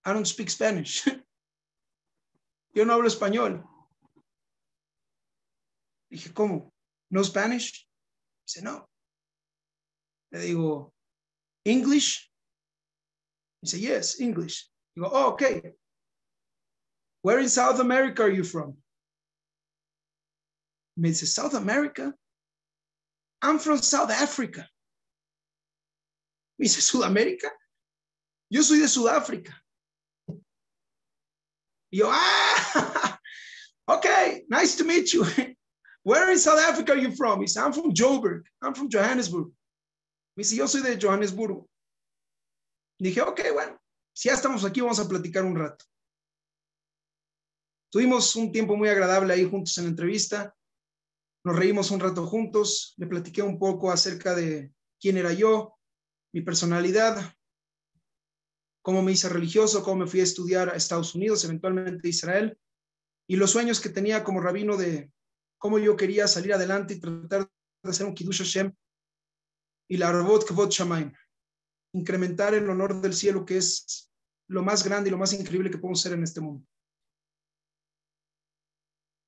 I 0.06 0.10
don't 0.10 0.26
speak 0.26 0.50
Spanish. 0.50 1.04
Yo 2.74 2.86
no 2.86 2.94
hablo 2.94 3.08
español. 3.08 3.64
Dije, 6.12 6.34
¿cómo? 6.34 6.74
¿No 7.12 7.24
Spanish? 7.24 7.88
Dice, 8.46 8.64
no. 8.64 8.90
Le 10.32 10.40
digo, 10.40 10.94
¿English? 11.66 12.32
Dice, 13.62 13.80
yes, 13.80 14.20
English. 14.20 14.70
You 14.96 15.04
go, 15.04 15.10
oh, 15.12 15.30
okay. 15.34 15.74
Where 17.22 17.40
in 17.40 17.50
South 17.50 17.80
America 17.80 18.24
are 18.24 18.30
you 18.30 18.44
from? 18.44 18.78
Me 20.98 21.10
dice, 21.10 21.34
South 21.34 21.54
America? 21.54 22.14
I'm 23.42 23.60
from 23.60 23.78
South 23.78 24.12
Africa. 24.12 24.68
Me 26.58 26.66
dice, 26.66 26.82
¿Sudamérica? 26.82 27.50
Yo 28.50 28.62
soy 28.62 28.80
de 28.80 28.88
Sudáfrica. 28.88 29.54
Y 31.92 32.00
yo, 32.00 32.10
ah, 32.12 33.20
okay, 33.88 34.44
nice 34.50 34.76
to 34.76 34.84
meet 34.84 35.14
you. 35.14 35.26
Where 36.04 36.32
in 36.32 36.40
South 36.40 36.60
Africa 36.60 36.94
are 36.94 37.02
you 37.02 37.12
from? 37.16 37.42
He 37.42 37.48
said, 37.48 37.64
I'm 37.64 37.74
from 37.74 37.94
Joburg. 37.94 38.44
I'm 38.62 38.74
from 38.74 38.90
Johannesburg. 38.90 39.48
Me 40.36 40.44
dice, 40.44 40.56
yo 40.56 40.68
soy 40.68 40.82
de 40.82 40.98
Johannesburgo. 40.98 41.68
Dije, 43.00 43.22
ok, 43.22 43.42
bueno, 43.54 43.80
si 44.14 44.30
ya 44.30 44.36
estamos 44.36 44.64
aquí, 44.64 44.82
vamos 44.82 45.00
a 45.00 45.08
platicar 45.08 45.44
un 45.44 45.56
rato. 45.56 45.86
Tuvimos 47.92 48.36
un 48.36 48.52
tiempo 48.52 48.76
muy 48.76 48.88
agradable 48.90 49.34
ahí 49.34 49.50
juntos 49.50 49.78
en 49.78 49.86
la 49.86 49.90
entrevista. 49.90 50.56
Nos 51.44 51.56
reímos 51.56 51.92
un 51.92 52.00
rato 52.00 52.26
juntos. 52.28 52.94
Le 52.98 53.08
platiqué 53.08 53.42
un 53.42 53.58
poco 53.58 53.92
acerca 53.92 54.36
de 54.36 54.72
quién 55.00 55.18
era 55.18 55.34
yo, 55.34 55.78
mi 56.34 56.42
personalidad, 56.42 57.34
cómo 58.82 59.02
me 59.02 59.14
hice 59.14 59.30
religioso, 59.30 59.84
cómo 59.84 60.04
me 60.04 60.08
fui 60.08 60.20
a 60.20 60.24
estudiar 60.24 60.70
a 60.70 60.76
Estados 60.76 61.16
Unidos, 61.16 61.44
eventualmente 61.44 62.08
a 62.08 62.10
Israel. 62.10 62.58
y 63.28 63.36
los 63.36 63.52
sueños 63.52 63.80
que 63.80 63.90
tenía 63.90 64.24
como 64.24 64.42
rabino 64.42 64.76
de 64.76 65.12
cómo 65.60 65.78
yo 65.78 65.96
quería 65.96 66.28
salir 66.28 66.54
adelante 66.54 66.96
y 66.96 67.00
tratar 67.00 67.48
de 67.84 67.90
hacer 67.90 68.08
un 68.08 68.16
Kiddush 68.16 68.40
Hashem 68.40 68.74
y 69.90 69.98
la 69.98 70.10
Arbot 70.10 70.48
Kvot 70.48 70.72
Shamaim, 70.72 71.14
incrementar 71.94 72.54
el 72.54 72.70
honor 72.70 73.02
del 73.02 73.14
cielo, 73.14 73.46
que 73.46 73.58
es 73.58 74.10
lo 74.48 74.64
más 74.64 74.84
grande 74.84 75.10
y 75.10 75.12
lo 75.12 75.18
más 75.18 75.34
increíble 75.34 75.70
que 75.70 75.78
podemos 75.78 76.02
ser 76.02 76.14
en 76.14 76.24
este 76.24 76.42
mundo. 76.42 76.66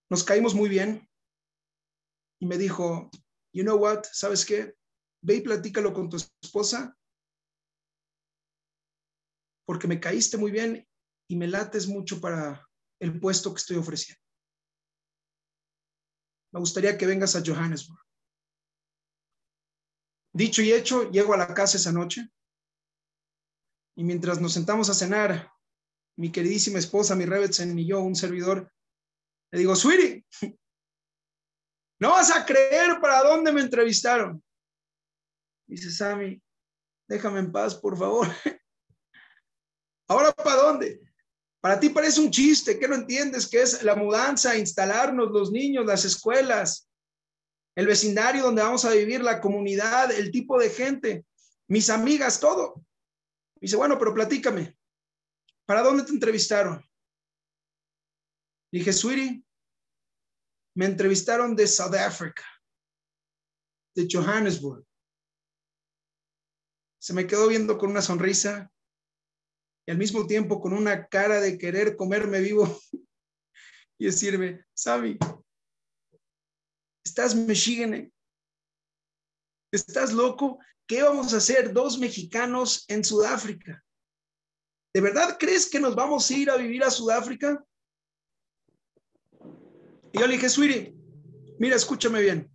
Nos 0.10 0.24
caímos 0.24 0.56
muy 0.56 0.70
bien 0.70 1.08
y 2.40 2.46
me 2.46 2.58
dijo, 2.58 3.10
you 3.54 3.64
know 3.64 3.78
what, 3.78 4.04
¿sabes 4.12 4.46
qué? 4.46 4.76
Ve 5.24 5.36
y 5.36 5.42
platícalo 5.42 5.94
con 5.94 6.10
tu 6.10 6.18
esposa 6.18 6.98
porque 9.66 9.88
me 9.88 10.00
caíste 10.00 10.38
muy 10.38 10.52
bien 10.52 10.88
y 11.30 11.36
me 11.36 11.48
lates 11.48 11.88
mucho 11.88 12.20
para 12.20 12.68
el 13.00 13.20
puesto 13.20 13.54
que 13.54 13.60
estoy 13.60 13.78
ofreciendo. 13.78 14.21
Me 16.52 16.60
gustaría 16.60 16.98
que 16.98 17.06
vengas 17.06 17.36
a 17.36 17.44
Johannesburg. 17.46 18.00
Dicho 20.34 20.62
y 20.62 20.72
hecho, 20.72 21.10
llego 21.12 21.34
a 21.34 21.38
la 21.38 21.54
casa 21.54 21.78
esa 21.78 21.92
noche 21.92 22.30
y 23.96 24.04
mientras 24.04 24.40
nos 24.40 24.54
sentamos 24.54 24.90
a 24.90 24.94
cenar, 24.94 25.52
mi 26.18 26.32
queridísima 26.32 26.80
esposa, 26.80 27.16
mi 27.16 27.26
Rebetzen 27.26 27.78
y 27.78 27.86
yo, 27.86 28.02
un 28.02 28.16
servidor, 28.16 28.72
le 29.52 29.60
digo, 29.60 29.76
Sweetie, 29.76 30.26
no 32.00 32.12
vas 32.12 32.36
a 32.36 32.46
creer 32.46 33.00
para 33.02 33.22
dónde 33.24 33.52
me 33.52 33.62
entrevistaron. 33.62 34.44
Dice 35.68 35.92
Sammy, 35.92 36.42
déjame 37.08 37.40
en 37.40 37.52
paz, 37.52 37.76
por 37.76 37.98
favor. 37.98 38.28
Ahora, 40.08 40.32
¿para 40.32 40.56
dónde? 40.56 41.11
Para 41.62 41.80
ti 41.80 41.90
parece 41.90 42.20
un 42.20 42.32
chiste, 42.32 42.80
¿qué 42.80 42.88
no 42.88 42.96
entiendes? 42.96 43.48
Que 43.48 43.62
es 43.62 43.84
la 43.84 43.96
mudanza, 43.96 44.58
instalarnos 44.58 45.30
los 45.32 45.52
niños, 45.52 45.86
las 45.86 46.04
escuelas, 46.06 46.90
el 47.76 47.86
vecindario 47.86 48.44
donde 48.44 48.64
vamos 48.64 48.84
a 48.84 48.92
vivir, 48.92 49.22
la 49.22 49.40
comunidad, 49.40 50.12
el 50.12 50.32
tipo 50.32 50.60
de 50.60 50.72
gente, 50.72 51.26
mis 51.68 51.92
amigas, 51.92 52.40
todo. 52.40 52.84
Dice, 53.62 53.76
bueno, 53.76 54.00
pero 54.00 54.12
platícame, 54.12 54.76
¿para 55.68 55.84
dónde 55.84 56.04
te 56.04 56.12
entrevistaron? 56.12 56.84
Dije, 58.74 58.92
sweetie, 58.92 59.44
me 60.76 60.86
entrevistaron 60.86 61.56
de 61.56 61.68
South 61.68 61.94
Africa, 61.94 62.44
de 63.96 64.08
Johannesburg. 64.12 64.84
Se 67.00 67.14
me 67.14 67.28
quedó 67.28 67.48
viendo 67.48 67.78
con 67.78 67.92
una 67.92 68.02
sonrisa 68.02 68.72
al 69.92 69.98
mismo 69.98 70.26
tiempo 70.26 70.62
con 70.62 70.72
una 70.72 71.06
cara 71.08 71.42
de 71.42 71.58
querer 71.58 71.98
comerme 71.98 72.40
vivo 72.40 72.80
y 74.00 74.06
decirme, 74.06 74.64
Sabi, 74.74 75.20
estás 77.06 77.36
mexígene, 77.36 78.10
estás 79.70 80.14
loco, 80.14 80.60
¿qué 80.88 81.04
vamos 81.04 81.34
a 81.34 81.38
hacer 81.38 81.74
dos 81.74 82.00
mexicanos 82.00 82.86
en 82.88 83.04
Sudáfrica? 83.04 83.84
¿De 84.94 85.02
verdad 85.02 85.36
crees 85.38 85.70
que 85.70 85.82
nos 85.82 85.94
vamos 85.94 86.30
a 86.30 86.34
ir 86.36 86.50
a 86.50 86.56
vivir 86.56 86.86
a 86.86 86.90
Sudáfrica? 86.90 87.62
Y 90.14 90.20
yo 90.20 90.26
le 90.26 90.36
dije, 90.36 90.48
Sweetie, 90.48 90.96
mira, 91.60 91.76
escúchame 91.76 92.22
bien. 92.22 92.50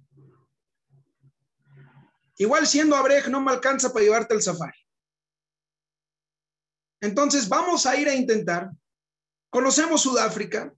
Igual 2.38 2.66
siendo 2.66 2.96
Abrej 2.96 3.29
no 3.29 3.42
me 3.42 3.53
alcanza 3.53 3.92
para 3.92 4.07
llevarte 4.07 4.33
al 4.33 4.40
safari. 4.40 4.86
Entonces 7.07 7.49
vamos 7.49 7.87
a 7.87 7.97
ir 7.97 8.09
a 8.09 8.14
intentar. 8.14 8.71
Conocemos 9.49 10.03
Sudáfrica. 10.03 10.75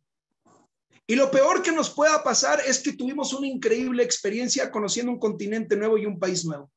Y 1.07 1.17
lo 1.17 1.31
peor 1.31 1.63
que 1.63 1.73
nos 1.73 1.89
pueda 1.89 2.23
pasar 2.23 2.61
es 2.67 2.83
que 2.83 2.93
tuvimos 2.93 3.33
una 3.33 3.47
increíble 3.47 4.03
experiencia 4.03 4.71
conociendo 4.71 5.11
un 5.11 5.19
continente 5.19 5.75
nuevo 5.75 5.97
y 5.97 6.05
un 6.05 6.19
país 6.19 6.45
nuevo. 6.45 6.71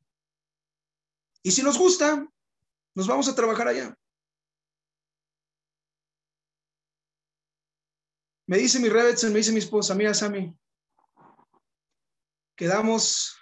Y 1.44 1.52
si 1.52 1.62
nos 1.62 1.78
gusta, 1.78 2.26
nos 2.96 3.08
vamos 3.08 3.28
a 3.28 3.36
trabajar 3.36 3.68
allá. 3.68 3.94
Me 8.48 8.58
dice 8.58 8.80
mi 8.80 8.88
Rebetson, 8.88 9.34
me 9.34 9.40
dice 9.40 9.52
mi 9.52 9.60
esposa, 9.60 9.94
mira 9.94 10.14
Sammy, 10.14 10.54
quedamos 12.56 13.36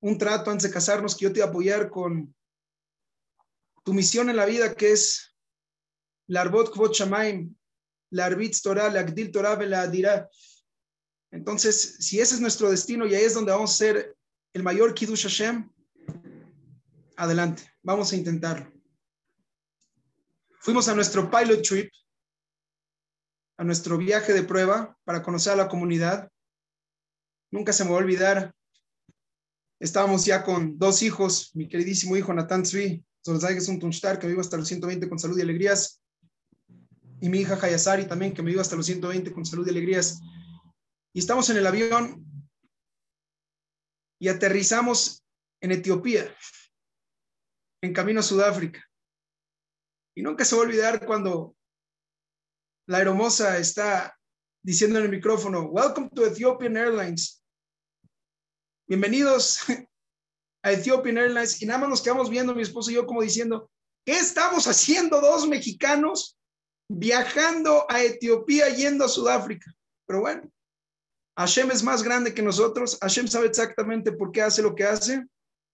un 0.00 0.18
trato 0.18 0.50
antes 0.50 0.68
de 0.68 0.74
casarnos 0.74 1.16
que 1.16 1.24
yo 1.26 1.32
te 1.32 1.40
voy 1.40 1.46
a 1.46 1.50
apoyar 1.50 1.90
con 1.90 2.34
tu 3.84 3.92
misión 3.92 4.30
en 4.30 4.36
la 4.36 4.46
vida, 4.46 4.74
que 4.74 4.92
es 4.92 5.34
la 6.26 6.42
Arbot 6.42 6.72
Kvot 6.72 6.94
Shamaim, 6.94 7.54
la 8.10 8.26
Arbitz 8.26 8.62
Torah, 8.62 8.90
la 8.90 9.00
Agdil 9.00 9.30
Torah, 9.30 9.56
la 9.56 9.82
Adirah. 9.82 10.28
Entonces, 11.30 11.96
si 12.00 12.20
ese 12.20 12.34
es 12.34 12.40
nuestro 12.40 12.70
destino 12.70 13.06
y 13.06 13.14
ahí 13.14 13.24
es 13.24 13.34
donde 13.34 13.52
vamos 13.52 13.72
a 13.72 13.76
ser 13.76 14.16
el 14.52 14.62
mayor 14.62 14.94
Kiddush 14.94 15.22
Hashem, 15.22 15.70
adelante, 17.16 17.62
vamos 17.82 18.12
a 18.12 18.16
intentarlo. 18.16 18.70
Fuimos 20.60 20.88
a 20.88 20.94
nuestro 20.94 21.30
pilot 21.30 21.62
trip, 21.62 21.92
a 23.56 23.64
nuestro 23.64 23.96
viaje 23.96 24.32
de 24.32 24.44
prueba 24.44 24.96
para 25.04 25.22
conocer 25.22 25.54
a 25.54 25.56
la 25.56 25.68
comunidad. 25.68 26.30
Nunca 27.50 27.72
se 27.72 27.84
me 27.84 27.90
va 27.90 27.96
a 27.96 28.00
olvidar. 28.00 28.54
Estábamos 29.80 30.24
ya 30.24 30.44
con 30.44 30.78
dos 30.78 31.02
hijos, 31.02 31.50
mi 31.54 31.68
queridísimo 31.68 32.16
hijo 32.16 32.32
Nathan 32.32 32.62
Tzvi, 32.62 33.04
es 33.24 33.68
un 33.68 33.78
Tunshtar, 33.78 34.18
que 34.18 34.26
me 34.26 34.32
vivo 34.32 34.40
hasta 34.40 34.56
los 34.56 34.66
120 34.66 35.08
con 35.08 35.18
salud 35.18 35.38
y 35.38 35.42
alegrías. 35.42 36.02
Y 37.20 37.28
mi 37.28 37.38
hija 37.38 37.58
Hayasari 37.60 38.06
también, 38.06 38.34
que 38.34 38.42
me 38.42 38.50
vivo 38.50 38.60
hasta 38.60 38.76
los 38.76 38.86
120 38.86 39.32
con 39.32 39.46
salud 39.46 39.66
y 39.66 39.70
alegrías. 39.70 40.20
Y 41.14 41.20
estamos 41.20 41.48
en 41.50 41.58
el 41.58 41.66
avión 41.66 42.24
y 44.20 44.28
aterrizamos 44.28 45.24
en 45.60 45.72
Etiopía, 45.72 46.34
en 47.82 47.92
camino 47.92 48.20
a 48.20 48.24
Sudáfrica. 48.24 48.84
Y 50.16 50.22
nunca 50.22 50.44
se 50.44 50.56
va 50.56 50.62
a 50.62 50.64
olvidar 50.64 51.06
cuando 51.06 51.56
la 52.88 52.98
aeromoza 52.98 53.58
está 53.58 54.18
diciendo 54.64 54.98
en 54.98 55.04
el 55.04 55.10
micrófono, 55.10 55.62
Welcome 55.62 56.10
to 56.10 56.26
Ethiopian 56.26 56.76
Airlines. 56.76 57.44
Bienvenidos 58.88 59.60
a 60.62 60.72
Ethiopian 60.72 61.18
Airlines 61.18 61.60
y 61.60 61.66
nada 61.66 61.80
más 61.80 61.88
nos 61.88 62.02
quedamos 62.02 62.30
viendo 62.30 62.54
mi 62.54 62.62
esposo 62.62 62.90
y 62.90 62.94
yo 62.94 63.06
como 63.06 63.22
diciendo, 63.22 63.70
¿qué 64.04 64.12
estamos 64.12 64.66
haciendo 64.66 65.20
dos 65.20 65.46
mexicanos 65.46 66.38
viajando 66.88 67.86
a 67.90 68.02
Etiopía 68.02 68.68
yendo 68.68 69.04
a 69.04 69.08
Sudáfrica? 69.08 69.74
Pero 70.06 70.20
bueno, 70.20 70.50
Hashem 71.36 71.70
es 71.70 71.82
más 71.82 72.02
grande 72.02 72.34
que 72.34 72.42
nosotros, 72.42 72.98
Hashem 73.00 73.26
sabe 73.26 73.46
exactamente 73.46 74.12
por 74.12 74.30
qué 74.30 74.42
hace 74.42 74.62
lo 74.62 74.74
que 74.74 74.84
hace. 74.84 75.26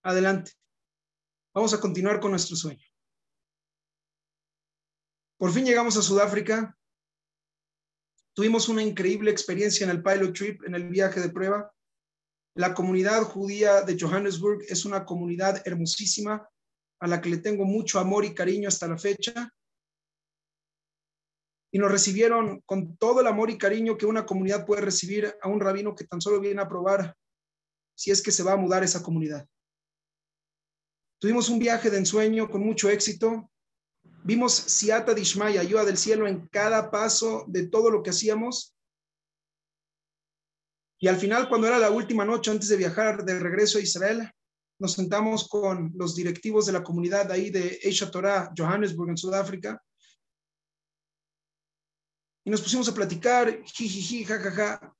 Adelante. 0.03 0.53
Vamos 1.53 1.73
a 1.73 1.79
continuar 1.79 2.19
con 2.19 2.31
nuestro 2.31 2.55
sueño. 2.55 2.85
Por 5.37 5.51
fin 5.51 5.65
llegamos 5.65 5.97
a 5.97 6.01
Sudáfrica. 6.01 6.75
Tuvimos 8.33 8.69
una 8.69 8.83
increíble 8.83 9.31
experiencia 9.31 9.83
en 9.83 9.89
el 9.89 10.01
pilot 10.01 10.33
trip, 10.33 10.63
en 10.63 10.75
el 10.75 10.89
viaje 10.89 11.19
de 11.19 11.29
prueba. 11.29 11.71
La 12.55 12.73
comunidad 12.73 13.23
judía 13.23 13.81
de 13.81 13.97
Johannesburg 13.99 14.63
es 14.67 14.85
una 14.85 15.05
comunidad 15.05 15.61
hermosísima 15.65 16.47
a 16.99 17.07
la 17.07 17.21
que 17.21 17.29
le 17.29 17.37
tengo 17.37 17.65
mucho 17.65 17.99
amor 17.99 18.25
y 18.25 18.33
cariño 18.33 18.67
hasta 18.67 18.87
la 18.87 18.97
fecha. 18.97 19.53
Y 21.71 21.77
nos 21.77 21.91
recibieron 21.91 22.61
con 22.65 22.97
todo 22.97 23.21
el 23.21 23.27
amor 23.27 23.49
y 23.49 23.57
cariño 23.57 23.97
que 23.97 24.05
una 24.05 24.25
comunidad 24.25 24.65
puede 24.65 24.81
recibir 24.81 25.33
a 25.41 25.47
un 25.47 25.59
rabino 25.59 25.95
que 25.95 26.05
tan 26.05 26.19
solo 26.19 26.39
viene 26.39 26.61
a 26.61 26.67
probar 26.67 27.15
si 27.95 28.11
es 28.11 28.21
que 28.21 28.31
se 28.31 28.43
va 28.43 28.53
a 28.53 28.57
mudar 28.57 28.83
esa 28.83 29.03
comunidad. 29.03 29.47
Tuvimos 31.19 31.49
un 31.49 31.59
viaje 31.59 31.89
de 31.89 31.97
ensueño 31.97 32.49
con 32.49 32.61
mucho 32.61 32.89
éxito. 32.89 33.51
Vimos 34.23 34.53
Siata 34.53 35.13
Dishmay, 35.13 35.57
ayuda 35.57 35.85
del 35.85 35.97
cielo 35.97 36.27
en 36.27 36.47
cada 36.47 36.91
paso 36.91 37.43
de 37.47 37.67
todo 37.67 37.91
lo 37.91 38.01
que 38.01 38.11
hacíamos. 38.11 38.73
Y 41.01 41.07
al 41.07 41.15
final, 41.15 41.47
cuando 41.47 41.67
era 41.67 41.79
la 41.79 41.91
última 41.91 42.25
noche 42.25 42.51
antes 42.51 42.67
de 42.67 42.75
viajar 42.75 43.23
de 43.23 43.39
regreso 43.39 43.77
a 43.77 43.81
Israel, 43.81 44.29
nos 44.79 44.93
sentamos 44.93 45.47
con 45.47 45.93
los 45.95 46.13
directivos 46.13 46.65
de 46.65 46.73
la 46.73 46.83
comunidad 46.83 47.31
ahí 47.31 47.49
de 47.49 47.79
Asia 47.85 48.11
Torah, 48.11 48.51
Johannesburg, 48.57 49.09
en 49.09 49.17
Sudáfrica. 49.17 49.81
Y 52.45 52.49
nos 52.49 52.61
pusimos 52.61 52.89
a 52.89 52.93
platicar, 52.93 53.63
jijiji, 53.63 54.25
jajaja. 54.25 54.93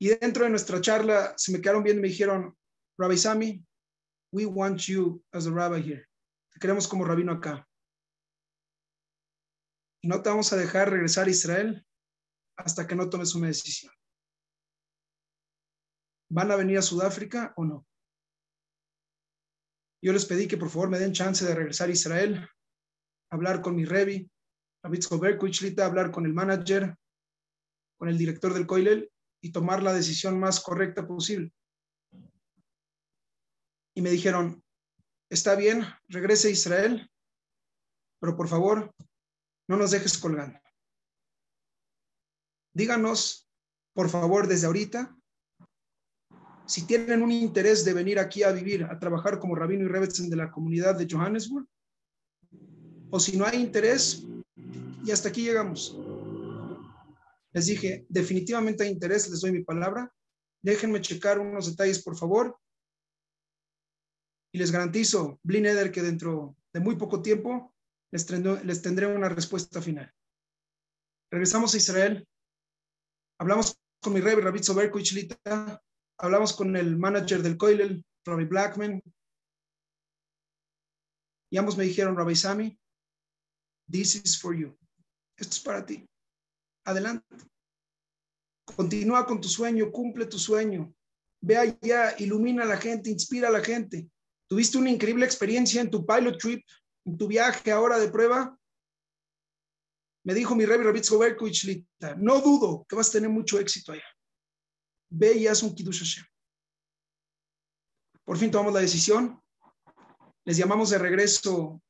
Y 0.00 0.08
dentro 0.08 0.44
de 0.44 0.50
nuestra 0.50 0.80
charla 0.80 1.34
se 1.36 1.52
me 1.52 1.60
quedaron 1.60 1.84
viendo 1.84 2.00
y 2.00 2.02
me 2.02 2.08
dijeron, 2.08 2.56
Rabbi 2.98 3.16
Sami, 3.16 3.64
we 4.32 4.46
want 4.46 4.80
you 4.88 5.22
as 5.32 5.46
a 5.46 5.50
rabbi 5.50 5.80
here. 5.80 6.08
Te 6.52 6.58
queremos 6.58 6.88
como 6.88 7.04
rabino 7.04 7.32
acá. 7.32 7.68
Y 10.00 10.08
no 10.08 10.20
te 10.22 10.28
vamos 10.28 10.52
a 10.52 10.56
dejar 10.56 10.90
regresar 10.90 11.28
a 11.28 11.30
Israel 11.30 11.86
hasta 12.56 12.86
que 12.86 12.94
no 12.94 13.08
tomes 13.08 13.34
una 13.34 13.48
decisión. 13.48 13.92
¿Van 16.30 16.50
a 16.50 16.56
venir 16.56 16.78
a 16.78 16.82
Sudáfrica 16.82 17.52
o 17.56 17.64
no? 17.64 17.86
Yo 20.02 20.12
les 20.12 20.24
pedí 20.24 20.48
que 20.48 20.56
por 20.56 20.70
favor 20.70 20.88
me 20.88 20.98
den 20.98 21.12
chance 21.12 21.44
de 21.44 21.54
regresar 21.54 21.88
a 21.88 21.92
Israel, 21.92 22.48
hablar 23.30 23.60
con 23.62 23.76
mi 23.76 23.84
Revi, 23.84 24.28
hablar 24.82 26.10
con 26.10 26.26
el 26.26 26.32
manager, 26.32 26.96
con 27.98 28.08
el 28.08 28.18
director 28.18 28.52
del 28.52 28.66
Coilel 28.66 29.12
y 29.40 29.52
tomar 29.52 29.82
la 29.82 29.92
decisión 29.92 30.40
más 30.40 30.60
correcta 30.60 31.06
posible. 31.06 31.52
Y 33.94 34.02
me 34.02 34.10
dijeron, 34.10 34.64
está 35.30 35.54
bien, 35.54 35.84
regrese 36.08 36.48
a 36.48 36.52
Israel, 36.52 37.10
pero 38.20 38.36
por 38.36 38.48
favor, 38.48 38.92
no 39.68 39.76
nos 39.76 39.90
dejes 39.90 40.18
colgando. 40.18 40.58
Díganos, 42.74 43.48
por 43.94 44.08
favor, 44.08 44.46
desde 44.46 44.66
ahorita, 44.66 45.16
si 46.66 46.86
tienen 46.86 47.22
un 47.22 47.30
interés 47.30 47.84
de 47.84 47.92
venir 47.92 48.18
aquí 48.18 48.42
a 48.42 48.52
vivir, 48.52 48.84
a 48.84 48.98
trabajar 48.98 49.38
como 49.38 49.54
rabino 49.54 49.84
y 49.84 49.88
rebetzen 49.88 50.30
de 50.30 50.36
la 50.36 50.50
comunidad 50.50 50.96
de 50.96 51.06
Johannesburg, 51.10 51.66
o 53.10 53.20
si 53.20 53.36
no 53.36 53.44
hay 53.44 53.60
interés, 53.60 54.24
y 55.04 55.10
hasta 55.10 55.28
aquí 55.28 55.42
llegamos. 55.42 55.98
Les 57.52 57.66
dije, 57.66 58.06
definitivamente 58.08 58.84
hay 58.84 58.90
interés, 58.90 59.28
les 59.28 59.40
doy 59.40 59.52
mi 59.52 59.62
palabra. 59.62 60.10
Déjenme 60.62 61.02
checar 61.02 61.38
unos 61.38 61.68
detalles, 61.68 62.02
por 62.02 62.16
favor. 62.16 62.58
Y 64.52 64.58
les 64.58 64.70
garantizo, 64.70 65.38
Blin 65.42 65.66
Eder, 65.66 65.92
que 65.92 66.00
dentro 66.00 66.56
de 66.72 66.80
muy 66.80 66.96
poco 66.96 67.20
tiempo 67.20 67.74
les 68.10 68.24
tendré 68.82 69.06
una 69.06 69.28
respuesta 69.28 69.82
final. 69.82 70.10
Regresamos 71.30 71.74
a 71.74 71.76
Israel. 71.76 72.26
Hablamos 73.42 73.76
con 74.00 74.12
mi 74.12 74.20
rey, 74.20 74.36
Rabbi 74.36 74.62
Soberko 74.62 75.00
Hablamos 76.18 76.52
con 76.52 76.76
el 76.76 76.96
manager 76.96 77.42
del 77.42 77.56
Coilel, 77.56 78.04
Rabbi 78.24 78.44
Blackman. 78.44 79.02
Y 81.50 81.56
ambos 81.56 81.76
me 81.76 81.82
dijeron, 81.82 82.16
Rabbi 82.16 82.36
Sami, 82.36 82.78
this 83.90 84.14
is 84.14 84.40
for 84.40 84.54
you. 84.54 84.78
Esto 85.36 85.56
es 85.56 85.60
para 85.60 85.84
ti. 85.84 86.08
Adelante. 86.84 87.26
Continúa 88.76 89.26
con 89.26 89.40
tu 89.40 89.48
sueño, 89.48 89.90
cumple 89.90 90.26
tu 90.26 90.38
sueño. 90.38 90.94
Ve 91.40 91.56
allá, 91.56 92.14
ilumina 92.20 92.62
a 92.62 92.66
la 92.66 92.76
gente, 92.76 93.10
inspira 93.10 93.48
a 93.48 93.52
la 93.52 93.64
gente. 93.64 94.08
Tuviste 94.48 94.78
una 94.78 94.90
increíble 94.90 95.26
experiencia 95.26 95.80
en 95.80 95.90
tu 95.90 96.06
pilot 96.06 96.38
trip, 96.38 96.64
en 97.04 97.18
tu 97.18 97.26
viaje 97.26 97.72
ahora 97.72 97.98
de 97.98 98.08
prueba. 98.08 98.56
Me 100.24 100.34
dijo 100.34 100.54
mi 100.54 100.64
Rebbe 100.64 100.84
Rabitz 100.84 101.64
Lita, 101.64 102.14
no 102.16 102.40
dudo 102.40 102.86
que 102.88 102.96
vas 102.96 103.08
a 103.08 103.12
tener 103.12 103.30
mucho 103.30 103.58
éxito 103.58 103.92
allá. 103.92 104.04
Ve 105.10 105.34
y 105.34 105.46
haz 105.46 105.62
un 105.62 105.74
Kiddush 105.74 105.98
Hashem. 105.98 106.24
Por 108.24 108.38
fin 108.38 108.50
tomamos 108.50 108.72
la 108.72 108.80
decisión. 108.80 109.40
Les 110.44 110.56
llamamos 110.56 110.90
de 110.90 110.98
regreso 110.98 111.82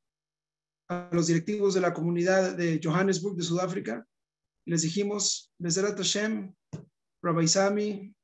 a 0.89 1.09
los 1.13 1.27
directivos 1.27 1.75
de 1.75 1.81
la 1.81 1.93
comunidad 1.93 2.57
de 2.57 2.81
Johannesburg, 2.83 3.37
de 3.37 3.43
Sudáfrica, 3.43 4.07
les 4.65 4.83
dijimos, 4.83 5.53
Bezerat 5.59 5.97
Hashem, 5.97 6.55
Rabbi 7.23 7.49
Sami, 7.49 8.15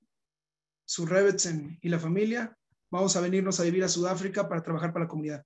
su 0.87 1.05
Rebetzen 1.05 1.79
y 1.83 1.89
la 1.89 1.99
familia, 1.99 2.57
vamos 2.91 3.17
a 3.17 3.21
venirnos 3.21 3.59
a 3.61 3.65
vivir 3.65 3.85
a 3.85 3.89
Sudáfrica 3.89 4.49
para 4.49 4.63
trabajar 4.63 4.93
para 4.93 5.05
la 5.05 5.09
comunidad. 5.09 5.45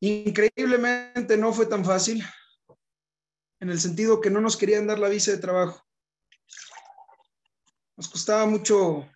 Increíblemente 0.00 1.36
no 1.36 1.52
fue 1.52 1.66
tan 1.66 1.84
fácil, 1.84 2.22
en 3.60 3.70
el 3.70 3.80
sentido 3.80 4.20
que 4.20 4.30
no 4.30 4.40
nos 4.40 4.56
querían 4.56 4.86
dar 4.86 4.98
la 4.98 5.08
visa 5.08 5.32
de 5.32 5.38
trabajo. 5.38 5.84
Nos 7.96 8.08
costaba 8.08 8.46
mucho 8.46 9.08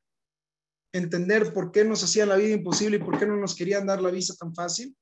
entender 0.92 1.52
por 1.52 1.70
qué 1.70 1.84
nos 1.84 2.02
hacían 2.02 2.28
la 2.28 2.36
vida 2.36 2.54
imposible 2.54 2.96
y 2.96 3.00
por 3.00 3.18
qué 3.18 3.26
no 3.26 3.36
nos 3.36 3.54
querían 3.54 3.86
dar 3.86 4.02
la 4.02 4.10
visa 4.10 4.34
tan 4.34 4.54
fácil. 4.54 4.96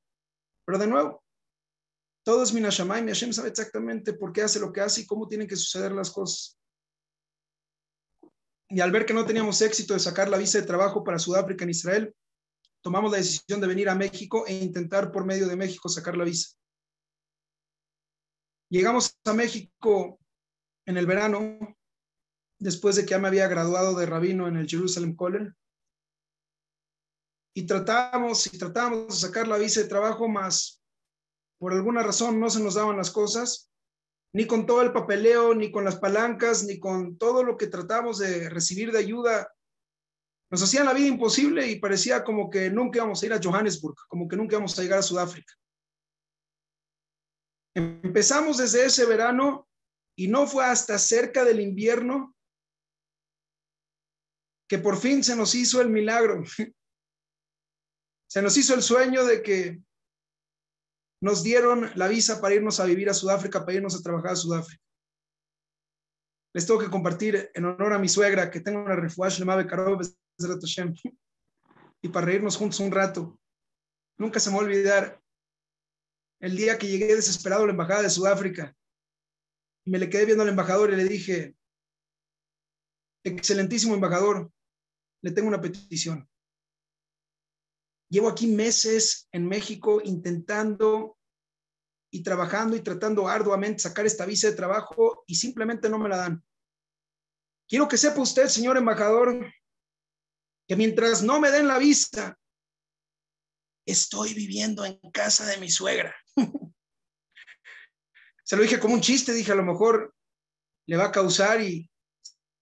Pero 0.66 0.78
de 0.78 0.86
nuevo, 0.86 1.24
todo 2.22 2.42
es 2.42 2.52
Minashamay, 2.52 3.02
mi 3.02 3.08
Hashem 3.08 3.32
sabe 3.32 3.48
exactamente 3.48 4.12
por 4.12 4.32
qué 4.32 4.42
hace 4.42 4.60
lo 4.60 4.70
que 4.72 4.82
hace 4.82 5.00
y 5.00 5.06
cómo 5.06 5.26
tienen 5.26 5.48
que 5.48 5.56
suceder 5.56 5.92
las 5.92 6.10
cosas. 6.10 6.58
Y 8.68 8.80
al 8.80 8.92
ver 8.92 9.06
que 9.06 9.14
no 9.14 9.26
teníamos 9.26 9.62
éxito 9.62 9.94
de 9.94 10.00
sacar 10.00 10.28
la 10.28 10.36
visa 10.36 10.60
de 10.60 10.66
trabajo 10.66 11.02
para 11.02 11.18
Sudáfrica 11.18 11.64
en 11.64 11.70
Israel, 11.70 12.14
tomamos 12.82 13.10
la 13.10 13.18
decisión 13.18 13.60
de 13.60 13.66
venir 13.66 13.88
a 13.88 13.94
México 13.94 14.46
e 14.46 14.54
intentar 14.54 15.12
por 15.12 15.24
medio 15.24 15.46
de 15.48 15.56
México 15.56 15.88
sacar 15.88 16.16
la 16.16 16.24
visa. 16.24 16.56
Llegamos 18.70 19.16
a 19.24 19.32
México 19.32 20.18
en 20.86 20.96
el 20.96 21.06
verano, 21.06 21.76
después 22.58 22.96
de 22.96 23.04
que 23.04 23.10
ya 23.10 23.18
me 23.18 23.28
había 23.28 23.48
graduado 23.48 23.94
de 23.94 24.06
rabino 24.06 24.48
en 24.48 24.56
el 24.56 24.68
Jerusalem 24.68 25.16
College. 25.16 25.52
Y 27.54 27.66
tratamos 27.66 28.46
y 28.52 28.58
tratamos 28.58 29.08
de 29.08 29.26
sacar 29.26 29.48
la 29.48 29.58
visa 29.58 29.80
de 29.80 29.88
trabajo, 29.88 30.28
más 30.28 30.80
por 31.58 31.74
alguna 31.74 32.02
razón 32.02 32.40
no 32.40 32.48
se 32.48 32.62
nos 32.62 32.74
daban 32.74 32.96
las 32.96 33.10
cosas 33.10 33.70
ni 34.32 34.46
con 34.46 34.64
todo 34.64 34.82
el 34.82 34.92
papeleo, 34.92 35.54
ni 35.54 35.70
con 35.70 35.84
las 35.84 35.96
palancas, 35.96 36.64
ni 36.64 36.78
con 36.78 37.18
todo 37.18 37.42
lo 37.42 37.56
que 37.56 37.66
tratamos 37.66 38.18
de 38.18 38.48
recibir 38.48 38.92
de 38.92 38.98
ayuda. 38.98 39.52
Nos 40.50 40.62
hacían 40.62 40.86
la 40.86 40.92
vida 40.92 41.06
imposible 41.06 41.66
y 41.68 41.78
parecía 41.78 42.24
como 42.24 42.50
que 42.50 42.70
nunca 42.70 42.98
íbamos 42.98 43.22
a 43.22 43.26
ir 43.26 43.32
a 43.32 43.40
Johannesburg, 43.42 43.96
como 44.08 44.26
que 44.26 44.36
nunca 44.36 44.56
íbamos 44.56 44.76
a 44.78 44.82
llegar 44.82 44.98
a 44.98 45.02
Sudáfrica. 45.02 45.54
Empezamos 47.74 48.58
desde 48.58 48.84
ese 48.84 49.06
verano 49.06 49.68
y 50.16 50.26
no 50.26 50.46
fue 50.48 50.64
hasta 50.64 50.98
cerca 50.98 51.44
del 51.44 51.60
invierno 51.60 52.34
que 54.68 54.78
por 54.78 54.96
fin 54.96 55.22
se 55.22 55.36
nos 55.36 55.54
hizo 55.54 55.80
el 55.80 55.88
milagro. 55.88 56.42
Se 58.28 58.40
nos 58.42 58.56
hizo 58.56 58.74
el 58.74 58.82
sueño 58.82 59.24
de 59.24 59.42
que 59.42 59.82
nos 61.20 61.42
dieron 61.42 61.90
la 61.96 62.06
visa 62.06 62.40
para 62.40 62.54
irnos 62.54 62.78
a 62.78 62.84
vivir 62.84 63.10
a 63.10 63.14
Sudáfrica, 63.14 63.64
para 63.64 63.78
irnos 63.78 63.96
a 63.96 64.02
trabajar 64.02 64.30
a 64.30 64.36
Sudáfrica. 64.36 64.84
Les 66.54 66.64
tengo 66.64 66.78
que 66.78 66.90
compartir 66.90 67.50
en 67.52 67.64
honor 67.64 67.92
a 67.92 67.98
mi 67.98 68.08
suegra 68.08 68.48
que 68.48 68.60
tengo 68.60 68.84
una 68.84 68.94
refuash 68.94 69.40
llamada 69.40 69.66
y 72.03 72.09
para 72.09 72.26
reírnos 72.26 72.57
juntos 72.57 72.81
un 72.81 72.90
rato. 72.90 73.38
Nunca 74.18 74.40
se 74.40 74.50
me 74.50 74.57
va 74.57 74.62
a 74.62 74.64
olvidar 74.64 75.22
el 76.40 76.57
día 76.57 76.79
que 76.79 76.88
llegué 76.88 77.14
desesperado 77.14 77.64
a 77.64 77.66
la 77.66 77.72
embajada 77.72 78.03
de 78.03 78.11
Sudáfrica 78.11 78.74
y 79.85 79.90
me 79.90 79.98
le 79.98 80.09
quedé 80.09 80.24
viendo 80.24 80.42
al 80.42 80.48
embajador 80.48 80.92
y 80.92 80.96
le 80.96 81.05
dije, 81.05 81.57
excelentísimo 83.24 83.94
embajador, 83.94 84.50
le 85.22 85.31
tengo 85.31 85.48
una 85.48 85.61
petición. 85.61 86.29
Llevo 88.11 88.29
aquí 88.29 88.46
meses 88.46 89.29
en 89.33 89.46
México 89.46 90.00
intentando 90.03 91.16
y 92.12 92.22
trabajando 92.22 92.76
y 92.76 92.81
tratando 92.81 93.29
arduamente 93.29 93.83
sacar 93.83 94.05
esta 94.05 94.26
visa 94.26 94.48
de 94.48 94.57
trabajo 94.57 95.22
y 95.26 95.37
simplemente 95.37 95.88
no 95.88 95.98
me 95.98 96.09
la 96.09 96.16
dan. 96.16 96.44
Quiero 97.68 97.87
que 97.87 97.96
sepa 97.96 98.20
usted, 98.20 98.48
señor 98.48 98.76
embajador, 98.76 99.53
que 100.70 100.76
mientras 100.76 101.24
no 101.24 101.40
me 101.40 101.50
den 101.50 101.66
la 101.66 101.78
visa, 101.78 102.38
estoy 103.85 104.35
viviendo 104.35 104.85
en 104.85 105.00
casa 105.11 105.44
de 105.44 105.56
mi 105.56 105.68
suegra. 105.68 106.14
Se 108.44 108.54
lo 108.54 108.62
dije 108.62 108.78
como 108.78 108.94
un 108.94 109.00
chiste, 109.00 109.33
dije 109.33 109.50
a 109.50 109.56
lo 109.56 109.64
mejor 109.64 110.14
le 110.87 110.96
va 110.96 111.06
a 111.06 111.11
causar 111.11 111.61
y 111.61 111.90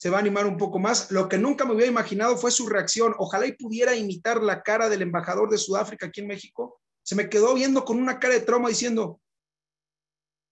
se 0.01 0.09
va 0.09 0.16
a 0.16 0.21
animar 0.21 0.47
un 0.47 0.57
poco 0.57 0.79
más. 0.79 1.11
Lo 1.11 1.29
que 1.29 1.37
nunca 1.37 1.66
me 1.66 1.75
hubiera 1.75 1.90
imaginado 1.90 2.38
fue 2.38 2.51
su 2.51 2.66
reacción. 2.66 3.14
Ojalá 3.18 3.47
y 3.47 3.53
pudiera 3.53 3.94
imitar 3.94 4.42
la 4.42 4.62
cara 4.62 4.88
del 4.88 5.03
embajador 5.03 5.51
de 5.51 5.59
Sudáfrica 5.59 6.07
aquí 6.07 6.23
en 6.23 6.29
México. 6.29 6.81
Se 7.03 7.14
me 7.14 7.29
quedó 7.29 7.53
viendo 7.53 7.85
con 7.85 8.01
una 8.01 8.18
cara 8.18 8.33
de 8.33 8.40
trauma 8.40 8.71
diciendo, 8.71 9.21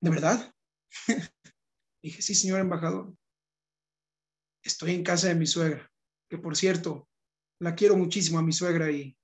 ¿de 0.03 0.11
verdad? 0.11 0.55
Dije, 2.03 2.21
sí, 2.21 2.35
señor 2.35 2.61
embajador. 2.61 3.14
Estoy 4.62 4.93
en 4.93 5.03
casa 5.03 5.28
de 5.28 5.37
mi 5.37 5.47
suegra, 5.47 5.91
que 6.28 6.37
por 6.37 6.55
cierto, 6.55 7.09
la 7.61 7.74
quiero 7.74 7.96
muchísimo 7.96 8.38
a 8.38 8.42
mi 8.42 8.52
suegra 8.52 8.90
y, 8.90 9.16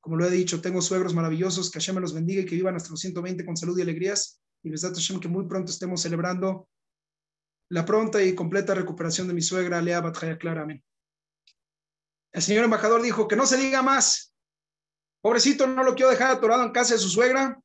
como 0.00 0.16
lo 0.16 0.26
he 0.26 0.30
dicho, 0.30 0.60
tengo 0.60 0.82
suegros 0.82 1.14
maravillosos, 1.14 1.70
que 1.70 1.78
Hashem 1.78 1.94
me 1.94 2.00
los 2.00 2.12
bendiga 2.12 2.42
y 2.42 2.46
que 2.46 2.56
vivan 2.56 2.76
hasta 2.76 2.90
los 2.90 3.00
120 3.00 3.44
con 3.44 3.56
salud 3.56 3.78
y 3.78 3.82
alegrías. 3.82 4.40
Y 4.64 4.70
les 4.70 4.82
da 4.82 4.90
Hashem 4.90 5.20
que 5.20 5.28
muy 5.28 5.46
pronto 5.46 5.70
estemos 5.70 6.02
celebrando 6.02 6.68
la 7.68 7.84
pronta 7.84 8.22
y 8.22 8.34
completa 8.34 8.74
recuperación 8.74 9.28
de 9.28 9.34
mi 9.34 9.42
suegra, 9.42 9.80
Lea 9.80 10.00
Batjaya 10.00 10.36
Clara. 10.36 10.66
El 12.32 12.42
señor 12.42 12.64
embajador 12.64 13.00
dijo 13.00 13.28
que 13.28 13.36
no 13.36 13.46
se 13.46 13.56
diga 13.56 13.82
más. 13.82 14.34
Pobrecito, 15.22 15.66
no 15.66 15.84
lo 15.84 15.94
quiero 15.94 16.10
dejar 16.10 16.32
atorado 16.32 16.64
en 16.64 16.72
casa 16.72 16.94
de 16.94 17.00
su 17.00 17.08
suegra. 17.08 17.60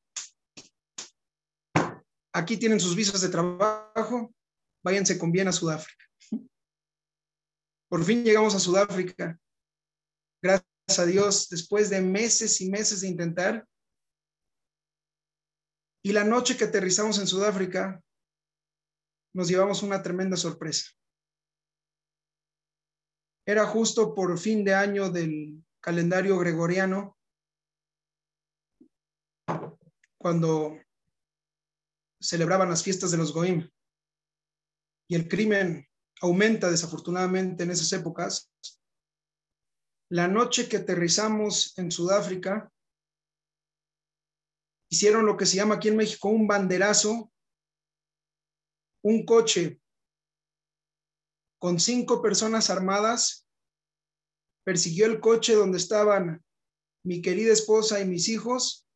Aquí 2.33 2.57
tienen 2.57 2.79
sus 2.79 2.95
visas 2.95 3.19
de 3.21 3.29
trabajo. 3.29 4.33
Váyanse 4.83 5.17
con 5.17 5.31
bien 5.31 5.47
a 5.47 5.51
Sudáfrica. 5.51 6.05
Por 7.89 8.03
fin 8.03 8.23
llegamos 8.23 8.53
a 8.53 8.59
Sudáfrica. 8.59 9.39
Gracias 10.47 10.99
a 10.99 11.05
Dios, 11.05 11.49
después 11.49 11.89
de 11.89 11.99
meses 11.99 12.61
y 12.61 12.69
meses 12.69 13.01
de 13.01 13.09
intentar. 13.09 13.67
Y 16.01 16.13
la 16.13 16.23
noche 16.23 16.55
que 16.55 16.63
aterrizamos 16.63 17.19
en 17.19 17.27
Sudáfrica, 17.27 18.01
nos 19.33 19.49
llevamos 19.49 19.83
una 19.83 20.01
tremenda 20.01 20.37
sorpresa. 20.37 20.85
Era 23.45 23.65
justo 23.65 24.15
por 24.15 24.39
fin 24.39 24.63
de 24.63 24.73
año 24.73 25.09
del 25.09 25.65
calendario 25.81 26.37
gregoriano, 26.39 27.17
cuando 30.17 30.79
celebraban 32.21 32.69
las 32.69 32.83
fiestas 32.83 33.11
de 33.11 33.17
los 33.17 33.33
Goim. 33.33 33.69
Y 35.09 35.15
el 35.15 35.27
crimen 35.27 35.85
aumenta 36.21 36.71
desafortunadamente 36.71 37.63
en 37.63 37.71
esas 37.71 37.91
épocas. 37.91 38.49
La 40.09 40.27
noche 40.27 40.69
que 40.69 40.77
aterrizamos 40.77 41.77
en 41.77 41.91
Sudáfrica, 41.91 42.71
hicieron 44.89 45.25
lo 45.25 45.35
que 45.35 45.45
se 45.45 45.57
llama 45.57 45.75
aquí 45.75 45.89
en 45.89 45.97
México 45.97 46.29
un 46.29 46.47
banderazo, 46.47 47.31
un 49.03 49.25
coche 49.25 49.81
con 51.59 51.79
cinco 51.79 52.21
personas 52.21 52.69
armadas, 52.69 53.47
persiguió 54.63 55.05
el 55.07 55.19
coche 55.19 55.55
donde 55.55 55.77
estaban 55.77 56.43
mi 57.03 57.21
querida 57.21 57.53
esposa 57.53 57.99
y 57.99 58.05
mis 58.05 58.29
hijos 58.29 58.87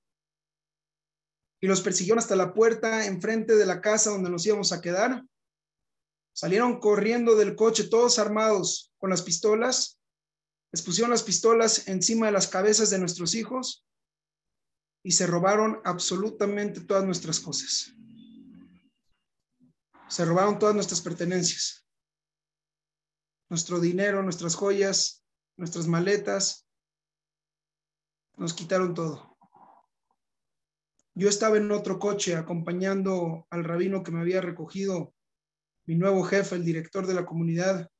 y 1.61 1.67
los 1.67 1.81
persiguieron 1.81 2.19
hasta 2.19 2.35
la 2.35 2.53
puerta 2.53 3.05
enfrente 3.05 3.55
de 3.55 3.65
la 3.65 3.81
casa 3.81 4.09
donde 4.09 4.29
nos 4.29 4.45
íbamos 4.45 4.73
a 4.73 4.81
quedar. 4.81 5.23
Salieron 6.33 6.79
corriendo 6.79 7.35
del 7.35 7.55
coche 7.55 7.87
todos 7.87 8.19
armados 8.19 8.91
con 8.97 9.09
las 9.09 9.21
pistolas, 9.21 10.00
les 10.71 10.81
pusieron 10.81 11.11
las 11.11 11.23
pistolas 11.23 11.87
encima 11.87 12.27
de 12.27 12.31
las 12.31 12.47
cabezas 12.47 12.89
de 12.89 12.99
nuestros 12.99 13.35
hijos 13.35 13.85
y 15.03 15.11
se 15.11 15.27
robaron 15.27 15.81
absolutamente 15.83 16.81
todas 16.81 17.03
nuestras 17.03 17.39
cosas. 17.39 17.93
Se 20.07 20.25
robaron 20.25 20.59
todas 20.59 20.75
nuestras 20.75 21.01
pertenencias, 21.01 21.85
nuestro 23.49 23.79
dinero, 23.79 24.23
nuestras 24.23 24.55
joyas, 24.55 25.23
nuestras 25.57 25.87
maletas. 25.87 26.67
Nos 28.37 28.53
quitaron 28.53 28.93
todo. 28.93 29.37
Yo 31.13 31.27
estaba 31.27 31.57
en 31.57 31.71
otro 31.71 31.99
coche 31.99 32.35
acompañando 32.35 33.45
al 33.49 33.65
rabino 33.65 34.03
que 34.03 34.11
me 34.11 34.21
había 34.21 34.39
recogido, 34.39 35.13
mi 35.85 35.95
nuevo 35.95 36.23
jefe, 36.23 36.55
el 36.55 36.63
director 36.63 37.05
de 37.05 37.13
la 37.13 37.25
comunidad. 37.25 37.90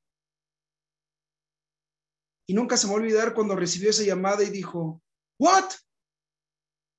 Y 2.46 2.54
nunca 2.54 2.76
se 2.76 2.86
me 2.86 2.92
va 2.92 2.98
a 2.98 3.02
olvidar 3.02 3.34
cuando 3.34 3.56
recibió 3.56 3.90
esa 3.90 4.02
llamada 4.02 4.42
y 4.42 4.50
dijo, 4.50 5.00
¿What? 5.38 5.70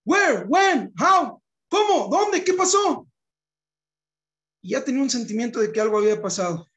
Where? 0.05 0.45
When? 0.47 0.93
How? 0.99 1.41
¿Cómo? 1.69 2.07
¿Dónde? 2.09 2.43
¿Qué 2.43 2.53
pasó? 2.53 3.07
Y 4.61 4.71
ya 4.71 4.83
tenía 4.83 5.01
un 5.01 5.09
sentimiento 5.09 5.59
de 5.59 5.71
que 5.71 5.81
algo 5.81 5.97
había 5.97 6.21
pasado. 6.21 6.69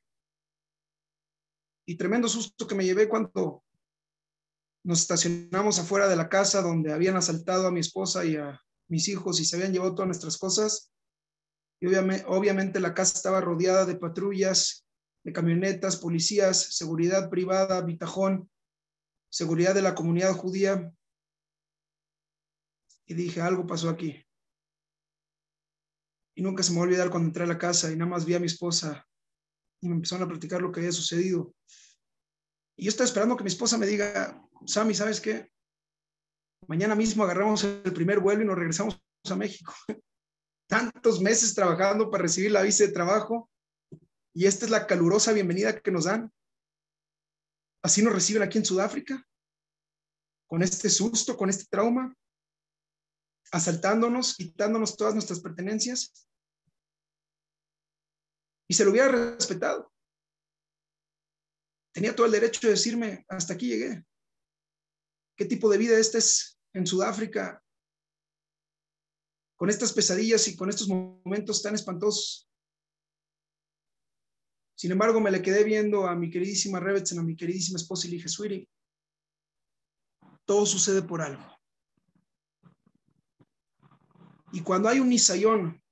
Y 1.87 1.97
tremendo 1.97 2.29
susto 2.29 2.67
que 2.67 2.75
me 2.75 2.85
llevé 2.85 3.09
cuando 3.09 3.63
nos 4.85 5.01
estacionamos 5.01 5.79
afuera 5.79 6.09
de 6.09 6.17
la 6.17 6.29
casa 6.29 6.63
donde 6.63 6.93
habían 6.93 7.17
asaltado 7.17 7.67
a 7.67 7.71
mi 7.71 7.81
esposa 7.81 8.25
y 8.25 8.37
a 8.37 8.61
mis 8.89 9.09
hijos 9.09 9.41
y 9.41 9.45
se 9.45 9.57
habían 9.57 9.73
llevado 9.73 9.95
todas 9.95 10.09
nuestras 10.09 10.39
cosas. 10.39 10.93
Y 11.81 11.87
obviamente, 11.87 12.25
obviamente 12.29 12.81
la 12.81 12.95
casa 12.95 13.17
estaba 13.17 13.41
rodeada 13.41 13.85
de 13.85 13.97
patrullas, 13.97 14.87
de 15.25 15.33
camionetas, 15.33 15.97
policías, 15.97 16.77
seguridad 16.77 17.29
privada, 17.29 17.81
bitajón, 17.83 18.49
seguridad 19.31 19.75
de 19.75 19.83
la 19.83 19.95
comunidad 19.95 20.33
judía 20.35 20.93
y 23.07 23.15
dije, 23.15 23.41
algo 23.41 23.67
pasó 23.67 23.89
aquí. 23.89 24.23
Y 26.35 26.43
nunca 26.43 26.63
se 26.63 26.73
me 26.73 26.79
va 26.79 26.85
a 26.85 26.87
olvidar 26.89 27.11
cuando 27.11 27.29
entré 27.29 27.45
a 27.45 27.47
la 27.47 27.59
casa 27.59 27.91
y 27.91 27.97
nada 27.97 28.11
más 28.11 28.25
vi 28.25 28.35
a 28.35 28.41
mi 28.41 28.47
esposa 28.47 29.07
y 29.81 29.89
me 29.89 29.95
empezaron 29.95 30.27
a 30.27 30.29
platicar 30.29 30.61
lo 30.61 30.71
que 30.71 30.81
había 30.81 30.93
sucedido. 30.93 31.55
Y 32.77 32.85
yo 32.85 32.89
estaba 32.91 33.07
esperando 33.07 33.37
que 33.37 33.45
mi 33.45 33.49
esposa 33.49 33.79
me 33.79 33.87
diga, 33.87 34.43
Sammy, 34.67 34.95
¿sabes 34.95 35.21
qué? 35.21 35.51
Mañana 36.67 36.95
mismo 36.95 37.25
agarramos 37.25 37.65
el 37.65 37.93
primer 37.93 38.21
vuelo 38.21 38.43
y 38.43 38.47
nos 38.47 38.57
regresamos 38.57 39.01
a 39.31 39.37
México. 39.37 39.73
Tantos 40.69 41.21
meses 41.21 41.55
trabajando 41.55 42.11
para 42.11 42.23
recibir 42.23 42.51
la 42.51 42.63
visa 42.63 42.85
de 42.85 42.93
trabajo 42.93 43.49
y 44.35 44.47
esta 44.47 44.67
es 44.67 44.71
la 44.71 44.87
calurosa 44.87 45.33
bienvenida 45.33 45.81
que 45.81 45.91
nos 45.91 46.05
dan. 46.05 46.31
Así 47.83 48.03
nos 48.03 48.13
reciben 48.13 48.43
aquí 48.43 48.59
en 48.59 48.65
Sudáfrica, 48.65 49.25
con 50.49 50.63
este 50.63 50.89
susto, 50.89 51.37
con 51.37 51.51
este 51.51 51.67
trauma 51.71 52.15
asaltándonos, 53.53 54.35
quitándonos 54.35 54.97
todas 54.97 55.15
nuestras 55.15 55.41
pertenencias. 55.41 56.29
Y 58.69 58.75
se 58.75 58.85
lo 58.85 58.91
hubiera 58.91 59.09
respetado. 59.09 59.93
Tenía 61.93 62.15
todo 62.15 62.27
el 62.27 62.33
derecho 62.33 62.61
de 62.63 62.71
decirme, 62.71 63.25
hasta 63.29 63.55
aquí 63.55 63.69
llegué. 63.69 64.05
¿Qué 65.37 65.45
tipo 65.45 65.71
de 65.71 65.79
vida 65.79 65.99
este 65.99 66.19
es 66.19 66.59
en 66.73 66.87
Sudáfrica? 66.87 67.63
Con 69.57 69.71
estas 69.71 69.93
pesadillas 69.93 70.47
y 70.49 70.57
con 70.57 70.69
estos 70.69 70.89
momentos 70.89 71.63
tan 71.63 71.75
espantosos. 71.75 72.46
Sin 74.77 74.93
embargo, 74.93 75.21
me 75.21 75.31
le 75.31 75.41
quedé 75.41 75.65
viendo 75.65 76.07
a 76.07 76.15
mi 76.15 76.31
queridísima 76.31 76.79
Rebetzen, 76.79 77.19
a 77.19 77.23
mi 77.23 77.35
queridísima 77.35 77.79
esposa 77.79 78.07
y 78.07 78.11
le 78.11 78.17
dije, 78.17 78.29
Sweetie, 78.29 78.69
todo 80.45 80.67
sucede 80.67 81.03
por 81.03 81.23
algo. 81.23 81.43
Y 84.53 84.61
cuando 84.61 84.89
hay 84.89 85.01
un 85.01 85.09
nisayón, 85.09 85.83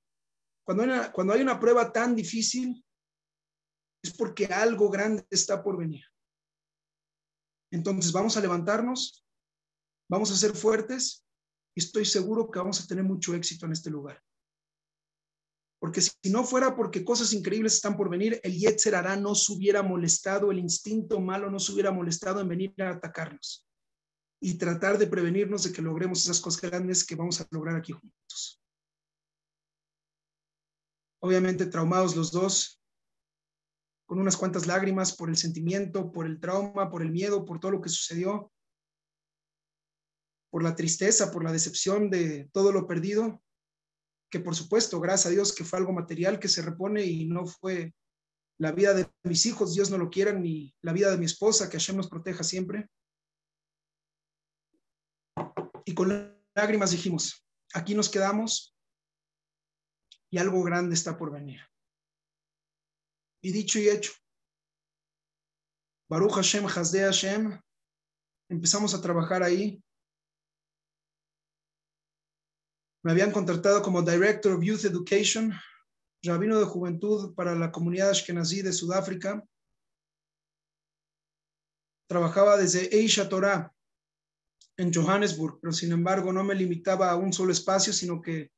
cuando 0.63 0.83
cuando 1.11 1.33
hay 1.33 1.41
una 1.41 1.59
prueba 1.59 1.91
tan 1.91 2.15
difícil, 2.15 2.85
es 4.03 4.13
porque 4.15 4.45
algo 4.45 4.89
grande 4.89 5.25
está 5.31 5.63
por 5.63 5.77
venir. 5.77 6.05
Entonces 7.71 8.11
vamos 8.11 8.37
a 8.37 8.41
levantarnos, 8.41 9.25
vamos 10.07 10.31
a 10.31 10.37
ser 10.37 10.55
fuertes 10.55 11.25
y 11.73 11.81
estoy 11.81 12.05
seguro 12.05 12.49
que 12.49 12.59
vamos 12.59 12.79
a 12.81 12.87
tener 12.87 13.03
mucho 13.03 13.33
éxito 13.33 13.65
en 13.65 13.71
este 13.71 13.89
lugar. 13.89 14.21
Porque 15.79 16.01
si 16.01 16.11
no 16.31 16.43
fuera 16.43 16.75
porque 16.75 17.03
cosas 17.03 17.33
increíbles 17.33 17.75
están 17.75 17.97
por 17.97 18.09
venir, 18.09 18.39
el 18.43 18.57
Yetzer 18.57 18.95
Hará 18.95 19.15
no 19.15 19.35
se 19.35 19.53
hubiera 19.53 19.83
molestado, 19.83 20.51
el 20.51 20.59
instinto 20.59 21.19
malo 21.19 21.51
no 21.51 21.59
se 21.59 21.73
hubiera 21.73 21.91
molestado 21.91 22.41
en 22.41 22.47
venir 22.47 22.73
a 22.81 22.91
atacarnos 22.91 23.65
y 24.39 24.57
tratar 24.57 24.97
de 24.97 25.07
prevenirnos 25.07 25.63
de 25.63 25.71
que 25.71 25.81
logremos 25.81 26.23
esas 26.23 26.39
cosas 26.39 26.61
grandes 26.61 27.05
que 27.05 27.15
vamos 27.15 27.41
a 27.41 27.47
lograr 27.51 27.75
aquí 27.75 27.93
juntos. 27.93 28.61
Obviamente 31.19 31.65
traumados 31.65 32.15
los 32.15 32.31
dos, 32.31 32.81
con 34.05 34.19
unas 34.19 34.37
cuantas 34.37 34.67
lágrimas 34.67 35.15
por 35.15 35.29
el 35.29 35.37
sentimiento, 35.37 36.11
por 36.11 36.27
el 36.27 36.39
trauma, 36.39 36.89
por 36.89 37.01
el 37.01 37.11
miedo, 37.11 37.43
por 37.43 37.59
todo 37.59 37.71
lo 37.71 37.81
que 37.81 37.89
sucedió, 37.89 38.51
por 40.51 40.63
la 40.63 40.75
tristeza, 40.75 41.31
por 41.31 41.43
la 41.43 41.51
decepción 41.51 42.09
de 42.09 42.49
todo 42.53 42.71
lo 42.71 42.87
perdido, 42.87 43.41
que 44.35 44.41
por 44.41 44.53
supuesto, 44.53 44.99
gracias 44.99 45.27
a 45.27 45.29
Dios 45.29 45.55
que 45.55 45.63
fue 45.63 45.79
algo 45.79 45.93
material 45.93 46.41
que 46.41 46.49
se 46.49 46.61
repone 46.61 47.05
y 47.05 47.25
no 47.25 47.45
fue 47.45 47.95
la 48.59 48.73
vida 48.73 48.93
de 48.93 49.09
mis 49.23 49.45
hijos, 49.45 49.73
Dios 49.73 49.89
no 49.89 49.97
lo 49.97 50.09
quiera, 50.09 50.33
ni 50.33 50.75
la 50.81 50.91
vida 50.91 51.09
de 51.09 51.17
mi 51.17 51.23
esposa, 51.23 51.69
que 51.69 51.77
Hashem 51.77 51.95
nos 51.95 52.09
proteja 52.09 52.43
siempre. 52.43 52.89
Y 55.85 55.93
con 55.93 56.37
lágrimas 56.53 56.91
dijimos, 56.91 57.47
aquí 57.73 57.95
nos 57.95 58.09
quedamos 58.09 58.75
y 60.29 60.37
algo 60.37 60.61
grande 60.63 60.95
está 60.95 61.17
por 61.17 61.31
venir. 61.31 61.61
Y 63.41 63.53
dicho 63.53 63.79
y 63.79 63.87
hecho, 63.87 64.11
Baruch 66.09 66.33
Hashem, 66.33 66.65
Hasde 66.65 67.05
Hashem, 67.05 67.57
empezamos 68.49 68.93
a 68.93 69.01
trabajar 69.01 69.43
ahí. 69.43 69.81
Me 73.05 73.11
habían 73.11 73.29
contratado 73.29 73.83
como 73.83 74.01
Director 74.01 74.53
of 74.53 74.63
Youth 74.63 74.83
Education, 74.83 75.53
rabino 76.23 76.57
de 76.57 76.65
juventud 76.65 77.35
para 77.35 77.53
la 77.53 77.71
comunidad 77.71 78.09
Ashkenazí 78.09 78.63
de 78.63 78.73
Sudáfrica. 78.73 79.45
Trabajaba 82.09 82.57
desde 82.57 82.91
Eisha 82.97 83.29
Torah, 83.29 83.71
en 84.77 84.91
Johannesburg, 84.91 85.59
pero 85.61 85.71
sin 85.71 85.91
embargo 85.91 86.33
no 86.33 86.43
me 86.43 86.55
limitaba 86.55 87.11
a 87.11 87.15
un 87.15 87.31
solo 87.31 87.51
espacio, 87.51 87.93
sino 87.93 88.19
que 88.23 88.49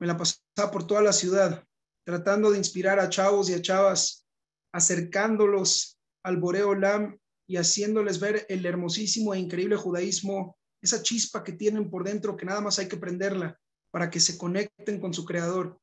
me 0.00 0.06
la 0.06 0.16
pasaba 0.16 0.70
por 0.72 0.86
toda 0.86 1.02
la 1.02 1.12
ciudad, 1.12 1.62
tratando 2.06 2.52
de 2.52 2.56
inspirar 2.56 2.98
a 2.98 3.10
chavos 3.10 3.50
y 3.50 3.52
a 3.52 3.60
chavas, 3.60 4.26
acercándolos 4.72 5.98
al 6.24 6.38
Boreo 6.38 6.74
Lam 6.74 7.18
y 7.46 7.58
haciéndoles 7.58 8.18
ver 8.18 8.46
el 8.48 8.64
hermosísimo 8.64 9.34
e 9.34 9.40
increíble 9.40 9.76
judaísmo, 9.76 10.56
esa 10.80 11.02
chispa 11.02 11.44
que 11.44 11.52
tienen 11.52 11.90
por 11.90 12.02
dentro 12.02 12.34
que 12.34 12.46
nada 12.46 12.62
más 12.62 12.78
hay 12.78 12.88
que 12.88 12.96
prenderla 12.96 13.60
para 13.94 14.10
que 14.10 14.18
se 14.18 14.36
conecten 14.36 15.00
con 15.00 15.14
su 15.14 15.24
creador. 15.24 15.80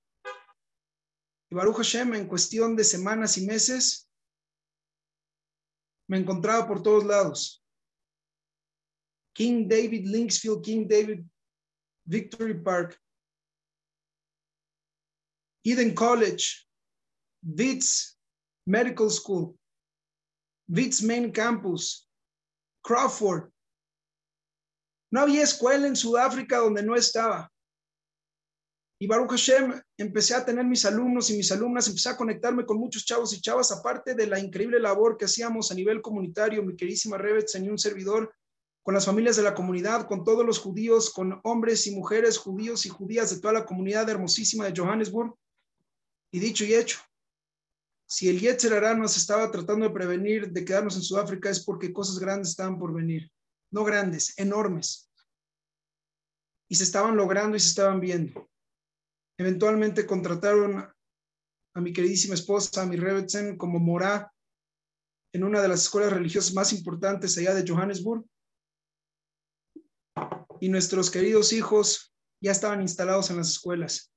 Y 1.50 1.56
Baruch 1.56 1.78
Hashem, 1.78 2.14
en 2.14 2.28
cuestión 2.28 2.76
de 2.76 2.84
semanas 2.84 3.38
y 3.38 3.46
meses, 3.46 4.12
me 6.10 6.18
encontraba 6.18 6.68
por 6.68 6.84
todos 6.84 7.06
lados 7.06 7.64
King 9.34 9.66
David 9.66 10.08
Linksfield, 10.08 10.62
King 10.62 10.88
David 10.90 11.24
Victory 12.04 12.62
Park, 12.62 13.02
Eden 15.64 15.96
College, 15.96 16.68
Wits 17.42 18.20
Medical 18.66 19.10
School, 19.10 19.58
Wits 20.68 21.02
Main 21.02 21.32
Campus, 21.32 22.10
Crawford. 22.84 23.50
No 25.14 25.22
había 25.22 25.44
escuela 25.44 25.88
en 25.88 25.96
Sudáfrica 25.96 26.58
donde 26.58 26.84
no 26.84 26.98
estaba. 26.98 27.51
Y 29.02 29.08
Baruch 29.08 29.32
Hashem, 29.32 29.82
empecé 29.98 30.36
a 30.36 30.46
tener 30.46 30.64
mis 30.64 30.86
alumnos 30.86 31.32
y 31.32 31.34
mis 31.36 31.52
alumnas, 31.52 31.88
empecé 31.88 32.10
a 32.10 32.16
conectarme 32.16 32.68
con 32.68 32.78
muchos 32.78 33.04
chavos 33.04 33.34
y 33.34 33.42
chavas, 33.42 33.72
aparte 33.72 34.14
de 34.14 34.28
la 34.28 34.40
increíble 34.40 34.80
labor 34.80 35.18
que 35.18 35.26
hacíamos 35.26 35.72
a 35.72 35.74
nivel 35.74 36.04
comunitario, 36.04 36.62
mi 36.62 36.76
queridísima 36.76 37.18
Rebet, 37.18 37.48
y 37.56 37.68
un 37.68 37.80
servidor, 37.80 38.32
con 38.84 38.94
las 38.94 39.08
familias 39.08 39.38
de 39.38 39.42
la 39.42 39.56
comunidad, 39.56 40.06
con 40.06 40.24
todos 40.24 40.46
los 40.46 40.60
judíos, 40.60 41.10
con 41.10 41.40
hombres 41.46 41.88
y 41.88 41.96
mujeres 41.96 42.38
judíos 42.38 42.86
y 42.86 42.90
judías 42.90 43.32
de 43.32 43.42
toda 43.42 43.56
la 43.56 43.66
comunidad 43.66 44.08
hermosísima 44.08 44.66
de 44.70 44.80
Johannesburg. 44.80 45.34
Y 46.32 46.38
dicho 46.38 46.64
y 46.64 46.76
hecho, 46.76 47.00
si 48.06 48.30
el 48.30 48.40
Yetzer 48.40 48.76
Hará 48.76 48.94
nos 48.94 49.18
estaba 49.18 49.50
tratando 49.50 49.88
de 49.88 49.96
prevenir 49.96 50.52
de 50.52 50.64
quedarnos 50.64 50.96
en 50.96 51.02
Sudáfrica 51.02 51.50
es 51.50 51.66
porque 51.66 51.92
cosas 51.92 52.20
grandes 52.20 52.50
estaban 52.50 52.78
por 52.78 52.94
venir. 52.94 53.32
No 53.72 53.84
grandes, 53.84 54.38
enormes. 54.38 55.10
Y 56.70 56.76
se 56.76 56.84
estaban 56.84 57.18
logrando 57.18 57.58
y 57.58 57.60
se 57.60 57.70
estaban 57.70 58.00
viendo. 58.00 58.51
Eventualmente 59.38 60.06
contrataron 60.06 60.78
a 61.74 61.82
mi 61.82 61.94
queridísima 61.94 62.34
esposa, 62.34 62.82
a 62.82 62.86
mi 62.86 62.98
Rebetzen, 62.98 63.58
como 63.58 63.80
morá 63.80 64.32
en 65.34 65.44
una 65.44 65.62
de 65.62 65.68
las 65.68 65.84
escuelas 65.84 66.12
religiosas 66.12 66.54
más 66.54 66.74
importantes 66.74 67.38
allá 67.38 67.54
de 67.54 67.66
Johannesburg. 67.68 68.26
Y 70.60 70.70
nuestros 70.70 71.10
queridos 71.10 71.54
hijos 71.54 72.14
ya 72.42 72.52
estaban 72.52 72.82
instalados 72.82 73.30
en 73.30 73.38
las 73.38 73.50
escuelas. 73.50 74.12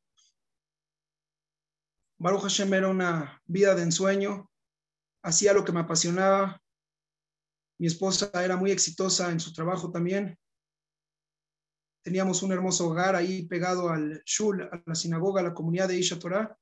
Baruch 2.18 2.42
Hashem 2.42 2.72
era 2.74 2.88
una 2.88 3.40
vida 3.44 3.74
de 3.74 3.82
ensueño, 3.82 4.50
hacía 5.22 5.52
lo 5.52 5.64
que 5.64 5.72
me 5.72 5.80
apasionaba. 5.80 6.60
Mi 7.78 7.86
esposa 7.86 8.30
era 8.42 8.56
muy 8.56 8.70
exitosa 8.70 9.30
en 9.30 9.40
su 9.40 9.52
trabajo 9.52 9.90
también. 9.90 10.38
Teníamos 12.04 12.42
un 12.42 12.52
hermoso 12.52 12.86
hogar 12.86 13.16
ahí 13.16 13.46
pegado 13.46 13.88
al 13.88 14.22
shul, 14.26 14.62
a 14.62 14.82
la 14.84 14.94
sinagoga, 14.94 15.40
a 15.40 15.44
la 15.44 15.54
comunidad 15.54 15.88
de 15.88 15.96
Isha 15.96 16.18
Torah. 16.18 16.54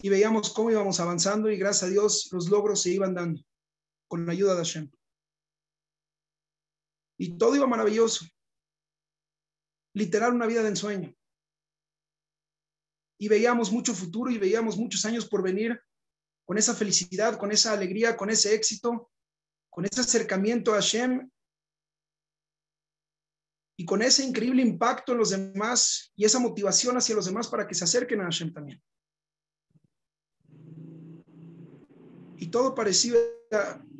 Y 0.00 0.08
veíamos 0.08 0.52
cómo 0.52 0.70
íbamos 0.70 1.00
avanzando 1.00 1.50
y 1.50 1.56
gracias 1.56 1.90
a 1.90 1.92
Dios 1.92 2.28
los 2.30 2.48
logros 2.48 2.82
se 2.82 2.90
iban 2.90 3.14
dando 3.14 3.42
con 4.06 4.24
la 4.26 4.32
ayuda 4.32 4.54
de 4.54 4.58
Hashem. 4.58 4.90
Y 7.18 7.36
todo 7.36 7.56
iba 7.56 7.66
maravilloso. 7.66 8.24
Literal 9.94 10.34
una 10.34 10.46
vida 10.46 10.62
de 10.62 10.68
ensueño. 10.68 11.12
Y 13.18 13.26
veíamos 13.26 13.72
mucho 13.72 13.92
futuro 13.92 14.30
y 14.30 14.38
veíamos 14.38 14.76
muchos 14.76 15.04
años 15.04 15.26
por 15.28 15.42
venir 15.42 15.80
con 16.44 16.58
esa 16.58 16.74
felicidad, 16.74 17.38
con 17.38 17.50
esa 17.50 17.72
alegría, 17.72 18.16
con 18.16 18.30
ese 18.30 18.54
éxito, 18.54 19.10
con 19.68 19.84
ese 19.84 20.00
acercamiento 20.00 20.72
a 20.72 20.76
Hashem 20.76 21.28
y 23.82 23.84
con 23.84 24.00
ese 24.00 24.24
increíble 24.24 24.62
impacto 24.62 25.10
en 25.10 25.18
los 25.18 25.30
demás 25.30 26.12
y 26.14 26.24
esa 26.24 26.38
motivación 26.38 26.96
hacia 26.96 27.16
los 27.16 27.24
demás 27.26 27.48
para 27.48 27.66
que 27.66 27.74
se 27.74 27.82
acerquen 27.82 28.20
a 28.20 28.26
Hashem 28.26 28.52
también. 28.52 28.80
Y 32.36 32.46
todo 32.46 32.76
parecía, 32.76 33.16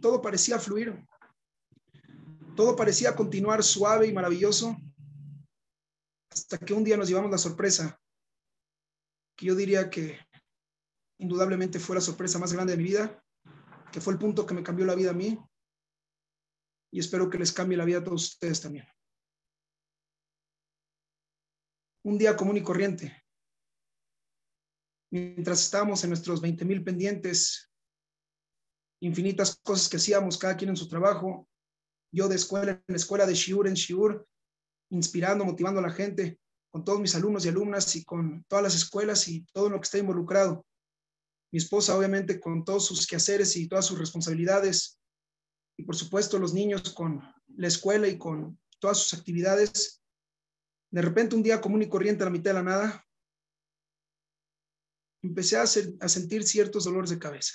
todo 0.01 0.23
parecía 0.23 0.61
fluir, 0.61 1.05
todo 2.55 2.77
parecía 2.77 3.17
continuar 3.17 3.65
suave 3.65 4.07
y 4.07 4.13
maravilloso, 4.13 4.77
hasta 6.31 6.59
que 6.59 6.75
un 6.75 6.85
día 6.85 6.97
nos 6.97 7.09
llevamos 7.09 7.33
la 7.33 7.39
sorpresa, 7.39 8.01
que 9.37 9.47
yo 9.47 9.57
diría 9.57 9.91
que 9.91 10.17
indudablemente 11.19 11.81
fue 11.81 11.97
la 11.97 12.01
sorpresa 12.01 12.39
más 12.39 12.53
grande 12.53 12.75
de 12.75 12.77
mi 12.77 12.85
vida, 12.85 13.21
que 13.91 14.01
fue 14.01 14.13
el 14.13 14.21
punto 14.21 14.47
que 14.47 14.55
me 14.55 14.63
cambió 14.63 14.87
la 14.87 14.95
vida 14.95 15.11
a 15.11 15.15
mí, 15.15 15.37
y 16.93 17.01
espero 17.01 17.29
que 17.29 17.39
les 17.39 17.53
cambie 17.53 17.77
la 17.77 17.85
vida 17.85 17.99
a 17.99 18.05
todos 18.05 18.35
ustedes 18.35 18.61
también. 18.61 18.87
Un 22.05 22.19
día 22.19 22.37
común 22.37 22.57
y 22.57 22.63
corriente. 22.63 23.17
Mientras 25.11 25.63
estábamos 25.63 26.03
en 26.05 26.11
nuestros 26.11 26.41
20 26.41 26.65
mil 26.65 26.83
pendientes, 26.83 27.71
infinitas 29.01 29.57
cosas 29.63 29.89
que 29.89 29.97
hacíamos, 29.97 30.39
cada 30.39 30.57
quien 30.57 30.71
en 30.71 30.77
su 30.77 30.89
trabajo, 30.89 31.49
yo 32.13 32.29
de 32.29 32.37
escuela 32.37 32.83
en 32.87 32.95
escuela, 32.95 33.27
de 33.27 33.35
Shiur 33.35 33.67
en 33.67 33.75
Shiur, 33.75 34.27
inspirando, 34.91 35.45
motivando 35.45 35.81
a 35.81 35.83
la 35.83 35.91
gente, 35.91 36.39
con 36.71 36.85
todos 36.85 37.01
mis 37.01 37.15
alumnos 37.15 37.45
y 37.45 37.49
alumnas 37.49 37.95
y 37.97 38.05
con 38.05 38.45
todas 38.49 38.63
las 38.63 38.75
escuelas 38.75 39.29
y 39.29 39.45
todo 39.53 39.69
lo 39.69 39.79
que 39.79 39.85
está 39.85 39.99
involucrado. 39.99 40.65
Mi 41.53 41.59
esposa, 41.59 41.97
obviamente, 41.97 42.41
con 42.41 42.65
todos 42.65 42.87
sus 42.87 43.07
quehaceres 43.07 43.57
y 43.57 43.69
todas 43.69 43.85
sus 43.85 43.99
responsabilidades. 43.99 44.99
Y 45.77 45.85
por 45.85 45.97
supuesto, 45.97 46.39
los 46.39 46.55
niños 46.55 46.95
con 46.95 47.21
la 47.57 47.69
escuela 47.69 48.09
y 48.09 48.17
con 48.17 48.59
todas 48.79 48.99
sus 48.99 49.19
actividades. 49.19 50.02
De 50.93 51.01
repente, 51.01 51.35
un 51.35 51.43
día 51.43 51.61
común 51.61 51.83
y 51.83 51.89
corriente 51.89 52.23
a 52.23 52.27
la 52.27 52.31
mitad 52.31 52.51
de 52.51 52.55
la 52.55 52.63
nada, 52.63 53.07
empecé 55.23 55.57
a, 55.57 55.63
a 55.63 56.09
sentir 56.09 56.45
ciertos 56.45 56.85
dolores 56.85 57.09
de 57.09 57.19
cabeza. 57.19 57.55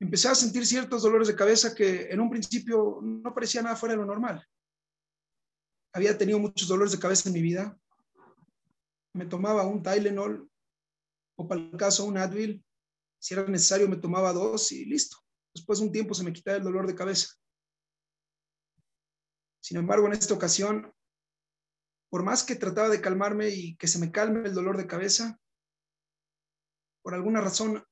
Empecé 0.00 0.28
a 0.28 0.34
sentir 0.34 0.66
ciertos 0.66 1.02
dolores 1.02 1.28
de 1.28 1.36
cabeza 1.36 1.72
que 1.72 2.10
en 2.10 2.20
un 2.20 2.28
principio 2.28 2.98
no 3.00 3.32
parecía 3.32 3.62
nada 3.62 3.76
fuera 3.76 3.94
de 3.94 4.00
lo 4.00 4.06
normal. 4.06 4.44
Había 5.94 6.18
tenido 6.18 6.40
muchos 6.40 6.66
dolores 6.66 6.90
de 6.90 6.98
cabeza 6.98 7.28
en 7.28 7.34
mi 7.34 7.42
vida. 7.42 7.78
Me 9.14 9.26
tomaba 9.26 9.64
un 9.64 9.84
Tylenol 9.84 10.50
o 11.36 11.46
para 11.46 11.60
el 11.60 11.76
caso 11.76 12.06
un 12.06 12.18
Advil. 12.18 12.64
Si 13.20 13.34
era 13.34 13.46
necesario 13.46 13.88
me 13.88 13.96
tomaba 13.96 14.32
dos 14.32 14.72
y 14.72 14.84
listo. 14.84 15.18
Después 15.54 15.78
de 15.78 15.84
un 15.84 15.92
tiempo 15.92 16.12
se 16.12 16.24
me 16.24 16.32
quitaba 16.32 16.56
el 16.56 16.64
dolor 16.64 16.88
de 16.88 16.96
cabeza. 16.96 17.28
Sin 19.62 19.76
embargo, 19.78 20.06
en 20.08 20.14
esta 20.14 20.34
ocasión, 20.34 20.92
por 22.10 22.24
más 22.24 22.42
que 22.42 22.56
trataba 22.56 22.88
de 22.88 23.00
calmarme 23.00 23.48
y 23.48 23.76
que 23.76 23.86
se 23.86 24.00
me 24.00 24.10
calme 24.10 24.48
el 24.48 24.54
dolor 24.54 24.76
de 24.76 24.88
cabeza, 24.88 25.38
por 27.02 27.14
alguna 27.14 27.40
razón 27.40 27.84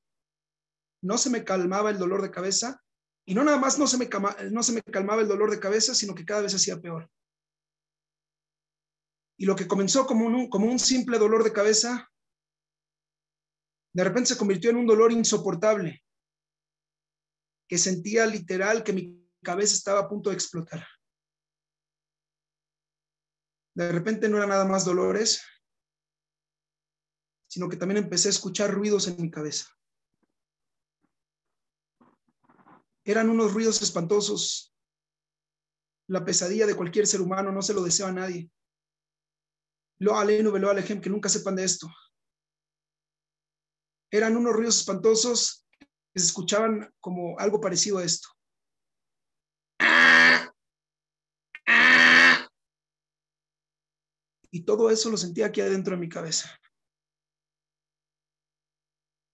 no 1.02 1.16
se 1.16 1.30
me 1.30 1.44
calmaba 1.44 1.90
el 1.90 1.98
dolor 1.98 2.22
de 2.22 2.30
cabeza 2.30 2.82
y 3.24 3.34
no 3.34 3.44
nada 3.44 3.58
más 3.58 3.78
no 3.78 3.86
se 3.86 3.98
me, 3.98 4.08
no 4.50 4.62
se 4.62 4.72
me 4.72 4.82
calmaba 4.82 5.22
el 5.22 5.28
dolor 5.28 5.50
de 5.50 5.60
cabeza, 5.60 5.94
sino 5.94 6.14
que 6.14 6.24
cada 6.24 6.42
vez 6.42 6.54
hacía 6.54 6.80
peor. 6.80 7.08
Y 9.38 9.46
lo 9.46 9.54
que 9.54 9.68
comenzó 9.68 10.06
como 10.06 10.26
un, 10.26 10.50
como 10.50 10.66
un 10.66 10.78
simple 10.78 11.18
dolor 11.18 11.44
de 11.44 11.52
cabeza, 11.52 12.10
de 13.94 14.04
repente 14.04 14.30
se 14.30 14.36
convirtió 14.36 14.70
en 14.70 14.76
un 14.76 14.86
dolor 14.86 15.12
insoportable, 15.12 16.02
que 17.68 17.78
sentía 17.78 18.26
literal 18.26 18.82
que 18.82 18.92
mi 18.92 19.30
cabeza 19.42 19.74
estaba 19.74 20.00
a 20.00 20.08
punto 20.08 20.30
de 20.30 20.34
explotar. 20.34 20.84
De 23.74 23.92
repente 23.92 24.28
no 24.28 24.36
era 24.36 24.46
nada 24.46 24.64
más 24.64 24.84
dolores, 24.84 25.42
sino 27.48 27.68
que 27.68 27.76
también 27.76 28.04
empecé 28.04 28.28
a 28.28 28.30
escuchar 28.30 28.72
ruidos 28.72 29.08
en 29.08 29.20
mi 29.20 29.30
cabeza. 29.30 29.66
Eran 33.04 33.30
unos 33.30 33.54
ruidos 33.54 33.82
espantosos. 33.82 34.74
La 36.08 36.24
pesadilla 36.24 36.66
de 36.66 36.76
cualquier 36.76 37.06
ser 37.06 37.20
humano 37.20 37.50
no 37.52 37.62
se 37.62 37.74
lo 37.74 37.82
deseo 37.82 38.06
a 38.06 38.12
nadie. 38.12 38.50
Lo 39.98 40.16
aleno, 40.16 40.52
velo 40.52 40.70
alejem, 40.70 41.00
que 41.00 41.10
nunca 41.10 41.28
sepan 41.28 41.56
de 41.56 41.64
esto. 41.64 41.88
Eran 44.10 44.36
unos 44.36 44.54
ruidos 44.54 44.78
espantosos 44.78 45.66
que 45.78 46.20
se 46.20 46.26
escuchaban 46.26 46.92
como 47.00 47.38
algo 47.38 47.60
parecido 47.60 47.98
a 47.98 48.04
esto. 48.04 48.28
Y 54.52 54.64
todo 54.64 54.90
eso 54.90 55.10
lo 55.10 55.16
sentía 55.16 55.46
aquí 55.46 55.60
adentro 55.60 55.94
de 55.94 56.00
mi 56.00 56.08
cabeza. 56.08 56.50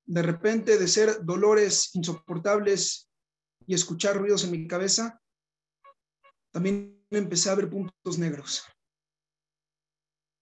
De 0.07 0.23
repente, 0.23 0.79
de 0.79 0.87
ser 0.87 1.25
dolores 1.25 1.95
insoportables 1.95 3.09
y 3.67 3.75
escuchar 3.75 4.17
ruidos 4.17 4.45
en 4.45 4.53
mi 4.53 4.69
cabeza, 4.69 5.21
también 6.53 7.05
empecé 7.11 7.51
a 7.51 7.55
ver 7.55 7.69
puntos 7.69 8.19
negros. 8.19 8.65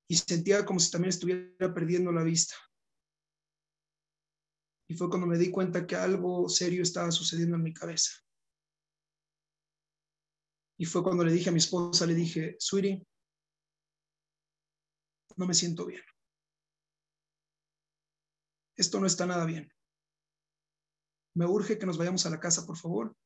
Y 0.08 0.16
sentía 0.16 0.64
como 0.66 0.80
si 0.80 0.90
también 0.90 1.10
estuviera 1.10 1.72
perdiendo 1.72 2.12
la 2.12 2.22
vista. 2.22 2.54
Y 4.88 4.94
fue 4.94 5.08
cuando 5.08 5.26
me 5.26 5.38
di 5.38 5.50
cuenta 5.50 5.86
que 5.86 5.96
algo 5.96 6.48
serio 6.48 6.82
estaba 6.82 7.10
sucediendo 7.10 7.56
en 7.56 7.62
mi 7.62 7.72
cabeza. 7.72 8.12
Y 10.78 10.84
fue 10.84 11.02
cuando 11.02 11.24
le 11.24 11.32
dije 11.32 11.48
a 11.48 11.52
mi 11.52 11.58
esposa, 11.58 12.04
le 12.04 12.14
dije, 12.14 12.56
sweetie, 12.58 13.02
no 15.36 15.46
me 15.46 15.54
siento 15.54 15.86
bien. 15.86 16.02
Esto 18.76 18.98
no 19.00 19.06
está 19.06 19.26
nada 19.26 19.44
bien. 19.44 19.72
Me 21.34 21.46
urge 21.46 21.78
que 21.78 21.86
nos 21.86 21.98
vayamos 21.98 22.26
a 22.26 22.30
la 22.30 22.40
casa, 22.40 22.66
por 22.66 22.76
favor. 22.76 23.16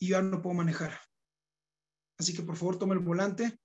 Y 0.00 0.08
yo 0.08 0.22
no 0.22 0.42
puedo 0.42 0.54
manejar. 0.54 1.00
Así 2.18 2.34
que 2.34 2.42
por 2.42 2.56
favor 2.56 2.78
tome 2.78 2.94
el 2.94 3.00
volante 3.00 3.58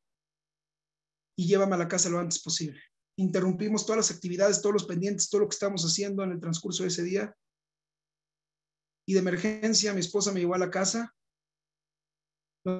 y 1.38 1.47
llévame 1.47 1.76
a 1.76 1.80
la 1.80 1.88
casa 1.88 2.10
lo 2.10 2.20
antes 2.20 2.41
posible. 2.41 2.82
Interrumpimos 3.18 3.86
todas 3.86 3.97
las 4.10 4.16
actividades, 4.16 4.62
todos 4.62 4.74
los 4.74 4.86
pendientes, 4.86 5.30
todo 5.30 5.41
lo 5.41 5.49
que 5.49 5.53
estamos 5.53 5.84
haciendo 5.84 6.24
en 6.24 6.32
el 6.32 6.39
transcurso 6.39 6.84
de 6.84 6.89
ese 6.89 7.03
día. 7.03 7.36
Y 9.07 9.14
de 9.14 9.20
emergencia 9.20 9.93
mi 9.93 9.99
esposa 9.99 10.32
me 10.32 10.39
llevó 10.39 10.55
a 10.55 10.60
la 10.60 10.72
casa 10.72 11.14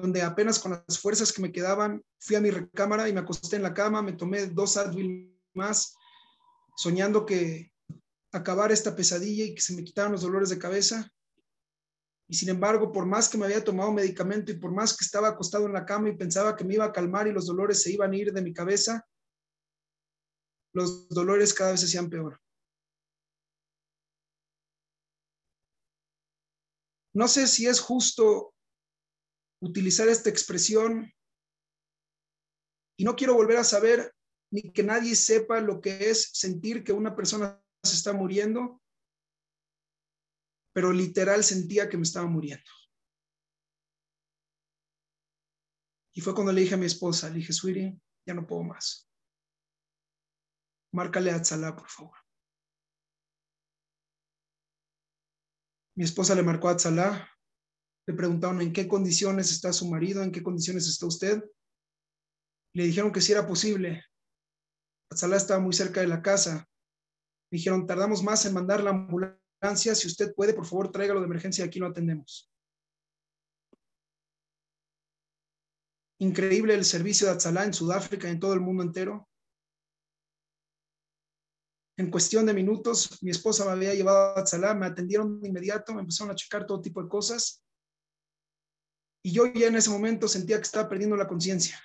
donde 0.00 0.22
apenas 0.22 0.58
con 0.58 0.72
las 0.72 0.98
fuerzas 0.98 1.32
que 1.32 1.42
me 1.42 1.52
quedaban, 1.52 2.02
fui 2.18 2.36
a 2.36 2.40
mi 2.40 2.50
recámara 2.50 3.08
y 3.08 3.12
me 3.12 3.20
acosté 3.20 3.56
en 3.56 3.62
la 3.62 3.74
cama, 3.74 4.02
me 4.02 4.12
tomé 4.12 4.46
dos 4.46 4.76
Advil 4.76 5.36
más, 5.54 5.94
soñando 6.76 7.26
que 7.26 7.72
acabar 8.32 8.72
esta 8.72 8.94
pesadilla 8.94 9.44
y 9.44 9.54
que 9.54 9.60
se 9.60 9.74
me 9.74 9.84
quitaran 9.84 10.12
los 10.12 10.22
dolores 10.22 10.48
de 10.48 10.58
cabeza. 10.58 11.10
Y 12.28 12.34
sin 12.34 12.48
embargo, 12.48 12.92
por 12.92 13.06
más 13.06 13.28
que 13.28 13.36
me 13.36 13.46
había 13.46 13.64
tomado 13.64 13.92
medicamento 13.92 14.52
y 14.52 14.58
por 14.58 14.72
más 14.72 14.96
que 14.96 15.04
estaba 15.04 15.28
acostado 15.28 15.66
en 15.66 15.72
la 15.72 15.84
cama 15.84 16.08
y 16.08 16.16
pensaba 16.16 16.54
que 16.56 16.64
me 16.64 16.74
iba 16.74 16.84
a 16.84 16.92
calmar 16.92 17.26
y 17.26 17.32
los 17.32 17.46
dolores 17.46 17.82
se 17.82 17.90
iban 17.90 18.12
a 18.12 18.16
ir 18.16 18.32
de 18.32 18.42
mi 18.42 18.54
cabeza, 18.54 19.04
los 20.72 21.08
dolores 21.08 21.52
cada 21.52 21.72
vez 21.72 21.80
se 21.80 21.86
hacían 21.86 22.08
peor. 22.08 22.40
No 27.12 27.26
sé 27.26 27.48
si 27.48 27.66
es 27.66 27.80
justo 27.80 28.54
utilizar 29.60 30.08
esta 30.08 30.30
expresión 30.30 31.12
y 32.98 33.04
no 33.04 33.16
quiero 33.16 33.34
volver 33.34 33.58
a 33.58 33.64
saber 33.64 34.14
ni 34.52 34.72
que 34.72 34.82
nadie 34.82 35.14
sepa 35.14 35.60
lo 35.60 35.80
que 35.80 36.10
es 36.10 36.30
sentir 36.32 36.82
que 36.82 36.92
una 36.92 37.14
persona 37.14 37.62
se 37.82 37.94
está 37.94 38.12
muriendo, 38.12 38.82
pero 40.74 40.92
literal 40.92 41.44
sentía 41.44 41.88
que 41.88 41.96
me 41.96 42.02
estaba 42.02 42.26
muriendo. 42.26 42.70
Y 46.12 46.20
fue 46.20 46.34
cuando 46.34 46.52
le 46.52 46.60
dije 46.62 46.74
a 46.74 46.78
mi 46.78 46.86
esposa, 46.86 47.28
le 47.28 47.36
dije, 47.36 47.52
sweetie, 47.52 47.98
ya 48.26 48.34
no 48.34 48.46
puedo 48.46 48.64
más. 48.64 49.08
Márcale 50.92 51.30
a 51.30 51.40
Tzalá, 51.40 51.76
por 51.76 51.88
favor. 51.88 52.18
Mi 55.96 56.04
esposa 56.04 56.34
le 56.34 56.42
marcó 56.42 56.68
a 56.68 56.76
Tzalá, 56.76 57.30
le 58.10 58.16
preguntaron 58.16 58.60
en 58.60 58.72
qué 58.72 58.88
condiciones 58.88 59.52
está 59.52 59.72
su 59.72 59.88
marido, 59.88 60.24
en 60.24 60.32
qué 60.32 60.42
condiciones 60.42 60.88
está 60.88 61.06
usted. 61.06 61.44
Le 62.74 62.84
dijeron 62.84 63.12
que 63.12 63.20
si 63.20 63.30
era 63.30 63.46
posible. 63.46 64.04
Tzalá 65.14 65.36
estaba 65.36 65.60
muy 65.60 65.72
cerca 65.72 66.00
de 66.00 66.08
la 66.08 66.20
casa. 66.20 66.68
Me 67.52 67.58
dijeron, 67.58 67.86
tardamos 67.86 68.24
más 68.24 68.44
en 68.46 68.54
mandar 68.54 68.82
la 68.82 68.90
ambulancia. 68.90 69.94
Si 69.94 70.08
usted 70.08 70.34
puede, 70.34 70.54
por 70.54 70.66
favor, 70.66 70.90
tráigalo 70.90 71.20
de 71.20 71.26
emergencia, 71.26 71.64
aquí 71.64 71.78
lo 71.78 71.86
atendemos. 71.86 72.50
Increíble 76.18 76.74
el 76.74 76.84
servicio 76.84 77.28
de 77.28 77.34
Atzalá 77.34 77.64
en 77.64 77.74
Sudáfrica 77.74 78.26
y 78.26 78.32
en 78.32 78.40
todo 78.40 78.54
el 78.54 78.60
mundo 78.60 78.82
entero. 78.82 79.28
En 81.96 82.10
cuestión 82.10 82.44
de 82.46 82.54
minutos, 82.54 83.22
mi 83.22 83.30
esposa 83.30 83.64
me 83.66 83.70
había 83.70 83.94
llevado 83.94 84.36
a 84.36 84.40
Atzalá, 84.40 84.74
me 84.74 84.86
atendieron 84.86 85.40
de 85.40 85.48
inmediato, 85.48 85.94
me 85.94 86.00
empezaron 86.00 86.32
a 86.32 86.34
checar 86.34 86.66
todo 86.66 86.80
tipo 86.80 87.00
de 87.00 87.08
cosas. 87.08 87.62
Y 89.22 89.32
yo 89.32 89.46
ya 89.46 89.66
en 89.66 89.76
ese 89.76 89.90
momento 89.90 90.28
sentía 90.28 90.56
que 90.56 90.62
estaba 90.62 90.88
perdiendo 90.88 91.16
la 91.16 91.28
conciencia. 91.28 91.78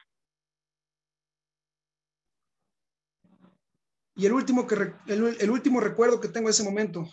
Y 4.16 4.26
el 4.26 4.32
último, 4.32 4.66
que, 4.66 4.94
el, 5.08 5.50
último 5.50 5.82
recuerdo 5.82 6.22
que 6.22 6.30
tengo 6.30 6.48
de 6.48 6.52
ese 6.52 6.64
momento 6.64 7.06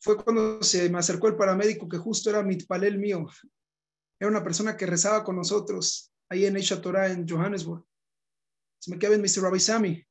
fue 0.00 0.22
cuando 0.22 0.62
se 0.62 0.88
me 0.88 0.98
acercó 0.98 1.26
el 1.26 1.36
paramédico 1.36 1.88
que 1.88 1.98
justo 1.98 2.30
era 2.30 2.42
mi 2.44 2.56
palel 2.56 2.98
mío. 2.98 3.26
Era 4.20 4.30
una 4.30 4.44
persona 4.44 4.76
que 4.76 4.86
rezaba 4.86 5.24
con 5.24 5.34
nosotros 5.34 6.12
ahí 6.28 6.46
en 6.46 6.56
Eisha 6.56 6.80
Torah 6.80 7.08
en 7.10 7.28
Johannesburg. 7.28 7.84
Se 8.78 8.90
me 8.90 8.98
queda 8.98 9.10
bien, 9.10 9.22
Mr. 9.22 9.42
Rabisami. 9.42 10.06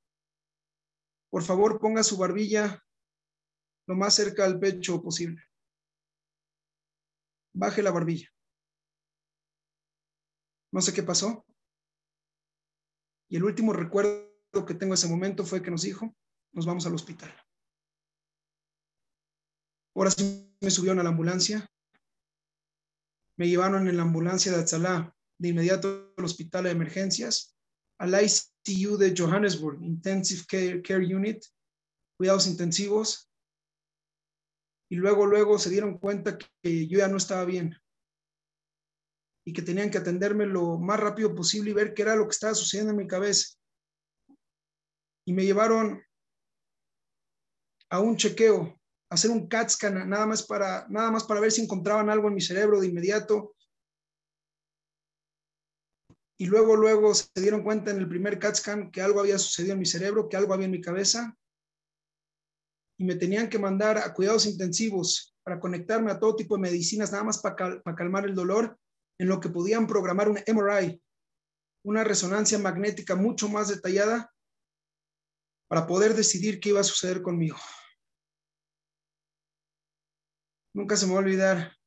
Por 1.29 1.43
favor, 1.43 1.79
ponga 1.79 2.03
su 2.03 2.17
barbilla 2.17 2.83
lo 3.87 3.95
más 3.95 4.13
cerca 4.13 4.43
al 4.43 4.59
pecho 4.59 5.01
posible. 5.01 5.41
Baje 7.53 7.81
la 7.81 7.91
barbilla. 7.91 8.29
No 10.71 10.81
sé 10.81 10.93
qué 10.93 11.03
pasó. 11.03 11.45
Y 13.29 13.37
el 13.37 13.43
último 13.43 13.73
recuerdo 13.73 14.65
que 14.65 14.73
tengo 14.73 14.93
ese 14.93 15.07
momento 15.07 15.45
fue 15.45 15.61
que 15.61 15.71
nos 15.71 15.83
dijo, 15.83 16.15
nos 16.53 16.65
vamos 16.65 16.85
al 16.85 16.95
hospital. 16.95 17.33
Ahora 19.95 20.11
sí 20.11 20.55
me 20.61 20.71
subieron 20.71 20.99
a 20.99 21.03
la 21.03 21.09
ambulancia. 21.09 21.69
Me 23.37 23.47
llevaron 23.47 23.87
en 23.87 23.97
la 23.97 24.03
ambulancia 24.03 24.51
de 24.51 24.59
Atzalá 24.59 25.15
de 25.37 25.49
inmediato 25.49 26.13
al 26.17 26.25
hospital 26.25 26.65
de 26.65 26.71
emergencias, 26.71 27.55
al 27.97 28.13
ICU 28.13 28.97
de 28.97 29.13
Johannesburg, 29.17 29.81
Intensive 29.81 30.43
Care, 30.47 30.81
Care 30.81 31.15
Unit, 31.15 31.43
cuidados 32.15 32.47
intensivos. 32.47 33.29
Y 34.89 34.95
luego, 34.95 35.25
luego 35.25 35.57
se 35.57 35.69
dieron 35.69 35.97
cuenta 35.97 36.37
que 36.37 36.87
yo 36.87 36.99
ya 36.99 37.07
no 37.07 37.17
estaba 37.17 37.45
bien 37.45 37.75
y 39.43 39.53
que 39.53 39.61
tenían 39.61 39.89
que 39.89 39.97
atenderme 39.97 40.45
lo 40.45 40.77
más 40.77 40.99
rápido 40.99 41.33
posible 41.33 41.71
y 41.71 41.73
ver 41.73 41.93
qué 41.93 42.03
era 42.03 42.15
lo 42.15 42.25
que 42.25 42.31
estaba 42.31 42.53
sucediendo 42.53 42.91
en 42.91 42.97
mi 42.97 43.07
cabeza. 43.07 43.57
Y 45.25 45.33
me 45.33 45.45
llevaron 45.45 46.03
a 47.89 47.99
un 47.99 48.15
chequeo, 48.15 48.79
a 49.09 49.15
hacer 49.15 49.31
un 49.31 49.47
CAT 49.47 49.69
scan, 49.69 50.09
nada 50.09 50.25
más 50.25 50.43
para, 50.43 50.87
nada 50.89 51.11
más 51.11 51.23
para 51.23 51.39
ver 51.39 51.51
si 51.51 51.61
encontraban 51.61 52.09
algo 52.09 52.27
en 52.27 52.35
mi 52.35 52.41
cerebro 52.41 52.79
de 52.79 52.87
inmediato. 52.87 53.55
Y 56.37 56.45
luego, 56.45 56.75
luego 56.75 57.13
se 57.13 57.27
dieron 57.35 57.63
cuenta 57.63 57.91
en 57.91 57.97
el 57.97 58.07
primer 58.07 58.39
CAT 58.39 58.55
scan 58.55 58.91
que 58.91 59.01
algo 59.01 59.19
había 59.19 59.37
sucedido 59.37 59.73
en 59.73 59.79
mi 59.79 59.85
cerebro, 59.85 60.29
que 60.29 60.37
algo 60.37 60.53
había 60.53 60.65
en 60.65 60.71
mi 60.71 60.81
cabeza. 60.81 61.35
Y 62.97 63.05
me 63.05 63.15
tenían 63.15 63.49
que 63.49 63.59
mandar 63.59 63.97
a 63.97 64.13
cuidados 64.13 64.45
intensivos 64.45 65.35
para 65.43 65.59
conectarme 65.59 66.11
a 66.11 66.19
todo 66.19 66.35
tipo 66.35 66.55
de 66.55 66.61
medicinas, 66.61 67.11
nada 67.11 67.23
más 67.23 67.39
para, 67.39 67.81
para 67.81 67.95
calmar 67.95 68.25
el 68.25 68.35
dolor 68.35 68.77
en 69.21 69.27
lo 69.27 69.39
que 69.39 69.49
podían 69.49 69.85
programar 69.85 70.27
un 70.29 70.39
MRI, 70.47 70.99
una 71.85 72.03
resonancia 72.03 72.57
magnética 72.57 73.15
mucho 73.15 73.47
más 73.49 73.67
detallada 73.67 74.33
para 75.69 75.85
poder 75.85 76.15
decidir 76.15 76.59
qué 76.59 76.69
iba 76.69 76.79
a 76.79 76.83
suceder 76.83 77.21
conmigo. 77.21 77.55
Nunca 80.73 80.97
se 80.97 81.05
me 81.05 81.11
va 81.11 81.19
a 81.19 81.21
olvidar. 81.21 81.77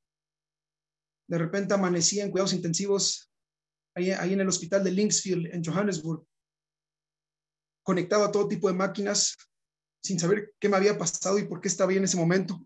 De 1.29 1.37
repente 1.37 1.75
amanecí 1.75 2.21
en 2.21 2.31
cuidados 2.31 2.53
intensivos 2.53 3.33
ahí 3.97 4.13
en 4.13 4.41
el 4.41 4.49
hospital 4.49 4.85
de 4.85 4.93
Linksfield, 4.93 5.53
en 5.53 5.65
Johannesburg, 5.65 6.25
conectado 7.83 8.25
a 8.25 8.31
todo 8.31 8.47
tipo 8.47 8.69
de 8.69 8.75
máquinas, 8.75 9.37
sin 10.05 10.21
saber 10.21 10.55
qué 10.61 10.69
me 10.69 10.77
había 10.77 10.97
pasado 10.97 11.37
y 11.41 11.49
por 11.49 11.61
qué 11.61 11.67
estaba 11.67 11.91
ahí 11.91 11.97
en 11.97 12.05
ese 12.05 12.17
momento. 12.17 12.65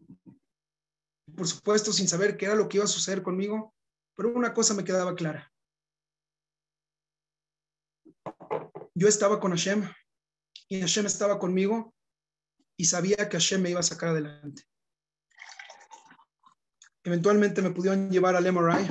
Por 1.35 1.49
supuesto, 1.49 1.91
sin 1.91 2.07
saber 2.07 2.37
qué 2.37 2.45
era 2.45 2.55
lo 2.55 2.69
que 2.69 2.77
iba 2.77 2.85
a 2.85 2.89
suceder 2.89 3.23
conmigo. 3.23 3.75
Pero 4.19 4.35
una 4.35 4.53
cosa 4.53 4.75
me 4.75 4.83
quedaba 4.83 5.15
clara. 5.15 5.49
Yo 8.93 9.07
estaba 9.07 9.39
con 9.39 9.53
Hashem 9.53 9.89
y 10.67 10.81
Hashem 10.81 11.07
estaba 11.07 11.39
conmigo 11.39 11.95
y 12.77 12.87
sabía 12.87 13.29
que 13.29 13.37
Hashem 13.37 13.63
me 13.63 13.71
iba 13.71 13.79
a 13.79 13.85
sacar 13.85 14.09
adelante. 14.09 14.65
Eventualmente 17.05 17.63
me 17.63 17.71
pudieron 17.71 18.11
llevar 18.11 18.35
al 18.35 18.53
MRI, 18.53 18.91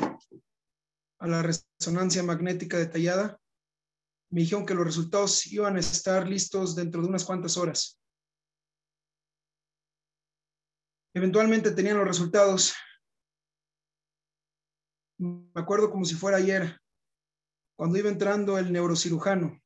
a 1.20 1.28
la 1.28 1.44
resonancia 1.44 2.24
magnética 2.24 2.78
detallada. 2.78 3.38
Me 4.32 4.40
dijeron 4.40 4.66
que 4.66 4.76
los 4.76 4.86
resultados 4.86 5.46
iban 5.48 5.76
a 5.76 5.82
estar 5.82 6.26
listos 6.26 6.74
dentro 6.74 7.02
de 7.02 7.10
unas 7.10 7.26
cuantas 7.26 7.58
horas. 7.58 8.00
Eventualmente 11.14 11.72
tenían 11.72 11.98
los 11.98 12.08
resultados 12.08 12.76
me 15.18 15.62
acuerdo 15.62 15.90
como 15.90 16.06
si 16.06 16.16
fuera 16.16 16.38
ayer, 16.38 16.80
cuando 17.76 17.98
iba 17.98 18.10
entrando 18.10 18.58
el 18.58 18.72
neurocirujano. 18.72 19.62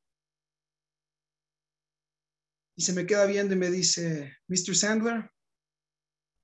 Y 2.76 2.82
se 2.82 2.92
me 2.92 3.06
queda 3.06 3.26
viendo 3.26 3.54
y 3.54 3.58
me 3.58 3.70
dice, 3.70 4.36
Mr. 4.48 4.74
Sandler, 4.74 5.30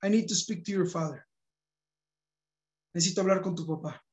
I 0.03 0.09
need 0.09 0.27
to 0.27 0.35
speak 0.35 0.63
to 0.65 0.71
your 0.71 0.89
father. 0.89 1.25
Necesito 2.93 3.21
hablar 3.21 3.41
con 3.41 3.55
tu 3.55 3.65
papá. 3.65 4.03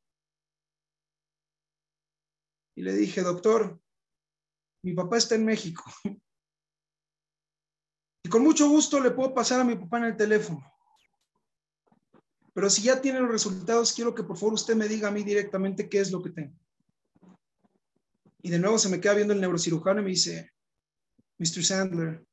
Y 2.74 2.82
le 2.82 2.92
dije, 2.92 3.22
doctor, 3.22 3.80
mi 4.82 4.92
papá 4.92 5.16
está 5.18 5.34
en 5.34 5.44
México. 5.44 5.84
Y 8.24 8.28
con 8.28 8.42
mucho 8.42 8.68
gusto 8.68 8.98
le 8.98 9.12
puedo 9.12 9.32
pasar 9.32 9.60
a 9.60 9.64
mi 9.64 9.76
papá 9.76 9.98
en 9.98 10.04
el 10.06 10.16
teléfono. 10.16 10.75
Pero 12.56 12.70
si 12.70 12.80
ya 12.80 13.02
tiene 13.02 13.20
los 13.20 13.30
resultados, 13.30 13.92
quiero 13.92 14.14
que 14.14 14.22
por 14.22 14.38
favor 14.38 14.54
usted 14.54 14.74
me 14.74 14.88
diga 14.88 15.08
a 15.08 15.10
mí 15.10 15.22
directamente 15.22 15.90
qué 15.90 16.00
es 16.00 16.10
lo 16.10 16.22
que 16.22 16.30
tengo. 16.30 16.58
Y 18.40 18.48
de 18.48 18.58
nuevo 18.58 18.78
se 18.78 18.88
me 18.88 18.98
queda 18.98 19.12
viendo 19.12 19.34
el 19.34 19.42
neurocirujano 19.42 20.00
y 20.00 20.04
me 20.04 20.10
dice, 20.12 20.50
Mr. 21.36 21.62
Sandler, 21.62 22.24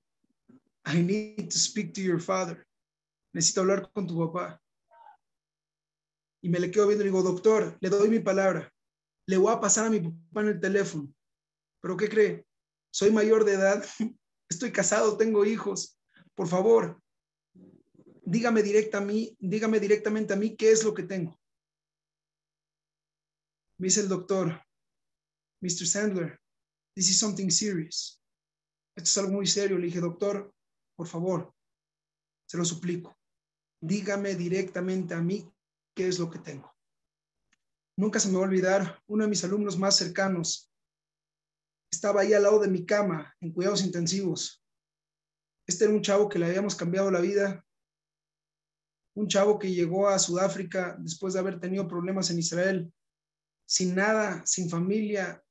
I 0.85 1.01
need 1.01 1.49
to 1.49 1.59
speak 1.59 1.91
to 1.95 1.99
your 1.99 2.21
father. 2.21 2.65
Necesito 3.33 3.59
hablar 3.59 3.91
con 3.91 4.07
tu 4.07 4.17
papá. 4.17 4.61
Y 6.41 6.47
me 6.47 6.61
le 6.61 6.71
quedo 6.71 6.87
viendo 6.87 7.03
y 7.03 7.07
digo, 7.07 7.21
doctor, 7.21 7.77
le 7.81 7.89
doy 7.89 8.07
mi 8.07 8.19
palabra. 8.19 8.73
Le 9.27 9.35
voy 9.35 9.51
a 9.51 9.59
pasar 9.59 9.87
a 9.87 9.89
mi 9.89 9.99
papá 9.99 10.39
en 10.39 10.47
el 10.47 10.59
teléfono. 10.61 11.13
¿Pero 11.81 11.97
qué 11.97 12.07
cree? 12.07 12.45
Soy 12.93 13.11
mayor 13.11 13.43
de 13.43 13.55
edad. 13.55 13.85
Estoy 14.49 14.71
casado, 14.71 15.17
tengo 15.17 15.43
hijos. 15.43 15.99
Por 16.33 16.47
favor, 16.47 17.02
dígame, 18.25 18.63
directa 18.63 18.97
a 18.99 19.01
mí, 19.01 19.35
dígame 19.39 19.79
directamente 19.79 20.33
a 20.33 20.37
mí 20.37 20.55
qué 20.55 20.71
es 20.71 20.83
lo 20.83 20.93
que 20.93 21.03
tengo. 21.03 21.39
Me 23.77 23.87
dice 23.87 24.01
el 24.01 24.07
doctor, 24.07 24.61
Mr. 25.61 25.87
Sandler, 25.87 26.39
this 26.95 27.09
is 27.09 27.19
something 27.19 27.49
serious. 27.49 28.21
Esto 28.95 29.09
es 29.09 29.17
algo 29.17 29.31
muy 29.31 29.47
serio. 29.47 29.77
Le 29.77 29.87
dije, 29.87 29.99
doctor, 29.99 30.53
por 30.95 31.07
favor, 31.07 31.53
se 32.47 32.57
lo 32.57 32.65
suplico. 32.65 33.17
Dígame 33.81 34.35
directamente 34.35 35.13
a 35.13 35.21
mí 35.21 35.51
qué 35.95 36.07
es 36.07 36.19
lo 36.19 36.29
que 36.29 36.39
tengo. 36.39 36.71
Nunca 37.97 38.19
se 38.19 38.29
me 38.29 38.35
va 38.35 38.41
a 38.41 38.47
olvidar, 38.47 39.03
uno 39.07 39.23
de 39.23 39.29
mis 39.29 39.43
alumnos 39.43 39.77
más 39.77 39.97
cercanos 39.97 40.71
estaba 41.91 42.21
ahí 42.21 42.33
al 42.33 42.43
lado 42.43 42.59
de 42.59 42.67
mi 42.67 42.85
cama 42.85 43.35
en 43.39 43.51
cuidados 43.51 43.83
intensivos. 43.83 44.63
Este 45.67 45.85
era 45.85 45.93
un 45.93 46.01
chavo 46.01 46.27
que 46.27 46.39
le 46.39 46.47
habíamos 46.47 46.75
cambiado 46.75 47.11
la 47.11 47.21
vida, 47.21 47.65
un 49.15 49.27
chavo 49.27 49.59
que 49.59 49.71
llegó 49.71 50.07
a 50.07 50.19
Sudáfrica 50.19 50.95
después 50.99 51.33
de 51.33 51.39
haber 51.39 51.59
tenido 51.59 51.87
problemas 51.87 52.29
en 52.31 52.39
Israel, 52.39 52.91
sin 53.65 53.95
nada, 53.95 54.43
sin 54.45 54.69
familia, 54.69 55.43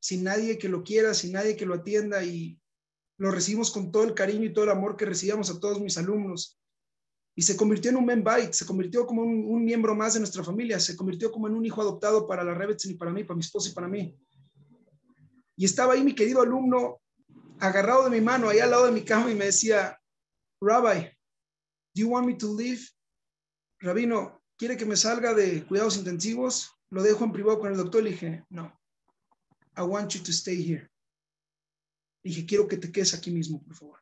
sin 0.00 0.24
nadie 0.24 0.58
que 0.58 0.68
lo 0.68 0.82
quiera, 0.82 1.14
sin 1.14 1.32
nadie 1.32 1.56
que 1.56 1.66
lo 1.66 1.74
atienda 1.74 2.24
y 2.24 2.58
lo 3.18 3.30
recibimos 3.30 3.70
con 3.70 3.92
todo 3.92 4.04
el 4.04 4.14
cariño 4.14 4.44
y 4.44 4.52
todo 4.52 4.64
el 4.64 4.70
amor 4.70 4.96
que 4.96 5.04
recibíamos 5.06 5.50
a 5.50 5.60
todos 5.60 5.80
mis 5.80 5.96
alumnos 5.98 6.58
y 7.36 7.42
se 7.42 7.56
convirtió 7.56 7.90
en 7.90 7.96
un 7.96 8.06
membite, 8.06 8.52
se 8.52 8.66
convirtió 8.66 9.06
como 9.06 9.22
un, 9.22 9.64
miembro 9.64 9.94
más 9.94 10.14
de 10.14 10.20
nuestra 10.20 10.44
familia, 10.44 10.78
se 10.78 10.96
convirtió 10.96 11.32
como 11.32 11.48
en 11.48 11.54
un 11.54 11.64
hijo 11.64 11.80
adoptado 11.80 12.26
para 12.26 12.44
la 12.44 12.54
Rebetzin 12.54 12.92
y 12.92 12.94
para 12.94 13.10
mí, 13.10 13.24
para 13.24 13.36
mi 13.36 13.40
esposa 13.40 13.70
y 13.70 13.72
para 13.72 13.88
mí. 13.88 14.16
Y 15.56 15.64
estaba 15.64 15.94
ahí 15.94 16.04
mi 16.04 16.14
querido 16.14 16.42
alumno 16.42 17.00
agarrado 17.58 18.04
de 18.04 18.10
mi 18.10 18.20
mano, 18.20 18.48
ahí 18.48 18.60
al 18.60 18.70
lado 18.70 18.86
de 18.86 18.92
mi 18.92 19.02
cama 19.02 19.30
y 19.30 19.34
me 19.34 19.46
decía, 19.46 19.98
Rabbi, 20.60 21.08
do 21.94 22.00
you 22.00 22.08
want 22.08 22.26
me 22.26 22.34
to 22.34 22.52
leave? 22.52 22.90
Rabino, 23.80 24.42
¿quiere 24.58 24.76
que 24.76 24.86
me 24.86 24.96
salga 24.96 25.34
de 25.34 25.64
cuidados 25.64 25.96
intensivos? 25.96 26.70
Lo 26.90 27.02
dejo 27.02 27.24
en 27.24 27.32
privado 27.32 27.60
con 27.60 27.70
el 27.70 27.76
doctor. 27.76 28.02
Le 28.02 28.10
dije, 28.10 28.44
no, 28.50 28.72
I 29.76 29.82
want 29.82 30.12
you 30.12 30.22
to 30.22 30.32
stay 30.32 30.62
here. 30.62 30.90
Dije, 32.24 32.46
quiero 32.46 32.66
que 32.66 32.76
te 32.76 32.90
quedes 32.90 33.14
aquí 33.14 33.30
mismo, 33.30 33.62
por 33.62 33.74
favor. 33.74 34.00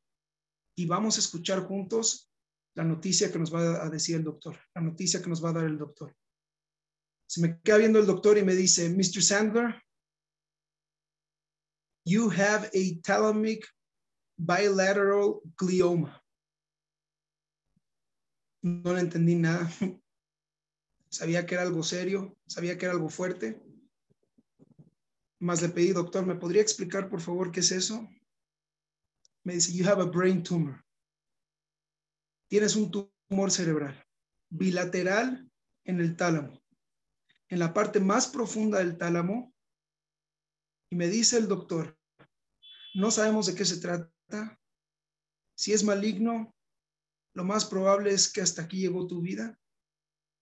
Y 0.76 0.86
vamos 0.86 1.16
a 1.16 1.20
escuchar 1.20 1.60
juntos 1.66 2.30
la 2.74 2.84
noticia 2.84 3.30
que 3.30 3.38
nos 3.38 3.52
va 3.52 3.84
a 3.84 3.90
decir 3.90 4.16
el 4.16 4.24
doctor, 4.24 4.58
la 4.74 4.80
noticia 4.80 5.20
que 5.20 5.28
nos 5.28 5.44
va 5.44 5.50
a 5.50 5.54
dar 5.54 5.64
el 5.64 5.76
doctor. 5.76 6.16
Se 7.28 7.40
me 7.40 7.60
queda 7.60 7.78
viendo 7.78 7.98
el 7.98 8.06
doctor 8.06 8.38
y 8.38 8.42
me 8.42 8.54
dice, 8.54 8.88
Mr. 8.88 9.22
Sandler, 9.22 9.82
you 12.06 12.30
have 12.30 12.70
a 12.74 13.00
thalamic 13.02 13.66
bilateral 14.38 15.40
glioma. 15.56 16.21
No 18.62 18.94
le 18.94 19.00
entendí 19.00 19.34
nada. 19.34 19.70
Sabía 21.10 21.44
que 21.44 21.54
era 21.54 21.64
algo 21.64 21.82
serio, 21.82 22.38
sabía 22.46 22.78
que 22.78 22.86
era 22.86 22.94
algo 22.94 23.10
fuerte. 23.10 23.60
Más 25.40 25.60
le 25.60 25.68
pedí, 25.68 25.92
doctor, 25.92 26.24
¿me 26.24 26.36
podría 26.36 26.62
explicar 26.62 27.10
por 27.10 27.20
favor 27.20 27.52
qué 27.52 27.60
es 27.60 27.70
eso? 27.70 28.08
Me 29.44 29.52
dice, 29.52 29.74
you 29.74 29.86
have 29.86 30.00
a 30.00 30.06
brain 30.06 30.42
tumor 30.42 30.82
tienes 32.52 32.76
un 32.76 32.90
tumor 32.90 33.50
cerebral 33.50 34.06
bilateral 34.50 35.50
en 35.86 36.00
el 36.00 36.16
tálamo, 36.18 36.62
en 37.48 37.58
la 37.58 37.72
parte 37.72 37.98
más 37.98 38.26
profunda 38.26 38.78
del 38.78 38.98
tálamo. 38.98 39.54
Y 40.90 40.96
me 40.96 41.06
dice 41.06 41.38
el 41.38 41.48
doctor, 41.48 41.96
no 42.92 43.10
sabemos 43.10 43.46
de 43.46 43.54
qué 43.54 43.64
se 43.64 43.80
trata. 43.80 44.60
Si 45.56 45.72
es 45.72 45.82
maligno, 45.82 46.54
lo 47.34 47.44
más 47.44 47.64
probable 47.64 48.12
es 48.12 48.30
que 48.30 48.40
hasta 48.40 48.62
aquí 48.62 48.80
llegó 48.80 49.06
tu 49.06 49.20
vida. 49.20 49.58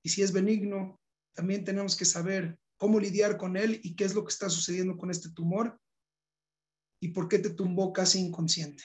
Y 0.03 0.09
si 0.09 0.23
es 0.23 0.33
benigno, 0.33 1.01
también 1.35 1.65
tenemos 1.65 1.97
que 1.97 2.05
saber 2.05 2.59
cómo 2.77 2.99
lidiar 2.99 3.37
con 3.37 3.57
él 3.57 3.81
y 3.83 3.95
qué 3.95 4.05
es 4.05 4.15
lo 4.15 4.25
que 4.25 4.31
está 4.33 4.49
sucediendo 4.49 4.97
con 4.97 5.11
este 5.11 5.31
tumor 5.31 5.79
y 7.01 7.09
por 7.09 7.29
qué 7.29 7.39
te 7.39 7.51
tumbó 7.51 7.93
casi 7.93 8.19
inconsciente. 8.19 8.83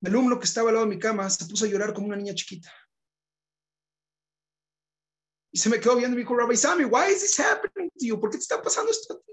El 0.00 0.10
alumno 0.10 0.38
que 0.38 0.44
estaba 0.44 0.68
al 0.68 0.76
lado 0.76 0.86
de 0.86 0.94
mi 0.94 1.00
cama 1.00 1.28
se 1.28 1.46
puso 1.46 1.64
a 1.64 1.68
llorar 1.68 1.92
como 1.92 2.06
una 2.06 2.16
niña 2.16 2.34
chiquita. 2.34 2.72
Y 5.50 5.58
se 5.58 5.68
me 5.68 5.80
quedó 5.80 5.96
viendo 5.96 6.14
y 6.14 6.18
me 6.18 6.22
dijo, 6.22 6.36
Rabbi 6.36 6.56
Sami, 6.56 6.84
why 6.84 7.10
is 7.10 7.20
this 7.20 7.40
happening 7.40 7.90
to 7.90 8.06
you? 8.06 8.20
¿Por 8.20 8.30
qué 8.30 8.36
te 8.36 8.42
está 8.42 8.62
pasando 8.62 8.90
esto 8.90 9.14
a 9.14 9.20
ti? 9.20 9.32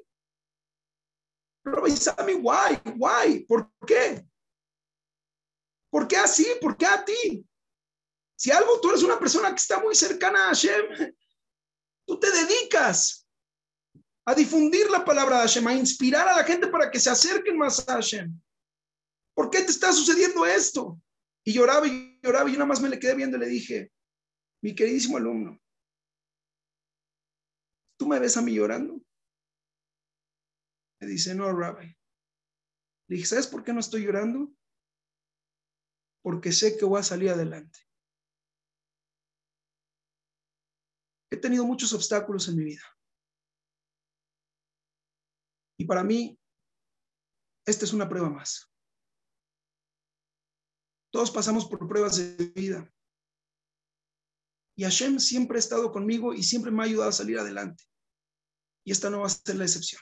Rabbi 1.65 1.91
Sami, 1.91 2.33
why? 2.35 2.79
Why? 2.95 3.45
¿Por 3.45 3.69
qué? 3.85 4.25
¿Por 5.89 6.07
qué 6.07 6.17
así? 6.17 6.45
¿Por 6.61 6.77
qué 6.77 6.85
a 6.85 7.03
ti? 7.03 7.45
Si 8.37 8.51
algo, 8.51 8.79
tú 8.79 8.89
eres 8.89 9.03
una 9.03 9.17
persona 9.17 9.49
que 9.49 9.55
está 9.55 9.79
muy 9.79 9.95
cercana 9.95 10.45
a 10.45 10.47
Hashem, 10.47 11.13
tú 12.05 12.19
te 12.19 12.31
dedicas 12.31 13.27
a 14.25 14.35
difundir 14.35 14.89
la 14.89 15.03
palabra 15.03 15.37
de 15.37 15.41
Hashem, 15.43 15.67
a 15.67 15.73
inspirar 15.73 16.27
a 16.27 16.37
la 16.37 16.43
gente 16.43 16.67
para 16.67 16.89
que 16.91 16.99
se 16.99 17.09
acerquen 17.09 17.57
más 17.57 17.87
a 17.87 17.93
Hashem. 17.93 18.39
¿por 19.35 19.49
qué 19.49 19.61
te 19.61 19.69
está 19.69 19.91
sucediendo 19.91 20.45
esto? 20.45 20.99
Y 21.43 21.53
lloraba 21.53 21.85
y 21.85 22.19
lloraba 22.23 22.49
y 22.49 22.53
yo 22.53 22.57
nada 22.57 22.69
más 22.69 22.81
me 22.81 22.89
le 22.89 22.97
quedé 22.97 23.13
viendo 23.13 23.37
y 23.37 23.41
le 23.41 23.47
dije, 23.47 23.91
mi 24.63 24.73
queridísimo 24.73 25.17
alumno, 25.17 25.61
¿tú 27.99 28.07
me 28.07 28.17
ves 28.17 28.35
a 28.37 28.41
mí 28.41 28.55
llorando? 28.55 28.99
Dice, 31.05 31.35
no, 31.35 31.51
Rabbi. 31.51 31.87
Le 33.07 33.15
dije, 33.15 33.27
¿sabes 33.27 33.47
por 33.47 33.63
qué 33.63 33.73
no 33.73 33.79
estoy 33.79 34.03
llorando? 34.03 34.51
Porque 36.23 36.51
sé 36.51 36.77
que 36.77 36.85
voy 36.85 36.99
a 36.99 37.03
salir 37.03 37.29
adelante. 37.29 37.79
He 41.31 41.37
tenido 41.37 41.65
muchos 41.65 41.93
obstáculos 41.93 42.47
en 42.47 42.57
mi 42.57 42.63
vida. 42.63 42.83
Y 45.77 45.85
para 45.85 46.03
mí, 46.03 46.39
esta 47.65 47.85
es 47.85 47.93
una 47.93 48.07
prueba 48.07 48.29
más. 48.29 48.71
Todos 51.11 51.31
pasamos 51.31 51.65
por 51.65 51.87
pruebas 51.87 52.17
de 52.17 52.45
vida. 52.55 52.91
Y 54.77 54.83
Hashem 54.83 55.19
siempre 55.19 55.57
ha 55.57 55.59
estado 55.59 55.91
conmigo 55.91 56.33
y 56.33 56.43
siempre 56.43 56.71
me 56.71 56.81
ha 56.81 56.85
ayudado 56.85 57.09
a 57.09 57.13
salir 57.13 57.39
adelante. 57.39 57.83
Y 58.83 58.91
esta 58.91 59.09
no 59.09 59.21
va 59.21 59.27
a 59.27 59.29
ser 59.29 59.55
la 59.55 59.63
excepción. 59.63 60.01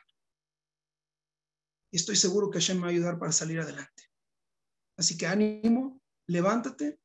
Estoy 1.94 2.16
seguro 2.16 2.50
que 2.50 2.58
Hashem 2.58 2.78
me 2.78 2.82
va 2.82 2.88
a 2.88 2.92
ayudar 2.92 3.20
para 3.20 3.32
salir 3.32 3.60
adelante. 3.60 4.10
Así 4.98 5.16
que 5.16 5.28
ánimo, 5.28 6.02
levántate. 6.28 7.00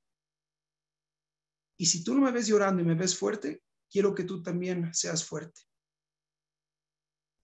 Y 1.79 1.85
si 1.85 2.03
tú 2.03 2.15
no 2.15 2.23
me 2.23 2.33
ves 2.33 2.47
llorando 2.47 2.81
y 2.81 2.87
me 2.87 2.95
ves 2.95 3.17
fuerte, 3.17 3.63
quiero 3.91 4.15
que 4.15 4.25
tú 4.25 4.43
también 4.43 4.95
seas 4.95 5.27
fuerte. 5.27 5.61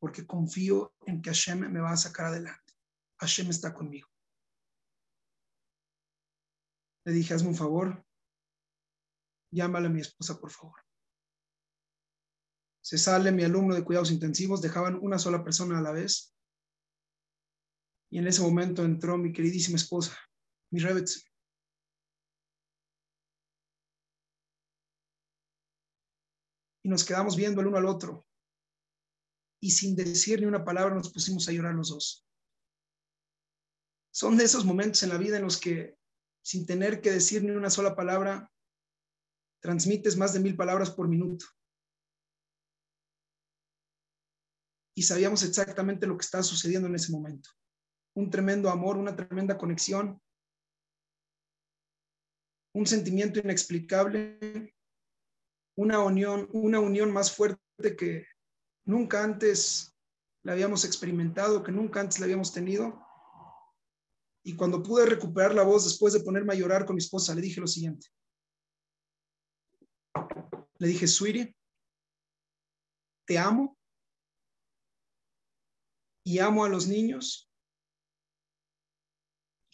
Porque 0.01 0.27
confío 0.27 0.95
en 1.05 1.21
que 1.21 1.31
Hashem 1.31 1.71
me 1.71 1.81
va 1.81 1.93
a 1.93 1.99
sacar 1.99 2.27
adelante. 2.27 2.73
Hashem 3.21 3.51
está 3.51 3.75
conmigo. 3.75 4.09
Le 7.05 7.13
dije, 7.13 7.35
hazme 7.35 7.51
un 7.51 7.57
favor, 7.57 8.03
llámale 9.53 9.89
a 9.89 9.91
mi 9.91 10.01
esposa, 10.01 10.41
por 10.41 10.51
favor. 10.51 10.81
Se 12.83 12.97
sale 12.97 13.31
mi 13.33 13.45
alumno 13.45 13.75
de 13.75 13.85
cuidados 13.85 14.11
intensivos, 14.11 14.63
dejaban 14.63 14.99
una 15.03 15.19
sola 15.19 15.45
persona 15.45 15.79
a 15.79 15.83
la 15.83 15.93
vez. 15.93 16.35
Y 18.15 18.19
en 18.19 18.29
ese 18.29 18.43
momento 18.43 18.85
entró 18.85 19.19
mi 19.19 19.33
queridísima 19.33 19.75
esposa, 19.75 20.17
mi 20.71 20.79
Rebetz. 20.79 21.29
Y 26.85 26.89
nos 26.89 27.05
quedamos 27.05 27.35
viendo 27.35 27.61
el 27.61 27.67
uno 27.67 27.79
al 27.79 27.87
otro. 27.87 28.25
Y 29.61 29.73
sin 29.73 29.97
decir 29.97 30.39
ni 30.39 30.47
una 30.47 30.65
palabra 30.65 30.95
nos 30.95 31.13
pusimos 31.13 31.49
a 31.49 31.53
llorar 31.53 31.75
los 31.75 31.89
dos. 31.89 32.25
Son 34.13 34.37
de 34.37 34.45
esos 34.45 34.65
momentos 34.65 35.03
en 35.03 35.09
la 35.09 35.19
vida 35.19 35.39
en 35.39 35.43
los 35.43 35.59
que 35.59 35.99
sin 36.41 36.67
tener 36.67 37.01
que 37.01 37.11
decir 37.11 37.43
ni 37.43 37.51
una 37.51 37.69
sola 37.69 37.97
palabra, 37.97 38.49
transmites 39.61 40.17
más 40.17 40.33
de 40.33 40.39
mil 40.39 40.55
palabras 40.55 40.89
por 40.89 41.09
minuto. 41.09 41.47
Y 44.95 45.03
sabíamos 45.03 45.43
exactamente 45.43 46.07
lo 46.07 46.17
que 46.17 46.25
estaba 46.25 46.45
sucediendo 46.45 46.87
en 46.87 46.95
ese 46.95 47.11
momento. 47.11 47.51
Un 48.15 48.31
tremendo 48.31 48.71
amor, 48.71 48.97
una 48.97 49.17
tremenda 49.17 49.59
conexión, 49.59 50.21
un 52.75 52.87
sentimiento 52.87 53.41
inexplicable, 53.41 54.75
una 55.77 56.01
unión, 56.01 56.49
una 56.53 56.81
unión 56.81 57.13
más 57.13 57.35
fuerte 57.35 57.61
que 57.97 58.27
nunca 58.85 59.23
antes 59.23 59.95
la 60.43 60.53
habíamos 60.53 60.85
experimentado, 60.85 61.63
que 61.63 61.73
nunca 61.73 62.01
antes 62.01 62.19
la 62.19 62.25
habíamos 62.25 62.53
tenido 62.53 63.05
y 64.47 64.55
cuando 64.55 64.83
pude 64.83 65.07
recuperar 65.07 65.55
la 65.55 65.63
voz 65.63 65.85
después 65.85 66.13
de 66.13 66.21
ponerme 66.21 66.53
a 66.53 66.57
llorar 66.57 66.85
con 66.85 66.97
mi 66.97 67.01
esposa, 67.01 67.35
le 67.35 67.41
dije 67.41 67.61
lo 67.61 67.67
siguiente. 67.67 68.09
Le 70.79 70.89
dije, 70.89 71.07
sweetie, 71.07 71.57
te 73.27 73.39
amo 73.39 73.79
y 76.25 76.39
amo 76.41 76.65
a 76.65 76.69
los 76.69 76.87
niños. 76.87 77.51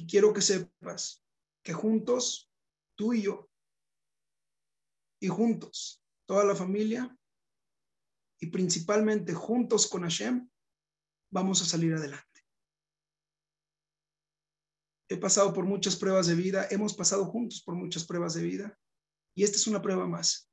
Y 0.00 0.06
quiero 0.06 0.32
que 0.32 0.40
sepas 0.40 1.22
que 1.62 1.74
juntos, 1.74 2.50
tú 2.96 3.12
y 3.12 3.20
yo, 3.20 3.50
y 5.20 5.28
juntos, 5.28 6.02
toda 6.26 6.42
la 6.42 6.56
familia, 6.56 7.14
y 8.40 8.46
principalmente 8.46 9.34
juntos 9.34 9.86
con 9.86 10.00
Hashem, 10.00 10.48
vamos 11.30 11.60
a 11.60 11.66
salir 11.66 11.92
adelante. 11.92 12.40
He 15.10 15.18
pasado 15.18 15.52
por 15.52 15.66
muchas 15.66 15.96
pruebas 15.96 16.28
de 16.28 16.34
vida, 16.34 16.66
hemos 16.70 16.94
pasado 16.94 17.26
juntos 17.26 17.62
por 17.62 17.74
muchas 17.74 18.06
pruebas 18.06 18.32
de 18.32 18.42
vida, 18.42 18.80
y 19.36 19.44
esta 19.44 19.58
es 19.58 19.66
una 19.66 19.82
prueba 19.82 20.06
más. 20.06 20.50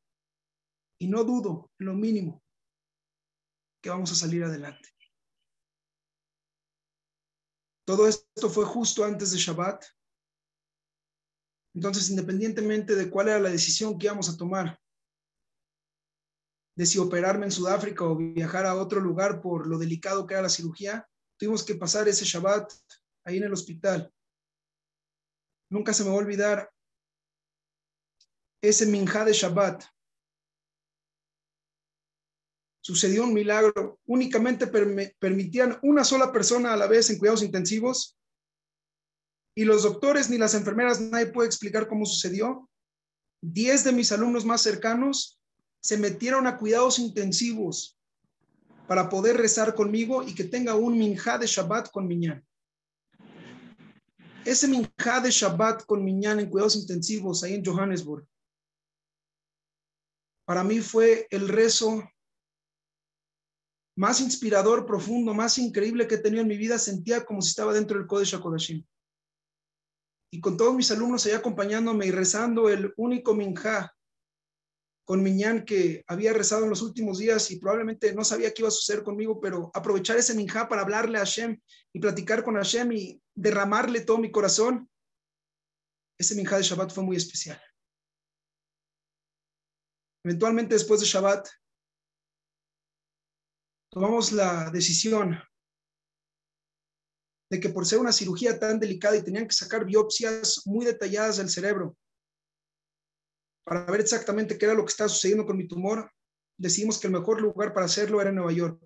Y 1.00 1.08
no 1.08 1.24
dudo 1.24 1.72
en 1.80 1.86
lo 1.86 1.94
mínimo 1.94 2.44
que 3.82 3.92
vamos 3.92 4.12
a 4.12 4.16
salir 4.16 4.44
adelante. 4.44 4.97
Todo 7.88 8.06
esto 8.06 8.50
fue 8.50 8.66
justo 8.66 9.06
antes 9.06 9.32
de 9.32 9.38
Shabbat. 9.38 9.86
Entonces, 11.74 12.10
independientemente 12.10 12.96
de 12.96 13.10
cuál 13.10 13.30
era 13.30 13.40
la 13.40 13.50
decisión 13.50 13.98
que 13.98 14.08
íbamos 14.08 14.28
a 14.28 14.36
tomar, 14.36 14.78
de 16.76 16.86
si 16.86 17.00
operarme 17.00 17.46
en 17.46 17.52
Sudáfrica 17.52 18.04
o 18.04 18.18
viajar 18.18 18.66
a 18.66 18.76
otro 18.76 19.00
lugar 19.00 19.42
por 19.42 19.68
lo 19.68 19.78
delicado 19.78 20.28
que 20.28 20.34
era 20.34 20.44
la 20.44 20.50
cirugía, 20.50 21.10
tuvimos 21.40 21.64
que 21.64 21.76
pasar 21.76 22.10
ese 22.10 22.26
Shabbat 22.26 22.74
ahí 23.24 23.38
en 23.38 23.46
el 23.46 23.54
hospital. 23.54 24.14
Nunca 25.72 25.94
se 25.94 26.04
me 26.04 26.10
va 26.10 26.16
a 26.16 26.20
olvidar 26.20 26.70
ese 28.62 28.86
minjá 28.86 29.24
de 29.24 29.32
Shabbat. 29.32 29.86
Sucedió 32.88 33.26
un 33.26 33.34
milagro. 33.34 34.00
Únicamente 34.06 34.66
permitían 34.66 35.78
una 35.82 36.06
sola 36.06 36.32
persona 36.32 36.72
a 36.72 36.78
la 36.78 36.88
vez 36.88 37.10
en 37.10 37.18
cuidados 37.18 37.44
intensivos 37.44 38.18
y 39.54 39.66
los 39.66 39.84
doctores 39.84 40.30
ni 40.30 40.38
las 40.38 40.54
enfermeras, 40.54 41.02
nadie 41.02 41.26
puede 41.26 41.48
explicar 41.48 41.90
cómo 41.90 42.06
sucedió. 42.06 42.70
Diez 43.42 43.84
de 43.84 43.92
mis 43.92 44.14
alumnos 44.14 44.46
más 44.46 44.62
cercanos 44.62 45.38
se 45.82 45.98
metieron 45.98 46.48
a 46.48 46.58
cuidados 46.58 46.98
intensivos 46.98 48.00
para 48.88 49.10
poder 49.10 49.36
rezar 49.36 49.76
conmigo 49.76 50.24
y 50.24 50.34
que 50.34 50.46
tenga 50.46 50.76
un 50.76 50.98
minjá 50.98 51.38
de 51.38 51.46
Shabbat 51.46 51.92
con 51.92 52.08
Miñán. 52.08 52.42
Ese 54.46 54.66
minjá 54.66 55.20
de 55.20 55.30
Shabbat 55.30 55.86
con 55.86 56.06
Miñán 56.06 56.40
en 56.40 56.50
cuidados 56.50 56.78
intensivos 56.78 57.44
ahí 57.44 57.56
en 57.56 57.66
Johannesburg, 57.66 58.26
para 60.46 60.64
mí 60.64 60.80
fue 60.80 61.28
el 61.32 61.50
rezo 61.50 62.10
más 63.98 64.22
inspirador, 64.22 64.86
profundo, 64.86 65.34
más 65.34 65.58
increíble 65.58 66.08
que 66.08 66.16
he 66.16 66.20
tenido 66.20 66.44
en 66.44 66.48
mi 66.48 66.56
vida. 66.56 66.78
Sentía 66.78 67.26
como 67.26 67.42
si 67.42 67.50
estaba 67.50 67.74
dentro 67.74 67.98
del 67.98 68.08
Kodesh 68.08 68.36
HaKodashim 68.36 68.86
y 70.32 70.42
con 70.42 70.58
todos 70.58 70.76
mis 70.76 70.92
alumnos 70.92 71.26
ahí 71.26 71.32
acompañándome 71.32 72.06
y 72.06 72.12
rezando 72.12 72.70
el 72.70 72.94
único 72.98 73.34
minjá 73.34 73.94
con 75.06 75.24
Miñán 75.24 75.64
que 75.64 76.04
había 76.06 76.34
rezado 76.34 76.66
en 76.66 76.70
los 76.70 76.82
últimos 76.82 77.20
días 77.20 77.50
y 77.52 77.60
probablemente 77.60 78.14
no 78.14 78.26
sabía 78.26 78.54
qué 78.54 78.62
iba 78.62 78.68
a 78.68 78.72
suceder 78.72 79.04
conmigo, 79.04 79.40
pero 79.40 79.72
aprovechar 79.74 80.18
ese 80.18 80.34
minjá 80.34 80.68
para 80.68 80.82
hablarle 80.82 81.18
a 81.18 81.22
Hashem 81.22 81.58
y 81.94 82.00
platicar 82.00 82.44
con 82.44 82.56
Hashem 82.56 82.92
y 82.92 83.22
derramarle 83.34 84.02
todo 84.02 84.18
mi 84.18 84.30
corazón, 84.32 84.90
ese 86.20 86.36
minjá 86.36 86.58
de 86.58 86.64
Shabbat 86.64 86.92
fue 86.92 87.06
muy 87.06 87.16
especial. 87.16 87.62
Eventualmente 90.26 90.76
después 90.76 91.00
de 91.00 91.06
Shabbat, 91.06 91.48
tomamos 93.90 94.32
la 94.32 94.70
decisión 94.72 95.40
de 97.50 97.60
que 97.60 97.70
por 97.70 97.86
ser 97.86 98.00
una 98.00 98.12
cirugía 98.12 98.60
tan 98.60 98.80
delicada 98.80 99.16
y 99.16 99.24
tenían 99.24 99.48
que 99.48 99.54
sacar 99.54 99.86
biopsias 99.86 100.64
muy 100.66 100.86
detalladas 100.86 101.38
del 101.38 101.50
cerebro 101.50 101.98
para 103.64 103.86
ver 103.86 104.00
exactamente 104.00 104.58
qué 104.58 104.66
era 104.66 104.74
lo 104.74 104.84
que 104.86 104.92
estaba 104.92 105.10
sucediendo 105.10 105.46
con 105.46 105.58
mi 105.58 105.68
tumor, 105.68 106.10
decidimos 106.58 107.00
que 107.00 107.08
el 107.08 107.14
mejor 107.14 107.42
lugar 107.42 107.74
para 107.74 107.86
hacerlo 107.86 108.22
era 108.22 108.32
Nueva 108.32 108.54
York. 108.54 108.82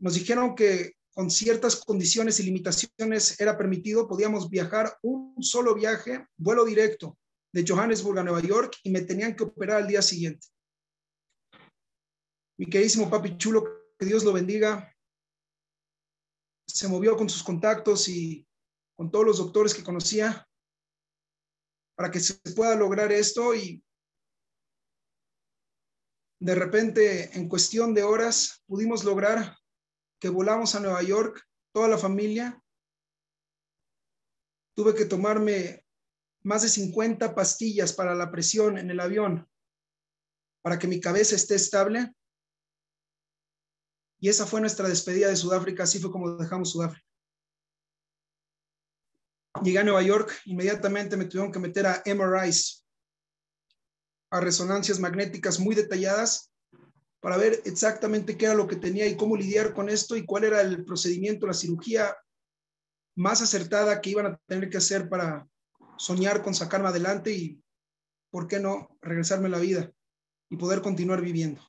Nos 0.00 0.14
dijeron 0.14 0.56
que 0.56 0.94
con 1.14 1.30
ciertas 1.30 1.76
condiciones 1.76 2.40
y 2.40 2.42
limitaciones 2.42 3.40
era 3.40 3.56
permitido, 3.56 4.08
podíamos 4.08 4.50
viajar 4.50 4.98
un 5.02 5.36
solo 5.40 5.76
viaje, 5.76 6.26
vuelo 6.36 6.64
directo 6.64 7.16
de 7.52 7.64
Johannesburg 7.66 8.18
a 8.18 8.24
Nueva 8.24 8.40
York 8.40 8.76
y 8.82 8.90
me 8.90 9.02
tenían 9.02 9.36
que 9.36 9.44
operar 9.44 9.82
al 9.82 9.86
día 9.86 10.02
siguiente. 10.02 10.48
Mi 12.56 12.66
queridísimo 12.66 13.10
papi 13.10 13.36
chulo, 13.36 13.64
que 13.98 14.06
Dios 14.06 14.22
lo 14.22 14.32
bendiga, 14.32 14.94
se 16.66 16.88
movió 16.88 17.16
con 17.16 17.28
sus 17.28 17.42
contactos 17.42 18.08
y 18.08 18.46
con 18.96 19.10
todos 19.10 19.26
los 19.26 19.38
doctores 19.38 19.74
que 19.74 19.82
conocía 19.82 20.48
para 21.96 22.10
que 22.10 22.20
se 22.20 22.34
pueda 22.54 22.74
lograr 22.74 23.12
esto 23.12 23.54
y 23.54 23.82
de 26.40 26.54
repente 26.54 27.36
en 27.36 27.48
cuestión 27.48 27.94
de 27.94 28.02
horas 28.02 28.62
pudimos 28.66 29.04
lograr 29.04 29.56
que 30.20 30.28
volamos 30.28 30.74
a 30.74 30.80
Nueva 30.80 31.02
York, 31.02 31.42
toda 31.72 31.88
la 31.88 31.98
familia. 31.98 32.60
Tuve 34.76 34.94
que 34.94 35.04
tomarme 35.04 35.84
más 36.42 36.62
de 36.62 36.68
50 36.68 37.34
pastillas 37.34 37.92
para 37.92 38.14
la 38.14 38.30
presión 38.30 38.78
en 38.78 38.90
el 38.90 39.00
avión 39.00 39.48
para 40.62 40.78
que 40.78 40.86
mi 40.86 41.00
cabeza 41.00 41.36
esté 41.36 41.54
estable 41.54 42.14
y 44.24 44.30
esa 44.30 44.46
fue 44.46 44.62
nuestra 44.62 44.88
despedida 44.88 45.28
de 45.28 45.36
Sudáfrica, 45.36 45.82
así 45.82 45.98
fue 45.98 46.10
como 46.10 46.34
dejamos 46.38 46.70
Sudáfrica. 46.70 47.06
Llegué 49.62 49.80
a 49.80 49.84
Nueva 49.84 50.00
York, 50.00 50.32
inmediatamente 50.46 51.18
me 51.18 51.26
tuvieron 51.26 51.52
que 51.52 51.58
meter 51.58 51.86
a 51.86 52.02
MRIs, 52.06 52.86
a 54.30 54.40
resonancias 54.40 54.98
magnéticas 54.98 55.60
muy 55.60 55.74
detalladas, 55.74 56.50
para 57.20 57.36
ver 57.36 57.60
exactamente 57.66 58.38
qué 58.38 58.46
era 58.46 58.54
lo 58.54 58.66
que 58.66 58.76
tenía 58.76 59.06
y 59.06 59.14
cómo 59.14 59.36
lidiar 59.36 59.74
con 59.74 59.90
esto 59.90 60.16
y 60.16 60.24
cuál 60.24 60.44
era 60.44 60.62
el 60.62 60.86
procedimiento, 60.86 61.46
la 61.46 61.52
cirugía 61.52 62.16
más 63.16 63.42
acertada 63.42 64.00
que 64.00 64.08
iban 64.08 64.24
a 64.24 64.40
tener 64.46 64.70
que 64.70 64.78
hacer 64.78 65.10
para 65.10 65.46
soñar 65.98 66.42
con 66.42 66.54
sacarme 66.54 66.88
adelante 66.88 67.30
y, 67.30 67.62
¿por 68.30 68.48
qué 68.48 68.58
no?, 68.58 68.96
regresarme 69.02 69.48
a 69.48 69.50
la 69.50 69.58
vida 69.58 69.92
y 70.48 70.56
poder 70.56 70.80
continuar 70.80 71.20
viviendo. 71.20 71.60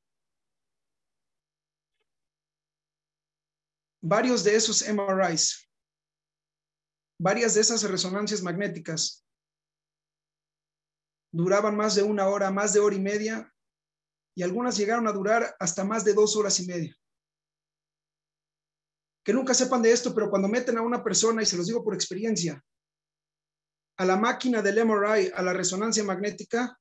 Varios 4.05 4.43
de 4.43 4.55
esos 4.55 4.87
MRIs, 4.87 5.67
varias 7.19 7.55
de 7.55 7.61
esas 7.61 7.81
resonancias 7.83 8.43
magnéticas 8.43 9.25
duraban 11.33 11.75
más 11.75 11.95
de 11.95 12.03
una 12.03 12.27
hora, 12.27 12.51
más 12.51 12.73
de 12.73 12.81
hora 12.81 12.95
y 12.95 12.99
media, 12.99 13.51
y 14.37 14.43
algunas 14.43 14.77
llegaron 14.77 15.07
a 15.07 15.11
durar 15.11 15.55
hasta 15.59 15.83
más 15.83 16.05
de 16.05 16.13
dos 16.13 16.35
horas 16.37 16.59
y 16.59 16.67
media. 16.67 16.95
Que 19.25 19.33
nunca 19.33 19.55
sepan 19.55 19.81
de 19.81 19.91
esto, 19.91 20.13
pero 20.13 20.29
cuando 20.29 20.47
meten 20.47 20.77
a 20.77 20.83
una 20.83 21.03
persona, 21.03 21.41
y 21.41 21.47
se 21.47 21.57
los 21.57 21.65
digo 21.65 21.83
por 21.83 21.95
experiencia, 21.95 22.63
a 23.97 24.05
la 24.05 24.17
máquina 24.17 24.61
del 24.61 24.85
MRI, 24.85 25.31
a 25.33 25.41
la 25.41 25.53
resonancia 25.53 26.03
magnética, 26.03 26.79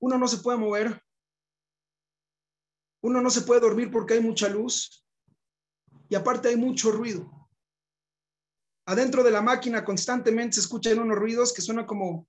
uno 0.00 0.16
no 0.16 0.26
se 0.26 0.38
puede 0.38 0.56
mover, 0.56 1.02
uno 3.02 3.20
no 3.20 3.28
se 3.28 3.42
puede 3.42 3.60
dormir 3.60 3.90
porque 3.90 4.14
hay 4.14 4.20
mucha 4.20 4.48
luz, 4.48 5.04
y 6.08 6.14
aparte 6.14 6.48
hay 6.48 6.56
mucho 6.56 6.90
ruido. 6.90 7.30
Adentro 8.86 9.22
de 9.22 9.30
la 9.30 9.42
máquina 9.42 9.84
constantemente 9.84 10.54
se 10.54 10.60
escuchan 10.60 10.98
unos 10.98 11.18
ruidos 11.18 11.52
que 11.52 11.60
suenan 11.60 11.84
como 11.86 12.26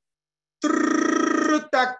tac, 1.72 2.00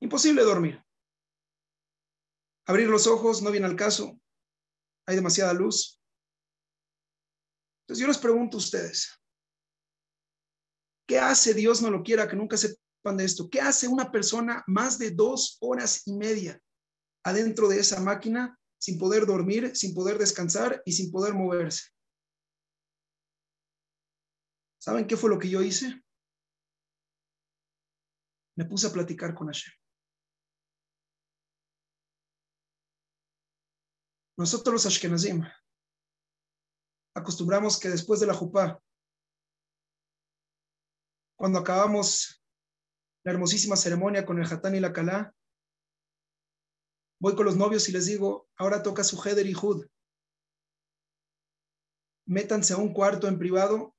Imposible 0.00 0.42
dormir. 0.42 0.84
Abrir 2.66 2.88
los 2.88 3.06
ojos 3.06 3.40
no 3.42 3.50
viene 3.50 3.66
al 3.66 3.76
caso. 3.76 4.18
Hay 5.06 5.16
demasiada 5.16 5.54
luz. 5.54 5.98
Entonces 7.82 8.00
yo 8.00 8.08
les 8.08 8.18
pregunto 8.18 8.56
a 8.56 8.58
ustedes, 8.58 9.20
¿qué 11.06 11.18
hace 11.18 11.52
Dios 11.52 11.82
no 11.82 11.90
lo 11.90 12.02
quiera 12.02 12.28
que 12.28 12.36
nunca 12.36 12.56
se 12.56 12.76
de 13.12 13.24
esto. 13.24 13.50
¿Qué 13.50 13.60
hace 13.60 13.86
una 13.86 14.10
persona 14.10 14.64
más 14.66 14.98
de 14.98 15.10
dos 15.10 15.58
horas 15.60 16.06
y 16.06 16.14
media 16.14 16.60
adentro 17.22 17.68
de 17.68 17.78
esa 17.78 18.00
máquina 18.00 18.58
sin 18.78 18.98
poder 18.98 19.26
dormir, 19.26 19.76
sin 19.76 19.94
poder 19.94 20.16
descansar 20.16 20.82
y 20.86 20.92
sin 20.92 21.12
poder 21.12 21.34
moverse? 21.34 21.90
¿Saben 24.78 25.06
qué 25.06 25.16
fue 25.16 25.30
lo 25.30 25.38
que 25.38 25.50
yo 25.50 25.62
hice? 25.62 26.02
Me 28.56 28.64
puse 28.64 28.86
a 28.86 28.92
platicar 28.92 29.34
con 29.34 29.48
Hashem. 29.48 29.72
Nosotros 34.36 34.72
los 34.72 34.86
Ashkenazim 34.86 35.44
acostumbramos 37.14 37.78
que 37.78 37.88
después 37.88 38.18
de 38.20 38.26
la 38.26 38.34
jupá, 38.34 38.82
cuando 41.36 41.58
acabamos 41.58 42.43
la 43.24 43.32
hermosísima 43.32 43.76
ceremonia 43.76 44.24
con 44.24 44.38
el 44.38 44.46
Hatán 44.46 44.74
y 44.74 44.80
la 44.80 44.92
Kalá, 44.92 45.34
voy 47.20 47.34
con 47.34 47.46
los 47.46 47.56
novios 47.56 47.88
y 47.88 47.92
les 47.92 48.06
digo, 48.06 48.48
ahora 48.56 48.82
toca 48.82 49.02
su 49.02 49.20
Heder 49.22 49.46
y 49.46 49.54
Hud. 49.54 49.86
Métanse 52.26 52.74
a 52.74 52.76
un 52.76 52.92
cuarto 52.92 53.26
en 53.26 53.38
privado 53.38 53.94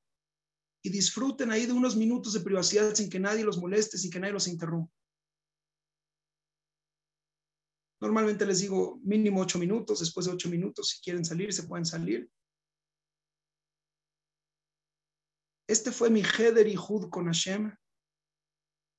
y 0.84 0.90
disfruten 0.90 1.52
ahí 1.52 1.66
de 1.66 1.74
unos 1.74 1.96
minutos 1.96 2.34
de 2.34 2.42
privacidad 2.42 2.94
sin 2.94 3.10
que 3.10 3.20
nadie 3.20 3.44
los 3.44 3.58
moleste, 3.58 3.98
sin 3.98 4.12
que 4.12 4.20
nadie 4.20 4.34
los 4.34 4.48
interrumpa. 4.48 4.94
Normalmente 8.00 8.46
les 8.46 8.60
digo 8.60 9.00
mínimo 9.04 9.42
ocho 9.42 9.58
minutos, 9.58 10.00
después 10.00 10.28
de 10.28 10.34
ocho 10.34 10.50
minutos, 10.50 10.90
si 10.90 11.02
quieren 11.02 11.26
salir, 11.26 11.52
se 11.52 11.64
pueden 11.64 11.86
salir. 11.86 12.30
Este 15.68 15.92
fue 15.92 16.12
mi 16.12 16.22
Heder 16.22 16.68
y 16.68 16.78
Hud 16.78 17.10
con 17.10 17.26
Hashem. 17.26 17.76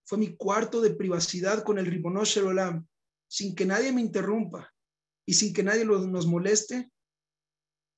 Fue 0.06 0.18
mi 0.18 0.36
cuarto 0.36 0.80
de 0.80 0.94
privacidad 0.94 1.64
con 1.64 1.78
el 1.78 1.86
Ribonosh 1.86 2.38
Olam, 2.38 2.86
sin 3.28 3.54
que 3.54 3.66
nadie 3.66 3.92
me 3.92 4.00
interrumpa 4.00 4.72
y 5.26 5.34
sin 5.34 5.52
que 5.52 5.64
nadie 5.64 5.84
nos 5.84 6.26
moleste 6.26 6.92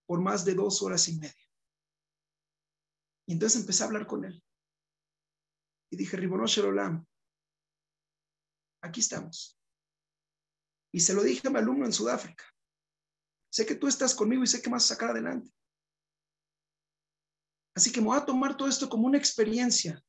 por 0.07 0.21
más 0.21 0.45
de 0.45 0.55
dos 0.55 0.83
horas 0.83 1.07
y 1.09 1.19
media. 1.19 1.49
Y 3.27 3.35
entonces 3.35 3.61
empecé 3.61 3.83
a 3.83 3.87
hablar 3.87 4.07
con 4.07 4.25
él. 4.25 4.43
Y 5.91 5.97
dije, 5.97 6.17
Ribonosh 6.17 6.61
Olam, 6.61 7.07
aquí 8.83 9.01
estamos. 9.01 9.61
Y 10.91 11.01
se 11.01 11.13
lo 11.13 11.23
dije 11.23 11.47
a 11.47 11.51
mi 11.51 11.59
alumno 11.59 11.85
en 11.85 11.93
Sudáfrica. 11.93 12.45
Sé 13.53 13.67
que 13.67 13.75
tú 13.75 13.87
estás 13.87 14.15
conmigo 14.15 14.43
y 14.43 14.47
sé 14.47 14.63
que 14.63 14.71
vas 14.71 14.85
a 14.85 14.95
sacar 14.95 15.11
adelante. 15.11 15.53
Así 17.75 17.93
que 17.93 18.01
me 18.01 18.07
voy 18.07 18.17
a 18.17 18.25
tomar 18.25 18.57
todo 18.57 18.67
esto 18.67 18.89
como 18.89 19.07
una 19.07 19.19
experiencia, 19.19 20.03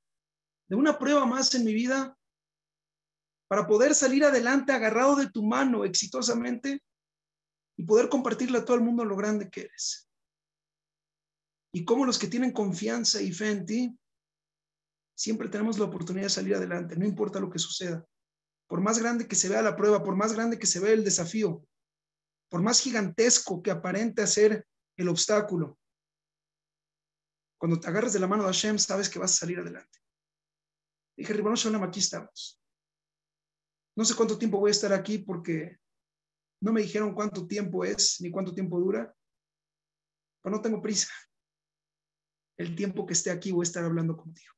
de 0.70 0.76
una 0.76 0.98
prueba 0.98 1.26
más 1.26 1.54
en 1.56 1.66
mi 1.66 1.74
vida, 1.74 2.16
para 3.50 3.66
poder 3.66 3.96
salir 3.96 4.24
adelante 4.24 4.72
agarrado 4.72 5.16
de 5.16 5.30
tu 5.30 5.44
mano 5.44 5.84
exitosamente 5.84 6.84
y 7.76 7.84
poder 7.84 8.08
compartirle 8.08 8.60
a 8.60 8.66
todo 8.66 8.78
el 8.78 8.84
mundo 8.84 9.04
lo 9.04 9.16
grande 9.16 9.50
que 9.50 9.62
eres. 9.62 10.08
Y 11.74 11.84
cómo 11.86 12.06
los 12.06 12.20
que 12.20 12.28
tienen 12.28 12.52
confianza 12.52 13.22
y 13.22 13.32
fe 13.32 13.50
en 13.50 13.66
ti, 13.66 14.00
siempre 15.16 15.50
tenemos 15.50 15.80
la 15.80 15.86
oportunidad 15.86 16.26
de 16.26 16.30
salir 16.30 16.56
adelante, 16.56 16.96
no 16.96 17.06
importa 17.06 17.40
lo 17.40 17.50
que 17.50 17.60
suceda. 17.60 18.06
Por 18.68 18.82
más 18.82 19.00
grande 19.00 19.28
que 19.28 19.36
se 19.36 19.50
vea 19.50 19.64
la 19.64 19.76
prueba, 19.76 20.04
por 20.04 20.16
más 20.16 20.34
grande 20.34 20.60
que 20.60 20.68
se 20.68 20.80
vea 20.80 20.94
el 20.94 21.04
desafío, 21.04 21.66
por 22.50 22.62
más 22.62 22.80
gigantesco 22.80 23.64
que 23.64 23.72
aparente 23.72 24.26
ser 24.28 24.68
el 24.96 25.10
obstáculo, 25.10 25.80
cuando 27.58 27.80
te 27.80 27.88
agarras 27.88 28.14
de 28.14 28.20
la 28.20 28.28
mano 28.28 28.44
de 28.44 28.50
Hashem, 28.50 28.78
sabes 28.78 29.10
que 29.10 29.20
vas 29.20 29.34
a 29.34 29.38
salir 29.38 29.60
adelante. 29.60 30.00
Dije, 31.20 31.34
Ribón 31.34 31.56
Shalom, 31.56 31.84
aquí 31.84 32.00
estamos. 32.00 32.62
No 33.98 34.06
sé 34.06 34.16
cuánto 34.16 34.38
tiempo 34.38 34.58
voy 34.58 34.70
a 34.70 34.72
estar 34.72 34.94
aquí 34.94 35.18
porque 35.18 35.78
no 36.62 36.72
me 36.72 36.82
dijeron 36.82 37.14
cuánto 37.14 37.46
tiempo 37.46 37.84
es 37.84 38.22
ni 38.22 38.32
cuánto 38.32 38.54
tiempo 38.54 38.80
dura. 38.80 39.14
Pero 40.42 40.56
no 40.56 40.62
tengo 40.62 40.82
prisa. 40.82 41.12
El 42.58 42.74
tiempo 42.74 43.06
que 43.06 43.12
esté 43.12 43.32
aquí 43.32 43.52
voy 43.52 43.64
a 43.64 43.68
estar 43.68 43.84
hablando 43.84 44.16
contigo. 44.16 44.54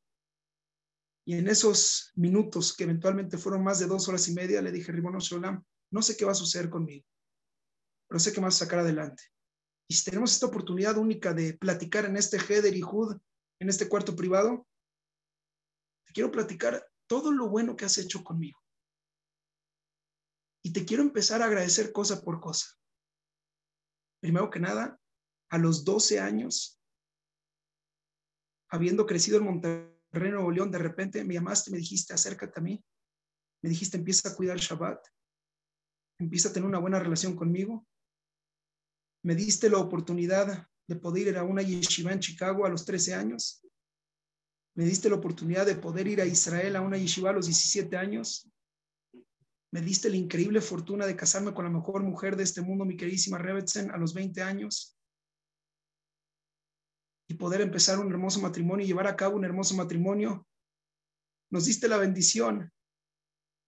Y 1.25 1.33
en 1.33 1.47
esos 1.47 2.11
minutos, 2.13 2.75
que 2.75 2.83
eventualmente 2.83 3.39
fueron 3.39 3.63
más 3.63 3.79
de 3.79 3.87
dos 3.87 4.07
horas 4.07 4.27
y 4.27 4.33
media, 4.35 4.61
le 4.61 4.71
dije, 4.71 4.91
Ribón 4.91 5.17
Shalom, 5.17 5.63
no 5.91 6.01
sé 6.03 6.15
qué 6.15 6.25
va 6.25 6.33
a 6.33 6.35
suceder 6.35 6.69
conmigo, 6.69 7.07
pero 8.07 8.19
sé 8.19 8.31
que 8.31 8.39
me 8.39 8.45
vas 8.45 8.61
a 8.61 8.65
sacar 8.65 8.79
adelante. 8.79 9.23
Y 9.89 9.95
si 9.95 10.05
tenemos 10.05 10.31
esta 10.31 10.45
oportunidad 10.45 10.95
única 10.97 11.33
de 11.33 11.55
platicar 11.55 12.05
en 12.05 12.17
este 12.17 12.37
Heder 12.37 12.75
y 12.75 12.83
Hud, 12.83 13.17
en 13.59 13.69
este 13.69 13.89
cuarto 13.89 14.15
privado, 14.15 14.67
quiero 16.11 16.31
platicar 16.31 16.85
todo 17.07 17.31
lo 17.31 17.49
bueno 17.49 17.75
que 17.75 17.85
has 17.85 17.97
hecho 17.97 18.23
conmigo. 18.23 18.59
Y 20.63 20.73
te 20.73 20.85
quiero 20.85 21.03
empezar 21.03 21.41
a 21.41 21.45
agradecer 21.45 21.91
cosa 21.91 22.21
por 22.21 22.39
cosa. 22.39 22.67
Primero 24.21 24.49
que 24.49 24.59
nada, 24.59 24.99
a 25.49 25.57
los 25.57 25.83
12 25.83 26.19
años, 26.19 26.79
habiendo 28.69 29.05
crecido 29.05 29.37
en 29.39 29.45
Monterrey, 29.45 30.31
Nuevo 30.31 30.51
León, 30.51 30.71
de 30.71 30.77
repente 30.77 31.23
me 31.23 31.33
llamaste, 31.33 31.71
me 31.71 31.77
dijiste, 31.77 32.13
acércate 32.13 32.59
a 32.59 32.63
mí. 32.63 32.83
Me 33.63 33.69
dijiste, 33.69 33.97
empieza 33.97 34.29
a 34.29 34.35
cuidar 34.35 34.57
Shabbat. 34.57 35.05
Empieza 36.19 36.49
a 36.49 36.53
tener 36.53 36.67
una 36.67 36.79
buena 36.79 36.99
relación 36.99 37.35
conmigo 37.35 37.87
me 39.23 39.35
diste 39.35 39.69
la 39.69 39.77
oportunidad 39.77 40.67
de 40.87 40.95
poder 40.95 41.27
ir 41.27 41.37
a 41.37 41.43
una 41.43 41.61
yeshiva 41.61 42.11
en 42.11 42.19
Chicago 42.19 42.65
a 42.65 42.69
los 42.69 42.85
13 42.85 43.13
años. 43.13 43.61
Me 44.75 44.85
diste 44.85 45.09
la 45.09 45.15
oportunidad 45.15 45.65
de 45.65 45.75
poder 45.75 46.07
ir 46.07 46.21
a 46.21 46.25
Israel 46.25 46.75
a 46.75 46.81
una 46.81 46.97
yeshiva 46.97 47.29
a 47.29 47.33
los 47.33 47.45
17 47.45 47.95
años. 47.97 48.49
Me 49.71 49.81
diste 49.81 50.09
la 50.09 50.15
increíble 50.15 50.61
fortuna 50.61 51.05
de 51.05 51.15
casarme 51.15 51.53
con 51.53 51.65
la 51.65 51.71
mejor 51.71 52.03
mujer 52.03 52.35
de 52.35 52.43
este 52.43 52.61
mundo, 52.61 52.85
mi 52.85 52.97
queridísima 52.97 53.37
Rebetzen, 53.37 53.91
a 53.91 53.97
los 53.97 54.13
20 54.13 54.41
años. 54.41 54.97
Y 57.29 57.35
poder 57.35 57.61
empezar 57.61 57.99
un 57.99 58.11
hermoso 58.11 58.41
matrimonio 58.41 58.83
y 58.83 58.87
llevar 58.87 59.07
a 59.07 59.15
cabo 59.15 59.37
un 59.37 59.45
hermoso 59.45 59.75
matrimonio. 59.75 60.47
Nos 61.49 61.65
diste 61.65 61.87
la 61.87 61.97
bendición 61.97 62.71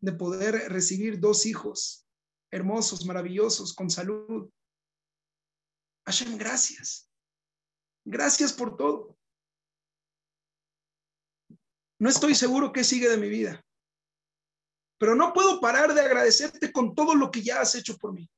de 0.02 0.14
poder 0.14 0.72
recibir 0.72 1.20
dos 1.20 1.46
hijos 1.46 2.08
hermosos, 2.52 3.06
maravillosos, 3.06 3.74
con 3.74 3.90
salud, 3.90 4.50
Hashem, 6.06 6.38
gracias. 6.38 7.10
Gracias 8.06 8.52
por 8.52 8.76
todo. 8.76 9.18
No 12.04 12.10
estoy 12.10 12.36
seguro 12.36 12.74
qué 12.74 12.84
sigue 12.84 13.08
de 13.08 13.16
mi 13.16 13.30
vida, 13.30 13.66
pero 15.00 15.16
no 15.16 15.32
puedo 15.32 15.62
parar 15.62 15.94
de 15.94 16.02
agradecerte 16.02 16.70
con 16.70 16.94
todo 16.94 17.16
lo 17.16 17.32
que 17.32 17.42
ya 17.42 17.62
has 17.62 17.76
hecho 17.76 17.98
por 17.98 18.12
mí. 18.12 18.30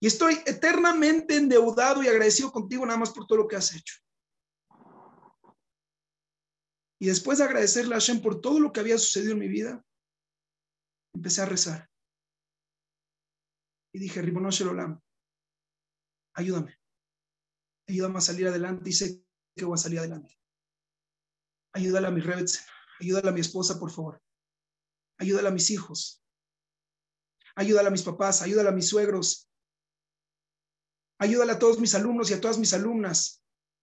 Y 0.00 0.08
estoy 0.08 0.42
eternamente 0.44 1.36
endeudado 1.36 2.02
y 2.02 2.08
agradecido 2.08 2.50
contigo 2.50 2.84
nada 2.84 2.98
más 2.98 3.12
por 3.12 3.28
todo 3.28 3.38
lo 3.38 3.46
que 3.46 3.54
has 3.54 3.72
hecho. 3.76 3.94
Y 7.00 7.06
después 7.06 7.38
de 7.38 7.44
agradecerle 7.44 7.94
a 7.94 8.00
Hashem 8.00 8.20
por 8.20 8.40
todo 8.40 8.58
lo 8.58 8.72
que 8.72 8.80
había 8.80 8.98
sucedido 8.98 9.34
en 9.34 9.38
mi 9.38 9.46
vida, 9.46 9.86
empecé 11.14 11.42
a 11.42 11.46
rezar. 11.46 11.88
Y 13.92 14.00
dije, 14.00 14.20
Ribonosh 14.20 14.62
Olam, 14.64 15.00
ayúdame. 16.34 16.76
Ayúdame 17.86 18.18
a 18.18 18.20
salir 18.20 18.48
adelante 18.48 18.90
y 18.90 18.94
sé 18.94 19.24
que 19.54 19.64
voy 19.64 19.76
a 19.76 19.78
salir 19.78 20.00
adelante. 20.00 20.37
Ayúdale 21.72 22.06
a 22.06 22.10
mi 22.10 22.20
Rebetz, 22.20 22.64
ayúdale 23.00 23.28
a 23.28 23.32
mi 23.32 23.40
esposa, 23.40 23.78
por 23.78 23.90
favor. 23.90 24.22
Ayúdale 25.18 25.48
a 25.48 25.52
mis 25.52 25.70
hijos. 25.70 26.22
Ayúdale 27.54 27.88
a 27.88 27.90
mis 27.90 28.02
papás, 28.02 28.42
ayúdale 28.42 28.68
a 28.68 28.72
mis 28.72 28.88
suegros. 28.88 29.48
Ayúdale 31.18 31.52
a 31.52 31.58
todos 31.58 31.78
mis 31.80 31.94
alumnos 31.94 32.30
y 32.30 32.34
a 32.34 32.40
todas 32.40 32.58
mis 32.58 32.72
alumnas, 32.72 33.42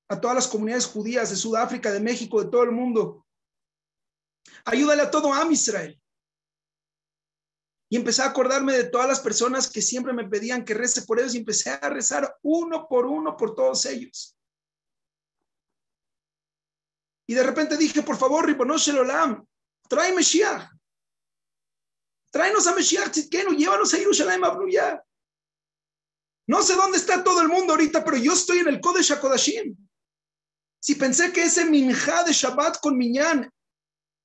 a 0.09 0.21
todas 0.21 0.35
las 0.35 0.47
comunidades 0.47 0.85
judías 0.85 1.29
de 1.29 1.35
Sudáfrica, 1.35 1.91
de 1.91 1.99
México, 1.99 2.41
de 2.41 2.49
todo 2.49 2.63
el 2.63 2.71
mundo. 2.71 3.25
Ayúdale 4.63 5.01
a 5.01 5.11
todo 5.11 5.33
Am 5.33 5.51
Israel. 5.51 6.01
Y 7.89 7.97
empecé 7.97 8.23
a 8.23 8.27
acordarme 8.27 8.73
de 8.73 8.85
todas 8.85 9.07
las 9.07 9.19
personas 9.19 9.69
que 9.69 9.81
siempre 9.81 10.13
me 10.13 10.27
pedían 10.27 10.65
que 10.65 10.73
rece 10.73 11.03
por 11.03 11.19
ellos 11.19 11.35
y 11.35 11.39
empecé 11.39 11.69
a 11.69 11.89
rezar 11.89 12.37
uno 12.41 12.87
por 12.87 13.05
uno 13.05 13.37
por 13.37 13.53
todos 13.53 13.85
ellos. 13.85 14.34
Y 17.27 17.33
de 17.33 17.43
repente 17.43 17.77
dije, 17.77 18.03
por 18.03 18.17
favor, 18.17 18.45
Ribonosh 18.45 18.89
Olam, 18.91 19.45
trae 19.87 20.13
Meshiach. 20.13 20.69
Tráenos 22.35 22.67
a 22.67 22.75
no 22.75 23.51
llévanos 23.51 23.93
a 23.93 23.97
Jerusalén 23.97 24.43
a 24.43 25.03
No 26.47 26.61
sé 26.61 26.75
dónde 26.75 26.97
está 26.97 27.23
todo 27.23 27.41
el 27.41 27.47
mundo 27.47 27.71
ahorita, 27.71 28.03
pero 28.03 28.17
yo 28.17 28.33
estoy 28.33 28.59
en 28.59 28.67
el 28.67 28.81
Kodesh 28.81 29.13
HaKodashim. 29.13 29.73
Si 30.81 30.95
pensé 30.95 31.31
que 31.31 31.43
ese 31.43 31.63
minja 31.63 32.25
de 32.25 32.33
Shabbat 32.33 32.81
con 32.81 32.97
Miñán 32.97 33.49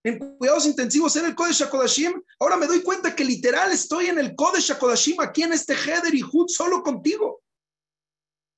en 0.03 0.37
cuidados 0.39 0.67
intensivos 0.67 1.15
en 1.15 1.27
el 1.27 1.37
Kodesh 1.37 1.63
HaKodashim, 1.63 2.21
ahora 2.41 2.57
me 2.57 2.67
doy 2.67 2.83
cuenta 2.83 3.15
que 3.15 3.25
literal 3.25 3.71
estoy 3.71 4.07
en 4.07 4.19
el 4.19 4.35
Kodesh 4.35 4.73
HaKodashim, 4.73 5.21
aquí 5.21 5.45
en 5.45 5.53
este 5.53 5.75
Heder 5.75 6.13
y 6.13 6.25
Hud, 6.25 6.49
solo 6.49 6.83
contigo. 6.83 7.45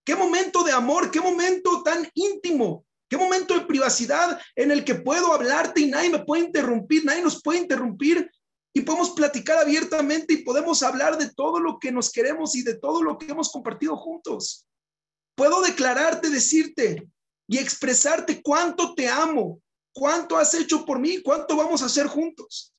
Qué 0.02 0.16
momento 0.16 0.64
de 0.64 0.72
amor, 0.72 1.10
qué 1.10 1.20
momento 1.20 1.82
tan 1.82 2.10
íntimo, 2.14 2.86
qué 3.12 3.18
momento 3.18 3.54
de 3.54 3.66
privacidad 3.66 4.40
en 4.56 4.70
el 4.70 4.84
que 4.84 4.96
puedo 4.96 5.32
hablarte 5.32 5.82
y 5.82 5.86
nadie 5.86 6.10
me 6.10 6.24
puede 6.24 6.44
interrumpir, 6.44 7.04
nadie 7.04 7.22
nos 7.22 7.42
puede 7.42 7.60
interrumpir 7.60 8.30
y 8.74 8.80
podemos 8.80 9.10
platicar 9.10 9.58
abiertamente 9.58 10.34
y 10.34 10.44
podemos 10.44 10.82
hablar 10.82 11.18
de 11.18 11.30
todo 11.34 11.60
lo 11.60 11.78
que 11.78 11.92
nos 11.92 12.10
queremos 12.10 12.56
y 12.56 12.62
de 12.62 12.78
todo 12.78 13.02
lo 13.02 13.18
que 13.18 13.26
hemos 13.26 13.52
compartido 13.52 13.96
juntos. 13.96 14.66
Puedo 15.34 15.60
declararte, 15.60 16.30
decirte 16.30 17.08
y 17.48 17.58
expresarte 17.58 18.40
cuánto 18.42 18.94
te 18.94 19.08
amo, 19.08 19.62
¿Cuánto 19.92 20.38
has 20.38 20.54
hecho 20.54 20.84
por 20.84 20.98
mí? 20.98 21.22
¿Cuánto 21.22 21.56
vamos 21.56 21.82
a 21.82 21.86
hacer 21.86 22.06
juntos? 22.06 22.74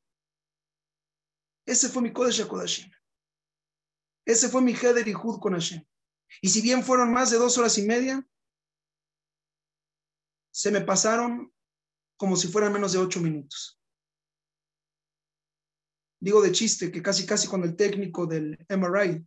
Ese 1.65 1.87
fue 1.87 2.01
mi 2.01 2.11
Kodesh 2.11 2.41
HaKodashim. 2.41 2.91
Ese 4.25 4.49
fue 4.49 4.61
mi 4.61 4.73
Heder 4.73 5.07
y 5.07 5.13
Hud 5.13 5.39
con 5.39 5.53
Hashem. 5.53 5.83
Y 6.41 6.49
si 6.49 6.61
bien 6.61 6.83
fueron 6.83 7.13
más 7.13 7.29
de 7.29 7.37
dos 7.37 7.57
horas 7.57 7.77
y 7.77 7.83
media, 7.83 8.25
se 10.53 10.69
me 10.69 10.81
pasaron 10.81 11.51
como 12.15 12.35
si 12.35 12.47
fueran 12.47 12.71
menos 12.71 12.93
de 12.93 12.99
ocho 12.99 13.19
minutos. 13.19 13.79
Digo 16.19 16.41
de 16.41 16.51
chiste 16.51 16.91
que 16.91 17.01
casi, 17.01 17.25
casi 17.25 17.47
cuando 17.47 17.67
el 17.67 17.75
técnico 17.75 18.27
del 18.27 18.57
MRI, 18.69 19.25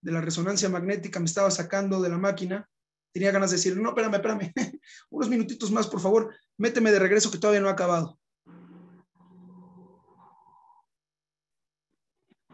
de 0.00 0.12
la 0.12 0.20
resonancia 0.20 0.68
magnética, 0.68 1.18
me 1.18 1.26
estaba 1.26 1.50
sacando 1.50 2.00
de 2.00 2.08
la 2.08 2.16
máquina, 2.16 2.70
tenía 3.12 3.32
ganas 3.32 3.50
de 3.50 3.56
decir, 3.56 3.76
no, 3.76 3.88
espérame, 3.88 4.14
espérame, 4.14 4.52
unos 5.10 5.28
minutitos 5.28 5.72
más, 5.72 5.88
por 5.88 6.00
favor, 6.00 6.32
méteme 6.56 6.92
de 6.92 7.00
regreso 7.00 7.30
que 7.30 7.38
todavía 7.38 7.60
no 7.60 7.68
ha 7.68 7.72
acabado. 7.72 8.18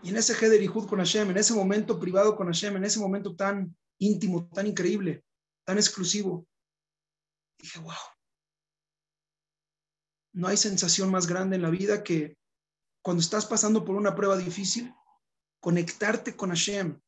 Y 0.02 0.08
en 0.08 0.16
ese 0.16 0.32
Heder 0.32 0.68
Hud 0.70 0.88
con 0.88 0.98
Hashem, 0.98 1.30
en 1.30 1.36
ese 1.36 1.52
momento 1.52 2.00
privado 2.00 2.36
con 2.36 2.46
Hashem, 2.46 2.76
en 2.76 2.84
ese 2.84 2.98
momento 2.98 3.36
tan 3.36 3.76
íntimo, 3.98 4.48
tan 4.48 4.66
increíble, 4.66 5.24
tan 5.64 5.76
exclusivo, 5.76 6.46
dije, 7.64 7.78
wow, 7.80 7.94
no 10.34 10.48
hay 10.48 10.56
sensación 10.56 11.10
más 11.10 11.26
grande 11.26 11.56
en 11.56 11.62
la 11.62 11.70
vida 11.70 12.04
que 12.04 12.36
cuando 13.02 13.22
estás 13.22 13.46
pasando 13.46 13.84
por 13.84 13.96
una 13.96 14.14
prueba 14.14 14.36
difícil, 14.36 14.94
conectarte 15.60 16.36
con 16.36 16.50
Hashem 16.50 17.00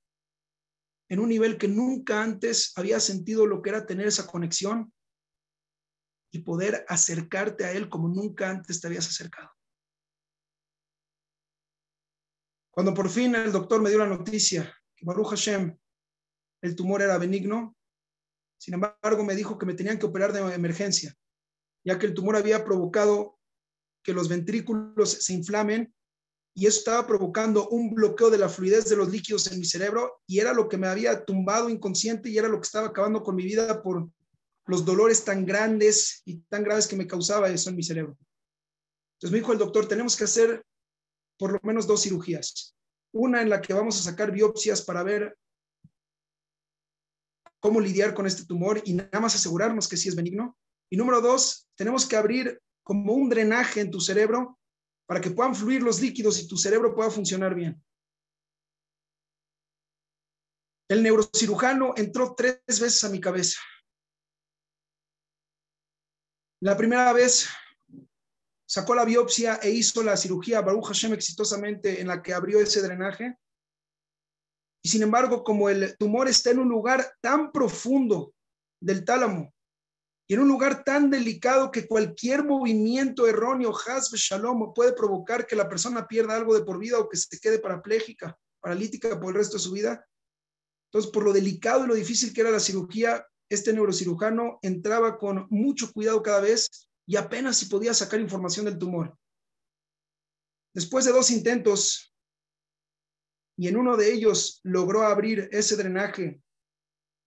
en 1.09 1.21
un 1.21 1.29
nivel 1.29 1.59
que 1.59 1.69
nunca 1.69 2.23
antes 2.23 2.73
había 2.77 3.01
sentido 3.01 3.47
lo 3.47 3.61
que 3.61 3.71
era 3.71 3.87
tener 3.87 4.07
esa 4.07 4.27
conexión 4.27 4.93
y 6.33 6.41
poder 6.41 6.87
acercarte 6.89 7.65
a 7.65 7.73
Él 7.73 7.89
como 7.89 8.09
nunca 8.09 8.49
antes 8.49 8.81
te 8.81 8.87
habías 8.87 9.07
acercado. 9.07 9.51
Cuando 12.71 12.95
por 12.95 13.11
fin 13.11 13.35
el 13.35 13.53
doctor 13.53 13.81
me 13.83 13.91
dio 13.91 13.99
la 13.99 14.07
noticia 14.07 14.75
que 14.95 15.05
Baruch 15.05 15.29
Hashem, 15.29 15.77
el 16.63 16.77
tumor 16.77 17.03
era 17.03 17.19
benigno, 17.19 17.76
sin 18.59 18.75
embargo 18.75 19.25
me 19.25 19.35
dijo 19.35 19.59
que 19.59 19.67
me 19.67 19.75
tenían 19.75 19.99
que 19.99 20.07
operar 20.07 20.33
de 20.33 20.41
emergencia 20.55 21.17
ya 21.87 21.99
que 21.99 22.07
el 22.07 22.15
tumor 22.15 22.37
había 22.37 22.65
provocado 22.65 23.39
que 24.03 24.13
los 24.13 24.29
ventrículos 24.29 25.11
se 25.11 25.33
inflamen 25.33 25.95
y 26.53 26.67
eso 26.67 26.79
estaba 26.79 27.07
provocando 27.07 27.69
un 27.69 27.95
bloqueo 27.95 28.29
de 28.29 28.39
la 28.39 28.49
fluidez 28.49 28.89
de 28.89 28.97
los 28.97 29.09
líquidos 29.09 29.51
en 29.53 29.61
mi 29.61 29.65
cerebro 29.65 30.21
y 30.27 30.41
era 30.41 30.53
lo 30.53 30.69
que 30.69 30.79
me 30.79 30.89
había 30.89 31.25
tumbado 31.25 31.69
inconsciente 31.69 32.29
y 32.29 32.39
era 32.39 32.49
lo 32.49 32.61
que 32.61 32.67
estaba 32.67 32.89
acabando 32.89 33.23
con 33.23 33.37
mi 33.37 33.45
vida 33.45 33.83
por 33.83 34.09
los 34.67 34.85
dolores 34.85 35.25
tan 35.25 35.47
grandes 35.47 36.23
y 36.25 36.39
tan 36.49 36.65
graves 36.65 36.89
que 36.89 36.97
me 36.97 37.07
causaba 37.07 37.51
eso 37.51 37.71
en 37.71 37.77
mi 37.77 37.85
cerebro. 37.85 38.17
Entonces 39.15 39.31
me 39.31 39.39
dijo 39.39 39.53
el 39.53 39.59
doctor, 39.59 39.87
tenemos 39.87 40.17
que 40.17 40.25
hacer 40.25 40.65
por 41.39 41.53
lo 41.53 41.61
menos 41.63 41.87
dos 41.87 42.03
cirugías. 42.03 42.75
Una 43.13 43.43
en 43.43 43.51
la 43.51 43.61
que 43.61 43.75
vamos 43.75 44.01
a 44.01 44.11
sacar 44.11 44.33
biopsias 44.33 44.83
para 44.83 45.05
ver 45.05 45.37
cómo 47.61 47.81
lidiar 47.81 48.15
con 48.15 48.27
este 48.27 48.45
tumor 48.45 48.83
y 48.85 48.95
nada 48.95 49.21
más 49.21 49.35
asegurarnos 49.35 49.89
que 49.89 49.97
sí 49.97 50.09
es 50.09 50.17
benigno. 50.17 50.57
Y 50.91 50.97
número 50.97 51.21
dos, 51.21 51.69
tenemos 51.77 52.07
que 52.07 52.17
abrir 52.17 52.61
como 52.83 53.13
un 53.15 53.29
drenaje 53.29 53.81
en 53.81 53.91
tu 53.91 54.01
cerebro 54.01 54.59
para 55.07 55.21
que 55.21 55.31
puedan 55.31 55.55
fluir 55.55 55.83
los 55.83 56.01
líquidos 56.01 56.41
y 56.41 56.49
tu 56.49 56.57
cerebro 56.57 56.95
pueda 56.95 57.11
funcionar 57.11 57.55
bien. 57.55 57.83
El 60.89 61.03
neurocirujano 61.03 61.95
entró 61.97 62.35
tres 62.37 62.61
veces 62.67 63.03
a 63.03 63.09
mi 63.09 63.21
cabeza. 63.21 63.59
La 66.63 66.77
primera 66.77 67.13
vez 67.13 67.49
sacó 68.69 68.95
la 68.95 69.05
biopsia 69.05 69.57
e 69.57 69.71
hizo 69.71 70.03
la 70.03 70.17
cirugía 70.17 70.61
Baruch 70.61 70.87
Hashem 70.87 71.13
exitosamente 71.13 72.01
en 72.01 72.09
la 72.09 72.23
que 72.23 72.35
abrió 72.35 72.61
ese 72.61 72.83
drenaje. 72.83 73.37
Y 74.87 74.89
sin 74.89 75.03
embargo, 75.03 75.43
como 75.43 75.69
el 75.69 75.97
tumor 75.99 76.29
está 76.29 76.53
en 76.53 76.61
un 76.61 76.69
lugar 76.69 77.13
tan 77.21 77.51
profundo 77.51 78.33
del 78.81 79.05
tálamo 79.05 79.53
y 80.29 80.35
en 80.35 80.39
un 80.39 80.47
lugar 80.47 80.85
tan 80.85 81.11
delicado 81.11 81.73
que 81.73 81.89
cualquier 81.89 82.45
movimiento 82.45 83.27
erróneo, 83.27 83.77
hasbe 83.77 84.17
shalom, 84.17 84.73
puede 84.75 84.93
provocar 84.93 85.45
que 85.45 85.57
la 85.57 85.69
persona 85.69 86.07
pierda 86.07 86.37
algo 86.37 86.55
de 86.55 86.65
por 86.65 86.79
vida 86.79 87.01
o 87.01 87.09
que 87.09 87.17
se 87.17 87.41
quede 87.41 87.59
parapléjica, 87.59 88.39
paralítica 88.61 89.19
por 89.19 89.31
el 89.31 89.39
resto 89.39 89.57
de 89.57 89.65
su 89.65 89.73
vida. 89.73 90.07
Entonces, 90.89 91.11
por 91.11 91.25
lo 91.25 91.33
delicado 91.33 91.85
y 91.85 91.89
lo 91.89 91.95
difícil 91.97 92.33
que 92.33 92.43
era 92.43 92.53
la 92.53 92.61
cirugía, 92.61 93.27
este 93.51 93.73
neurocirujano 93.73 94.61
entraba 94.63 95.19
con 95.19 95.49
mucho 95.51 95.93
cuidado 95.93 96.23
cada 96.23 96.43
vez 96.43 96.89
y 97.09 97.17
apenas 97.17 97.57
si 97.57 97.67
podía 97.67 97.93
sacar 97.93 98.21
información 98.21 98.67
del 98.67 98.79
tumor. 98.79 99.19
Después 100.73 101.05
de 101.07 101.11
dos 101.11 101.33
intentos, 101.33 102.16
y 103.57 103.69
en 103.69 103.77
uno 103.77 103.97
de 103.97 104.13
ellos 104.13 104.61
logró 104.63 105.03
abrir 105.03 105.49
ese 105.51 105.77
drenaje, 105.77 106.43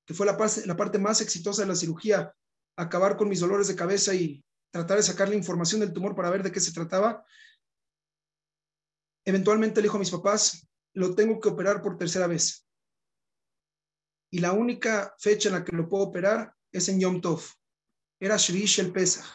que 0.05 0.13
fue 0.13 0.25
la 0.25 0.38
la 0.65 0.77
parte 0.77 0.99
más 0.99 1.21
exitosa 1.21 1.63
de 1.63 1.67
la 1.67 1.75
cirugía, 1.75 2.36
acabar 2.77 3.17
con 3.17 3.30
mis 3.30 3.39
dolores 3.39 3.67
de 3.67 3.75
cabeza 3.75 4.13
y 4.13 4.43
tratar 4.71 4.97
de 4.97 5.03
sacar 5.03 5.27
la 5.27 5.36
información 5.36 5.82
del 5.82 5.91
tumor 5.91 6.15
para 6.15 6.30
ver 6.30 6.43
de 6.43 6.51
qué 6.51 6.59
se 6.59 6.71
trataba. 6.71 7.25
Eventualmente 9.25 9.82
le 9.82 9.86
dijo 9.86 9.97
a 9.97 9.99
mis 9.99 10.11
papás, 10.11 10.67
lo 10.93 11.15
tengo 11.15 11.39
que 11.39 11.49
operar 11.49 11.82
por 11.82 11.97
tercera 11.97 12.27
vez. 12.27 12.65
Y 14.32 14.39
la 14.39 14.53
única 14.53 15.15
fecha 15.17 15.49
en 15.49 15.55
la 15.55 15.63
que 15.63 15.75
lo 15.75 15.89
puedo 15.89 16.05
operar 16.05 16.55
es 16.71 16.88
en 16.89 16.99
Yom 16.99 17.19
Tov. 17.19 17.41
Era 18.19 18.38
Shvish 18.38 18.80
el 18.80 18.91
Pesach. 18.91 19.25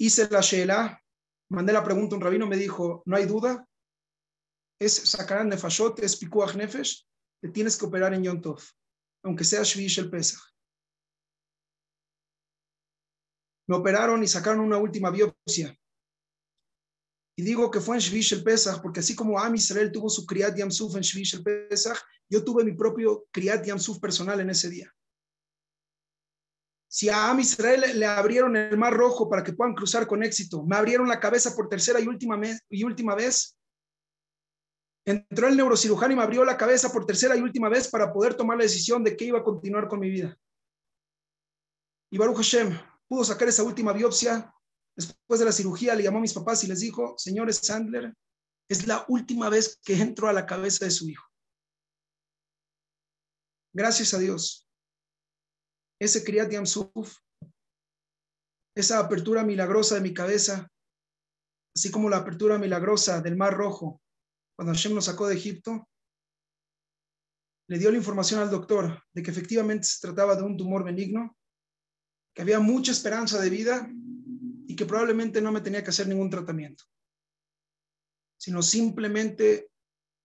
Hice 0.00 0.28
la 0.30 0.40
Sheela, 0.40 1.02
mandé 1.50 1.72
la 1.72 1.84
pregunta 1.84 2.14
a 2.14 2.18
un 2.18 2.24
rabino, 2.24 2.46
me 2.46 2.56
dijo, 2.56 3.02
no 3.06 3.16
hay 3.16 3.26
duda, 3.26 3.66
es 4.80 4.94
sacarán 4.94 5.48
nefashot, 5.48 5.98
es 6.00 6.16
pikuach 6.16 6.54
nefesh, 6.54 7.06
te 7.42 7.48
tienes 7.48 7.76
que 7.76 7.86
operar 7.86 8.14
en 8.14 8.22
Yom 8.22 8.40
Tov, 8.40 8.62
aunque 9.24 9.44
sea 9.44 9.62
Shvish 9.62 9.98
el 9.98 10.10
Pesach. 10.10 10.40
Me 13.68 13.76
operaron 13.76 14.22
y 14.22 14.28
sacaron 14.28 14.60
una 14.60 14.78
última 14.78 15.10
biopsia. 15.10 15.76
Y 17.36 17.42
digo 17.42 17.70
que 17.70 17.80
fue 17.80 17.96
en 17.96 18.00
Shvish 18.00 18.32
el 18.32 18.42
Pesach, 18.42 18.80
porque 18.82 19.00
así 19.00 19.14
como 19.14 19.38
Am 19.38 19.54
Israel 19.54 19.92
tuvo 19.92 20.08
su 20.08 20.26
Kriyat 20.26 20.56
Yamsuf 20.56 20.96
en 20.96 21.02
Shvish 21.02 21.34
el 21.36 21.42
Pesach, 21.42 21.98
yo 22.30 22.44
tuve 22.44 22.64
mi 22.64 22.72
propio 22.72 23.26
Kriyat 23.30 23.64
Yamsuf 23.64 23.98
personal 24.00 24.40
en 24.40 24.50
ese 24.50 24.68
día. 24.68 24.92
Si 26.90 27.08
a 27.10 27.30
Am 27.30 27.40
Israel 27.40 27.84
le 27.94 28.06
abrieron 28.06 28.56
el 28.56 28.76
mar 28.78 28.94
rojo 28.94 29.28
para 29.28 29.44
que 29.44 29.52
puedan 29.52 29.74
cruzar 29.74 30.06
con 30.06 30.22
éxito, 30.22 30.64
me 30.64 30.76
abrieron 30.76 31.06
la 31.06 31.20
cabeza 31.20 31.54
por 31.54 31.68
tercera 31.68 32.00
y 32.00 32.06
última, 32.06 32.40
y 32.70 32.84
última 32.84 33.14
vez, 33.14 33.58
Entró 35.08 35.48
el 35.48 35.56
neurocirujano 35.56 36.12
y 36.12 36.16
me 36.16 36.22
abrió 36.22 36.44
la 36.44 36.58
cabeza 36.58 36.92
por 36.92 37.06
tercera 37.06 37.34
y 37.34 37.40
última 37.40 37.70
vez 37.70 37.88
para 37.88 38.12
poder 38.12 38.34
tomar 38.34 38.58
la 38.58 38.64
decisión 38.64 39.02
de 39.02 39.16
que 39.16 39.24
iba 39.24 39.38
a 39.38 39.42
continuar 39.42 39.88
con 39.88 40.00
mi 40.00 40.10
vida. 40.10 40.38
Y 42.10 42.18
Baruch 42.18 42.36
Hashem 42.36 42.78
pudo 43.08 43.24
sacar 43.24 43.48
esa 43.48 43.62
última 43.62 43.94
biopsia. 43.94 44.52
Después 44.94 45.40
de 45.40 45.46
la 45.46 45.52
cirugía 45.52 45.94
le 45.94 46.02
llamó 46.02 46.18
a 46.18 46.20
mis 46.20 46.34
papás 46.34 46.62
y 46.64 46.66
les 46.66 46.80
dijo, 46.80 47.14
señores 47.16 47.56
Sandler, 47.56 48.14
es 48.68 48.86
la 48.86 49.06
última 49.08 49.48
vez 49.48 49.80
que 49.82 49.94
entro 49.94 50.28
a 50.28 50.34
la 50.34 50.44
cabeza 50.44 50.84
de 50.84 50.90
su 50.90 51.08
hijo. 51.08 51.24
Gracias 53.72 54.12
a 54.12 54.18
Dios. 54.18 54.67
Ese 56.00 56.22
Kriyat 56.22 56.50
Yamsuf, 56.50 57.18
esa 58.76 59.00
apertura 59.00 59.42
milagrosa 59.42 59.96
de 59.96 60.00
mi 60.00 60.14
cabeza, 60.14 60.70
así 61.74 61.90
como 61.90 62.08
la 62.08 62.18
apertura 62.18 62.58
milagrosa 62.58 63.20
del 63.20 63.36
Mar 63.36 63.54
Rojo, 63.56 64.00
cuando 64.56 64.72
Hashem 64.72 64.94
nos 64.94 65.06
sacó 65.06 65.26
de 65.26 65.36
Egipto, 65.36 65.88
le 67.68 67.78
dio 67.78 67.90
la 67.90 67.98
información 67.98 68.40
al 68.40 68.50
doctor 68.50 69.02
de 69.12 69.22
que 69.22 69.30
efectivamente 69.30 69.86
se 69.86 70.00
trataba 70.00 70.36
de 70.36 70.42
un 70.42 70.56
tumor 70.56 70.84
benigno, 70.84 71.36
que 72.34 72.42
había 72.42 72.60
mucha 72.60 72.92
esperanza 72.92 73.40
de 73.40 73.50
vida 73.50 73.90
y 74.66 74.76
que 74.76 74.86
probablemente 74.86 75.40
no 75.40 75.52
me 75.52 75.60
tenía 75.60 75.82
que 75.82 75.90
hacer 75.90 76.06
ningún 76.06 76.30
tratamiento, 76.30 76.84
sino 78.38 78.62
simplemente 78.62 79.70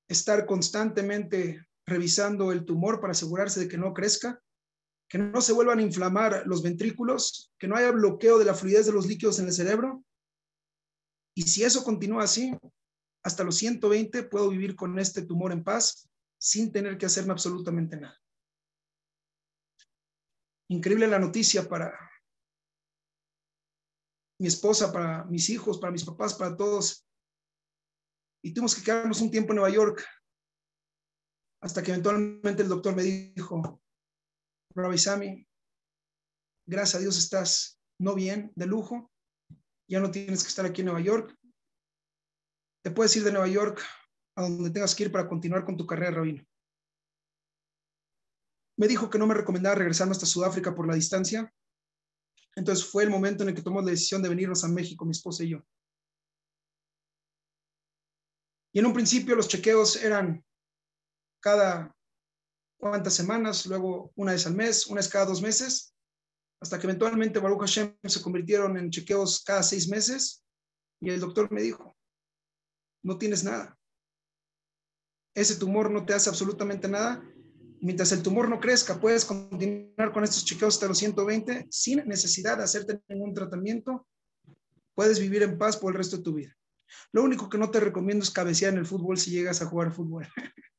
estar 0.08 0.46
constantemente 0.46 1.66
revisando 1.88 2.52
el 2.52 2.66
tumor 2.66 3.02
para 3.02 3.12
asegurarse 3.12 3.62
de 3.62 3.68
que 3.68 3.78
no 3.78 3.94
crezca, 3.94 4.42
que 5.14 5.20
no 5.20 5.42
se 5.42 5.54
vuelvan 5.54 5.78
a 5.78 5.84
inflamar 5.84 6.42
los 6.48 6.64
ventrículos, 6.64 7.54
que 7.60 7.68
no 7.68 7.76
haya 7.76 7.92
bloqueo 7.92 8.40
de 8.40 8.46
la 8.46 8.56
fluidez 8.56 8.88
de 8.88 8.94
los 8.94 9.06
líquidos 9.06 9.38
en 9.38 9.46
el 9.46 9.54
cerebro. 9.54 10.04
Y 11.36 11.44
si 11.44 11.64
eso 11.64 11.84
continúa 11.84 12.24
así, 12.24 12.52
hasta 13.24 13.44
los 13.44 13.56
120 13.58 14.24
puedo 14.24 14.50
vivir 14.50 14.76
con 14.76 14.98
este 14.98 15.22
tumor 15.22 15.52
en 15.52 15.64
paz 15.64 16.10
sin 16.40 16.72
tener 16.72 16.98
que 16.98 17.06
hacerme 17.06 17.32
absolutamente 17.32 17.96
nada. 17.96 18.20
Increíble 20.70 21.06
la 21.06 21.20
noticia 21.20 21.70
para 21.70 21.94
mi 24.40 24.48
esposa, 24.48 24.92
para 24.92 25.26
mis 25.26 25.48
hijos, 25.52 25.78
para 25.78 25.92
mis 25.92 26.06
papás, 26.06 26.34
para 26.34 26.58
todos. 26.58 27.06
Y 28.44 28.52
tuvimos 28.52 28.74
que 28.74 28.82
quedarnos 28.82 29.22
un 29.22 29.30
tiempo 29.30 29.52
en 29.52 29.58
Nueva 29.58 29.76
York 29.76 30.04
hasta 31.62 31.84
que 31.84 31.92
eventualmente 31.92 32.64
el 32.64 32.70
doctor 32.70 32.96
me 32.96 33.04
dijo, 33.04 33.83
Rabbi 34.76 34.98
Sami, 34.98 35.48
gracias 36.66 36.96
a 36.96 37.00
Dios 37.00 37.18
estás 37.18 37.80
no 38.00 38.16
bien, 38.16 38.52
de 38.56 38.66
lujo, 38.66 39.12
ya 39.88 40.00
no 40.00 40.12
tienes 40.12 40.44
que 40.44 40.50
estar 40.50 40.66
aquí 40.66 40.82
en 40.82 40.86
Nueva 40.86 41.02
York, 41.02 41.38
te 42.84 42.92
puedes 42.92 43.16
ir 43.16 43.24
de 43.24 43.32
Nueva 43.32 43.48
York 43.48 43.82
a 44.36 44.42
donde 44.42 44.72
tengas 44.72 44.96
que 44.96 45.04
ir 45.04 45.12
para 45.12 45.28
continuar 45.28 45.64
con 45.64 45.78
tu 45.78 45.86
carrera, 45.86 46.12
rabino. 46.12 46.44
Me 48.78 48.88
dijo 48.88 49.10
que 49.10 49.20
no 49.20 49.28
me 49.28 49.36
recomendaba 49.36 49.76
regresarme 49.76 50.12
hasta 50.12 50.26
Sudáfrica 50.26 50.74
por 50.74 50.88
la 50.88 50.96
distancia. 50.96 51.54
Entonces 52.56 52.86
fue 52.86 53.04
el 53.04 53.10
momento 53.10 53.44
en 53.44 53.50
el 53.50 53.56
que 53.56 53.62
tomó 53.62 53.82
la 53.82 53.92
decisión 53.92 54.22
de 54.22 54.30
venirnos 54.30 54.64
a 54.64 54.68
México, 54.68 55.06
mi 55.06 55.12
esposa 55.12 55.44
y 55.44 55.50
yo. 55.50 55.66
Y 58.74 58.80
en 58.80 58.88
un 58.88 58.94
principio 58.94 59.36
los 59.36 59.48
chequeos 59.48 60.04
eran 60.04 60.44
cada 61.40 61.96
cuantas 62.90 63.14
semanas, 63.14 63.66
luego 63.66 64.12
una 64.16 64.34
vez 64.34 64.46
al 64.46 64.56
mes, 64.56 64.88
una 64.88 65.00
vez 65.00 65.08
cada 65.08 65.26
dos 65.26 65.42
meses, 65.42 65.96
hasta 66.62 66.78
que 66.78 66.86
eventualmente 66.86 67.40
Baruch 67.40 67.62
Hashem 67.62 67.96
se 68.04 68.22
convirtieron 68.22 68.78
en 68.78 68.90
chequeos 68.90 69.42
cada 69.44 69.64
seis 69.64 69.88
meses 69.88 70.44
y 71.00 71.10
el 71.10 71.20
doctor 71.20 71.50
me 71.52 71.62
dijo, 71.62 71.96
no 73.04 73.18
tienes 73.18 73.44
nada. 73.44 73.78
Ese 75.34 75.56
tumor 75.56 75.90
no 75.92 76.06
te 76.06 76.14
hace 76.14 76.30
absolutamente 76.30 76.88
nada. 76.88 77.24
Mientras 77.82 78.12
el 78.12 78.22
tumor 78.22 78.50
no 78.50 78.60
crezca, 78.60 79.00
puedes 79.00 79.26
continuar 79.26 80.12
con 80.14 80.24
estos 80.24 80.46
chequeos 80.46 80.76
hasta 80.76 80.88
los 80.88 80.98
120 80.98 81.68
sin 81.70 82.06
necesidad 82.08 82.58
de 82.58 82.64
hacerte 82.64 83.02
ningún 83.08 83.34
tratamiento. 83.34 84.06
Puedes 84.94 85.20
vivir 85.20 85.44
en 85.44 85.58
paz 85.58 85.78
por 85.78 85.92
el 85.92 85.98
resto 85.98 86.18
de 86.18 86.24
tu 86.24 86.34
vida. 86.34 86.56
Lo 87.12 87.24
único 87.24 87.50
que 87.50 87.58
no 87.58 87.72
te 87.72 87.80
recomiendo 87.80 88.24
es 88.24 88.30
cabecear 88.30 88.74
en 88.74 88.80
el 88.80 88.86
fútbol 88.86 89.18
si 89.18 89.32
llegas 89.32 89.62
a 89.62 89.66
jugar 89.66 89.92
fútbol. 89.92 90.28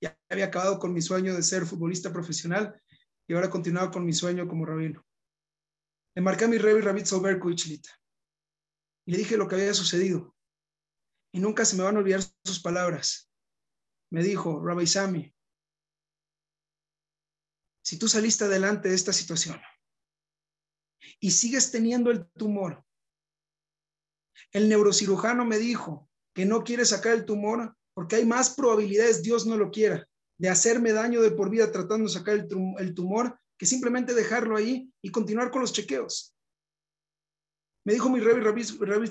ya 0.00 0.18
había 0.28 0.46
acabado 0.46 0.78
con 0.78 0.92
mi 0.92 1.02
sueño 1.02 1.34
de 1.34 1.42
ser 1.42 1.66
futbolista 1.66 2.12
profesional 2.12 2.80
y 3.26 3.34
ahora 3.34 3.50
continuaba 3.50 3.90
con 3.90 4.04
mi 4.04 4.12
sueño 4.12 4.46
como 4.46 4.64
rabino. 4.64 5.04
Le 6.14 6.22
marqué 6.22 6.44
a 6.44 6.48
mi 6.48 6.58
Revi 6.58 6.80
Rabit 6.80 7.06
Soberkovich 7.06 7.66
y 7.66 9.12
le 9.12 9.18
dije 9.18 9.36
lo 9.36 9.48
que 9.48 9.56
había 9.56 9.74
sucedido. 9.74 10.34
Y 11.32 11.40
nunca 11.40 11.64
se 11.64 11.76
me 11.76 11.82
van 11.82 11.96
a 11.96 11.98
olvidar 11.98 12.20
sus 12.44 12.60
palabras. 12.60 13.30
Me 14.10 14.22
dijo, 14.22 14.64
Rabbi 14.64 14.86
Sami, 14.86 15.34
si 17.84 17.98
tú 17.98 18.08
saliste 18.08 18.44
adelante 18.44 18.88
de 18.88 18.94
esta 18.94 19.12
situación 19.12 19.60
y 21.20 21.30
sigues 21.32 21.70
teniendo 21.70 22.10
el 22.10 22.26
tumor, 22.30 22.84
el 24.52 24.68
neurocirujano 24.68 25.44
me 25.44 25.58
dijo 25.58 26.10
que 26.34 26.46
no 26.46 26.64
quiere 26.64 26.84
sacar 26.84 27.12
el 27.12 27.24
tumor 27.24 27.75
porque 27.96 28.16
hay 28.16 28.26
más 28.26 28.50
probabilidades, 28.50 29.22
Dios 29.22 29.46
no 29.46 29.56
lo 29.56 29.70
quiera, 29.70 30.06
de 30.38 30.50
hacerme 30.50 30.92
daño 30.92 31.22
de 31.22 31.30
por 31.30 31.48
vida 31.48 31.72
tratando 31.72 32.06
de 32.06 32.12
sacar 32.12 32.34
el, 32.36 32.94
tumor 32.94 33.40
que 33.58 33.64
simplemente 33.64 34.12
dejarlo 34.12 34.54
ahí 34.54 34.92
y 35.00 35.10
continuar 35.10 35.50
con 35.50 35.62
los 35.62 35.72
chequeos. 35.72 36.36
Me 37.86 37.94
dijo 37.94 38.10
mi 38.10 38.20
Rabbi 38.20 38.42
Rabbi 38.42 39.08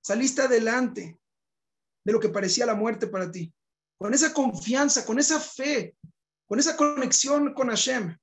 saliste 0.00 0.42
adelante 0.42 1.18
de 2.04 2.12
lo 2.12 2.20
que 2.20 2.28
parecía 2.28 2.66
la 2.66 2.76
muerte 2.76 3.08
para 3.08 3.32
ti, 3.32 3.52
con 3.98 4.14
esa 4.14 4.32
confianza, 4.32 5.04
con 5.04 5.18
esa 5.18 5.40
fe, 5.40 5.96
con 6.46 6.60
esa 6.60 6.76
conexión 6.76 7.52
con 7.52 7.66
Hashem. 7.66 8.16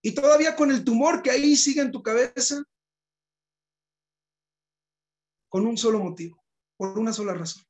Y 0.00 0.14
todavía 0.14 0.54
con 0.54 0.70
el 0.70 0.84
tumor 0.84 1.22
que 1.22 1.32
ahí 1.32 1.56
sigue 1.56 1.80
en 1.80 1.90
tu 1.90 2.04
cabeza, 2.04 2.62
con 5.48 5.66
un 5.66 5.76
solo 5.76 5.98
motivo, 5.98 6.44
por 6.76 6.98
una 6.98 7.12
sola 7.12 7.34
razón. 7.34 7.64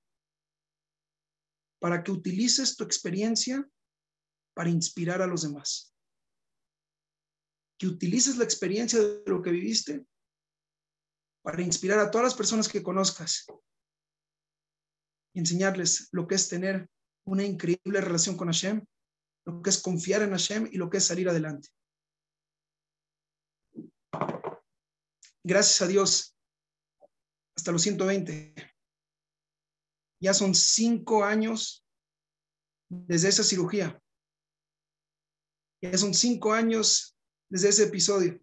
Para 1.80 2.02
que 2.02 2.10
utilices 2.10 2.76
tu 2.76 2.84
experiencia 2.84 3.68
para 4.54 4.70
inspirar 4.70 5.20
a 5.20 5.26
los 5.26 5.42
demás. 5.42 5.94
Que 7.78 7.86
utilices 7.86 8.36
la 8.38 8.44
experiencia 8.44 8.98
de 8.98 9.22
lo 9.26 9.42
que 9.42 9.50
viviste 9.50 10.06
para 11.42 11.62
inspirar 11.62 12.00
a 12.00 12.10
todas 12.10 12.24
las 12.24 12.34
personas 12.34 12.68
que 12.68 12.82
conozcas 12.82 13.46
y 15.32 15.38
enseñarles 15.38 16.08
lo 16.10 16.26
que 16.26 16.34
es 16.34 16.48
tener 16.48 16.90
una 17.24 17.44
increíble 17.44 18.00
relación 18.00 18.36
con 18.36 18.48
Hashem, 18.48 18.84
lo 19.44 19.62
que 19.62 19.70
es 19.70 19.80
confiar 19.80 20.22
en 20.22 20.30
Hashem 20.30 20.68
y 20.72 20.76
lo 20.76 20.90
que 20.90 20.96
es 20.96 21.04
salir 21.04 21.28
adelante. 21.28 21.68
Gracias 25.44 25.82
a 25.82 25.86
Dios, 25.86 26.35
hasta 27.56 27.72
los 27.72 27.82
120. 27.82 28.54
Ya 30.20 30.34
son 30.34 30.54
cinco 30.54 31.24
años 31.24 31.84
desde 32.88 33.28
esa 33.28 33.42
cirugía. 33.42 34.00
Ya 35.82 35.96
son 35.96 36.14
cinco 36.14 36.52
años 36.52 37.16
desde 37.50 37.70
ese 37.70 37.84
episodio. 37.84 38.40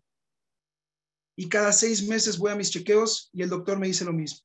Y 1.36 1.50
cada 1.50 1.72
seis 1.72 2.08
meses 2.08 2.38
voy 2.38 2.52
a 2.52 2.56
mis 2.56 2.70
chequeos 2.70 3.30
y 3.34 3.42
el 3.42 3.50
doctor 3.50 3.80
me 3.80 3.88
dice 3.88 4.06
lo 4.06 4.14
mismo. 4.14 4.40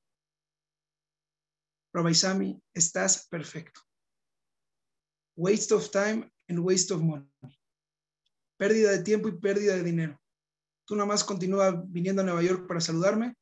Robaisami, 1.92 2.62
estás 2.74 3.26
perfecto. 3.28 3.80
Waste 5.36 5.74
of 5.74 5.90
time 5.90 6.30
and 6.48 6.58
waste 6.60 6.92
of 6.92 7.02
money. 7.02 7.28
Pérdida 8.58 8.90
de 8.90 9.02
tiempo 9.02 9.28
y 9.28 9.38
pérdida 9.38 9.76
de 9.76 9.84
dinero. 9.84 10.20
Tú 10.86 10.96
nada 10.96 11.06
más 11.06 11.22
continúa 11.22 11.82
viniendo 11.86 12.22
a 12.22 12.24
Nueva 12.24 12.42
York 12.42 12.66
para 12.66 12.80
saludarme 12.80 13.36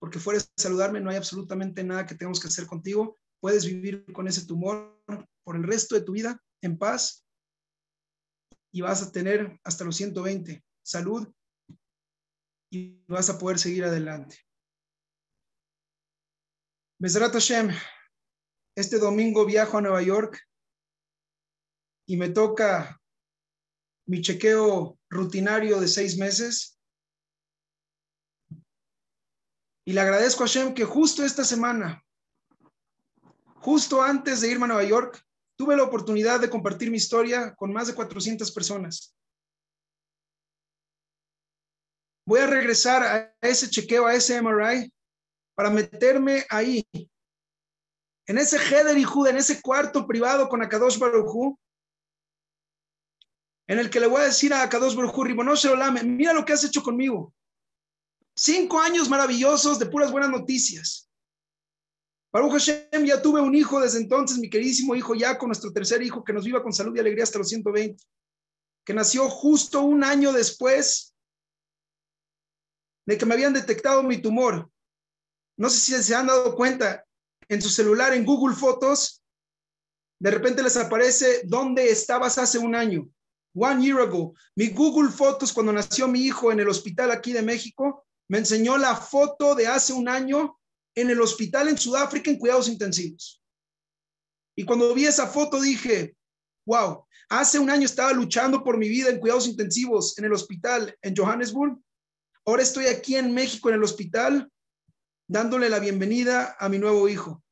porque 0.00 0.18
fuera 0.18 0.40
de 0.40 0.46
saludarme 0.56 1.00
no 1.00 1.10
hay 1.10 1.16
absolutamente 1.16 1.84
nada 1.84 2.06
que 2.06 2.14
tengamos 2.14 2.40
que 2.40 2.48
hacer 2.48 2.66
contigo. 2.66 3.18
Puedes 3.38 3.66
vivir 3.66 4.04
con 4.12 4.26
ese 4.26 4.46
tumor 4.46 5.00
por 5.44 5.56
el 5.56 5.62
resto 5.62 5.94
de 5.94 6.00
tu 6.00 6.12
vida 6.12 6.42
en 6.62 6.78
paz 6.78 7.24
y 8.72 8.80
vas 8.80 9.02
a 9.02 9.12
tener 9.12 9.60
hasta 9.62 9.84
los 9.84 9.96
120 9.96 10.64
salud 10.82 11.28
y 12.72 13.04
vas 13.06 13.28
a 13.28 13.38
poder 13.38 13.58
seguir 13.58 13.84
adelante. 13.84 14.38
Besrat 16.98 17.32
Hashem, 17.32 17.70
este 18.76 18.98
domingo 18.98 19.44
viajo 19.44 19.78
a 19.78 19.80
Nueva 19.82 20.02
York 20.02 20.40
y 22.06 22.16
me 22.16 22.30
toca 22.30 23.00
mi 24.06 24.22
chequeo 24.22 24.98
rutinario 25.10 25.80
de 25.80 25.88
seis 25.88 26.16
meses 26.16 26.79
Y 29.90 29.92
le 29.92 30.02
agradezco 30.02 30.44
a 30.44 30.46
Hashem 30.46 30.72
que 30.72 30.84
justo 30.84 31.24
esta 31.24 31.44
semana, 31.44 32.00
justo 33.56 34.00
antes 34.00 34.40
de 34.40 34.48
irme 34.48 34.66
a 34.66 34.68
Nueva 34.68 34.84
York, 34.84 35.20
tuve 35.56 35.76
la 35.76 35.82
oportunidad 35.82 36.38
de 36.38 36.48
compartir 36.48 36.92
mi 36.92 36.96
historia 36.96 37.56
con 37.56 37.72
más 37.72 37.88
de 37.88 37.96
400 37.96 38.52
personas. 38.52 39.12
Voy 42.24 42.38
a 42.38 42.46
regresar 42.46 43.02
a 43.02 43.36
ese 43.40 43.68
chequeo, 43.68 44.06
a 44.06 44.14
ese 44.14 44.40
MRI, 44.40 44.92
para 45.56 45.70
meterme 45.70 46.46
ahí, 46.50 46.86
en 46.92 48.38
ese 48.38 48.58
Heder 48.58 48.96
y 48.96 49.04
en 49.28 49.36
ese 49.38 49.60
cuarto 49.60 50.06
privado 50.06 50.48
con 50.48 50.62
Akadosh 50.62 51.00
Baruj 51.00 51.56
en 53.66 53.80
el 53.80 53.90
que 53.90 53.98
le 53.98 54.06
voy 54.06 54.20
a 54.20 54.26
decir 54.26 54.54
a 54.54 54.62
Akadosh 54.62 54.94
Baruj 54.94 55.18
Hu, 55.18 55.24
mira 56.04 56.32
lo 56.32 56.44
que 56.44 56.52
has 56.52 56.62
hecho 56.62 56.80
conmigo. 56.80 57.34
Cinco 58.36 58.80
años 58.80 59.08
maravillosos 59.08 59.78
de 59.78 59.86
puras 59.86 60.10
buenas 60.10 60.30
noticias. 60.30 61.10
Baruch 62.32 62.52
Hashem, 62.52 63.04
ya 63.04 63.20
tuve 63.20 63.40
un 63.40 63.54
hijo 63.54 63.80
desde 63.80 63.98
entonces, 63.98 64.38
mi 64.38 64.48
queridísimo 64.48 64.94
hijo 64.94 65.14
con 65.38 65.48
nuestro 65.48 65.72
tercer 65.72 66.00
hijo, 66.02 66.22
que 66.22 66.32
nos 66.32 66.44
viva 66.44 66.62
con 66.62 66.72
salud 66.72 66.94
y 66.96 67.00
alegría 67.00 67.24
hasta 67.24 67.38
los 67.38 67.48
120, 67.48 68.02
que 68.84 68.94
nació 68.94 69.28
justo 69.28 69.82
un 69.82 70.04
año 70.04 70.32
después 70.32 71.14
de 73.06 73.18
que 73.18 73.26
me 73.26 73.34
habían 73.34 73.52
detectado 73.52 74.02
mi 74.04 74.18
tumor. 74.18 74.70
No 75.56 75.68
sé 75.68 75.80
si 75.80 76.02
se 76.02 76.14
han 76.14 76.28
dado 76.28 76.54
cuenta, 76.54 77.04
en 77.48 77.60
su 77.60 77.68
celular, 77.68 78.14
en 78.14 78.24
Google 78.24 78.54
Fotos, 78.54 79.22
de 80.20 80.30
repente 80.30 80.62
les 80.62 80.76
aparece 80.76 81.42
dónde 81.44 81.90
estabas 81.90 82.38
hace 82.38 82.58
un 82.58 82.76
año. 82.76 83.08
One 83.54 83.84
year 83.84 84.00
ago. 84.00 84.34
Mi 84.54 84.68
Google 84.68 85.10
Fotos, 85.10 85.52
cuando 85.52 85.72
nació 85.72 86.06
mi 86.06 86.20
hijo 86.20 86.52
en 86.52 86.60
el 86.60 86.68
hospital 86.68 87.10
aquí 87.10 87.32
de 87.32 87.42
México, 87.42 88.06
me 88.30 88.38
enseñó 88.38 88.78
la 88.78 88.94
foto 88.94 89.56
de 89.56 89.66
hace 89.66 89.92
un 89.92 90.08
año 90.08 90.56
en 90.94 91.10
el 91.10 91.20
hospital 91.20 91.66
en 91.66 91.76
Sudáfrica 91.76 92.30
en 92.30 92.38
cuidados 92.38 92.68
intensivos. 92.68 93.42
Y 94.56 94.64
cuando 94.64 94.94
vi 94.94 95.04
esa 95.04 95.26
foto 95.26 95.60
dije, 95.60 96.16
wow, 96.64 97.04
hace 97.28 97.58
un 97.58 97.68
año 97.68 97.86
estaba 97.86 98.12
luchando 98.12 98.62
por 98.62 98.78
mi 98.78 98.88
vida 98.88 99.10
en 99.10 99.18
cuidados 99.18 99.48
intensivos 99.48 100.16
en 100.16 100.26
el 100.26 100.32
hospital 100.32 100.96
en 101.02 101.16
Johannesburg. 101.16 101.76
Ahora 102.44 102.62
estoy 102.62 102.86
aquí 102.86 103.16
en 103.16 103.34
México 103.34 103.68
en 103.68 103.74
el 103.74 103.82
hospital 103.82 104.48
dándole 105.28 105.68
la 105.68 105.80
bienvenida 105.80 106.56
a 106.60 106.68
mi 106.68 106.78
nuevo 106.78 107.08
hijo, 107.08 107.42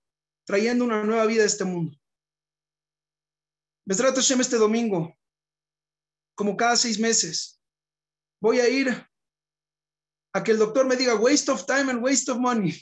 trayendo 0.46 0.84
una 0.84 1.02
nueva 1.02 1.26
vida 1.26 1.42
a 1.42 1.46
este 1.46 1.64
mundo. 1.64 1.98
Besrat 3.84 4.14
Hashem 4.14 4.40
este 4.40 4.58
domingo, 4.58 5.12
como 6.36 6.56
cada 6.56 6.76
seis 6.76 7.00
meses, 7.00 7.60
voy 8.40 8.60
a 8.60 8.68
ir 8.68 9.07
a 10.38 10.44
que 10.44 10.52
el 10.52 10.58
doctor 10.58 10.86
me 10.86 10.96
diga 10.96 11.16
waste 11.16 11.50
of 11.50 11.66
time 11.66 11.90
and 11.90 12.02
waste 12.02 12.30
of 12.30 12.38
money. 12.38 12.72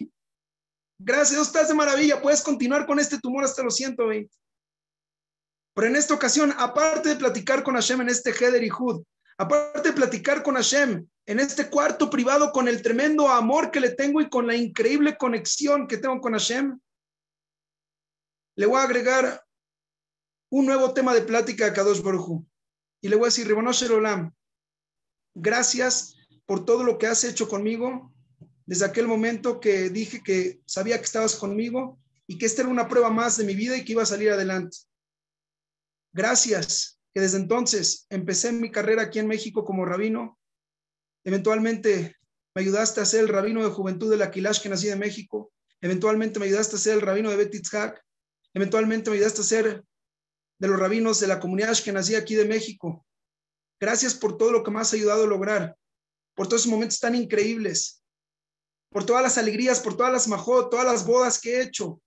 Gracias, 0.98 1.40
estás 1.40 1.68
de 1.68 1.74
maravilla, 1.74 2.20
puedes 2.20 2.42
continuar 2.42 2.86
con 2.86 2.98
este 2.98 3.18
tumor 3.18 3.44
hasta 3.44 3.62
los 3.62 3.76
120. 3.76 4.30
Pero 5.74 5.88
en 5.88 5.96
esta 5.96 6.14
ocasión, 6.14 6.54
aparte 6.56 7.10
de 7.10 7.16
platicar 7.16 7.62
con 7.62 7.74
Hashem 7.74 8.02
en 8.02 8.08
este 8.08 8.30
Heder 8.30 8.62
y 8.62 8.70
Hud, 8.70 9.02
aparte 9.38 9.88
de 9.88 9.94
platicar 9.94 10.42
con 10.42 10.54
Hashem 10.54 11.06
en 11.26 11.40
este 11.40 11.68
cuarto 11.68 12.08
privado 12.08 12.52
con 12.52 12.68
el 12.68 12.82
tremendo 12.82 13.28
amor 13.28 13.70
que 13.70 13.80
le 13.80 13.90
tengo 13.90 14.20
y 14.20 14.28
con 14.28 14.46
la 14.46 14.54
increíble 14.54 15.16
conexión 15.16 15.86
que 15.86 15.98
tengo 15.98 16.20
con 16.20 16.32
Hashem, 16.32 16.78
le 18.56 18.66
voy 18.66 18.80
a 18.80 18.84
agregar 18.84 19.44
un 20.50 20.66
nuevo 20.66 20.94
tema 20.94 21.14
de 21.14 21.22
plática 21.22 21.66
a 21.66 21.72
Kadosh 21.72 22.00
Baruj 22.02 22.42
Y 23.02 23.08
le 23.08 23.16
voy 23.16 23.24
a 23.24 23.28
decir, 23.28 23.46
Ribonosh 23.46 23.90
Olam, 23.90 24.34
gracias 25.34 26.15
por 26.46 26.64
todo 26.64 26.84
lo 26.84 26.98
que 26.98 27.06
has 27.06 27.24
hecho 27.24 27.48
conmigo 27.48 28.12
desde 28.64 28.84
aquel 28.84 29.06
momento 29.06 29.60
que 29.60 29.90
dije 29.90 30.22
que 30.22 30.60
sabía 30.66 30.98
que 30.98 31.04
estabas 31.04 31.36
conmigo 31.36 31.98
y 32.26 32.38
que 32.38 32.46
esta 32.46 32.62
era 32.62 32.70
una 32.70 32.88
prueba 32.88 33.10
más 33.10 33.36
de 33.36 33.44
mi 33.44 33.54
vida 33.54 33.76
y 33.76 33.84
que 33.84 33.92
iba 33.92 34.02
a 34.02 34.06
salir 34.06 34.30
adelante. 34.30 34.78
Gracias, 36.12 36.98
que 37.14 37.20
desde 37.20 37.38
entonces 37.38 38.06
empecé 38.10 38.52
mi 38.52 38.70
carrera 38.70 39.02
aquí 39.02 39.18
en 39.18 39.28
México 39.28 39.64
como 39.64 39.84
rabino. 39.84 40.38
Eventualmente 41.24 42.16
me 42.54 42.62
ayudaste 42.62 43.00
a 43.00 43.04
ser 43.04 43.20
el 43.20 43.28
rabino 43.28 43.62
de 43.62 43.70
juventud 43.70 44.10
de 44.10 44.16
la 44.16 44.30
Kilash 44.30 44.60
que 44.60 44.68
nací 44.68 44.88
de 44.88 44.96
México. 44.96 45.52
Eventualmente 45.80 46.38
me 46.38 46.46
ayudaste 46.46 46.76
a 46.76 46.78
ser 46.78 46.94
el 46.94 47.02
rabino 47.02 47.30
de 47.30 47.36
Betitzhak. 47.36 48.02
Eventualmente 48.54 49.10
me 49.10 49.16
ayudaste 49.16 49.42
a 49.42 49.44
ser 49.44 49.84
de 50.58 50.68
los 50.68 50.78
rabinos 50.78 51.20
de 51.20 51.26
la 51.26 51.38
comunidad 51.38 51.76
que 51.78 51.92
nací 51.92 52.14
aquí 52.14 52.34
de 52.34 52.46
México. 52.46 53.06
Gracias 53.78 54.14
por 54.14 54.36
todo 54.36 54.52
lo 54.52 54.62
que 54.62 54.70
me 54.70 54.80
has 54.80 54.92
ayudado 54.94 55.24
a 55.24 55.26
lograr, 55.26 55.76
por 56.36 56.46
todos 56.46 56.62
esos 56.62 56.70
momentos 56.70 57.00
tan 57.00 57.14
increíbles, 57.14 58.02
por 58.90 59.04
todas 59.04 59.22
las 59.22 59.38
alegrías, 59.38 59.80
por 59.80 59.96
todas 59.96 60.12
las 60.12 60.28
majot, 60.28 60.70
todas 60.70 60.86
las 60.86 61.04
bodas 61.04 61.40
que 61.40 61.56
he 61.56 61.62
hecho, 61.62 62.00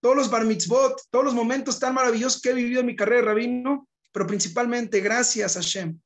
todos 0.00 0.16
los 0.16 0.30
bar 0.30 0.44
mitzvot, 0.44 1.00
todos 1.10 1.24
los 1.24 1.34
momentos 1.34 1.78
tan 1.78 1.94
maravillosos 1.94 2.40
que 2.40 2.50
he 2.50 2.54
vivido 2.54 2.80
en 2.80 2.86
mi 2.86 2.96
carrera 2.96 3.26
rabino, 3.26 3.88
pero 4.12 4.26
principalmente 4.26 5.00
gracias 5.00 5.54
Hashem. 5.54 6.00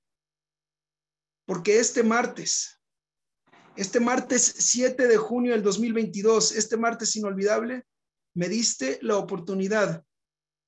Porque 1.46 1.78
este 1.78 2.02
martes, 2.02 2.78
este 3.76 4.00
martes 4.00 4.54
7 4.58 5.06
de 5.06 5.16
junio 5.16 5.52
del 5.52 5.62
2022, 5.62 6.52
este 6.52 6.76
martes 6.76 7.16
inolvidable, 7.16 7.84
me 8.34 8.48
diste 8.48 8.98
la 9.02 9.16
oportunidad 9.16 10.04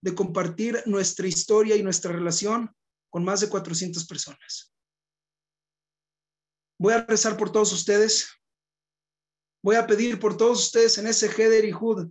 de 0.01 0.15
compartir 0.15 0.83
nuestra 0.87 1.27
historia 1.27 1.77
y 1.77 1.83
nuestra 1.83 2.13
relación 2.13 2.75
con 3.11 3.25
más 3.25 3.41
de 3.41 3.49
400 3.49 4.05
personas. 4.07 4.72
Voy 6.83 6.95
a 6.95 7.07
rezar 7.07 7.37
por 7.37 7.53
todos 7.53 7.73
ustedes. 7.73 8.29
Voy 9.63 9.77
a 9.77 9.87
pedir 9.87 10.19
por 10.19 10.37
todos 10.37 10.65
ustedes 10.65 10.99
en 10.99 11.07
ese 11.07 11.27
Heder 11.27 11.65
y 11.65 11.73
Hud, 11.73 12.11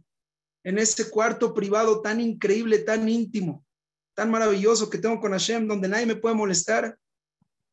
en 0.63 0.77
ese 0.77 1.09
cuarto 1.09 1.53
privado 1.53 2.01
tan 2.01 2.21
increíble, 2.21 2.79
tan 2.79 3.09
íntimo, 3.09 3.65
tan 4.15 4.31
maravilloso 4.31 4.89
que 4.89 4.97
tengo 4.97 5.19
con 5.19 5.33
Hashem, 5.33 5.67
donde 5.67 5.89
nadie 5.89 6.05
me 6.05 6.15
puede 6.15 6.35
molestar. 6.35 6.97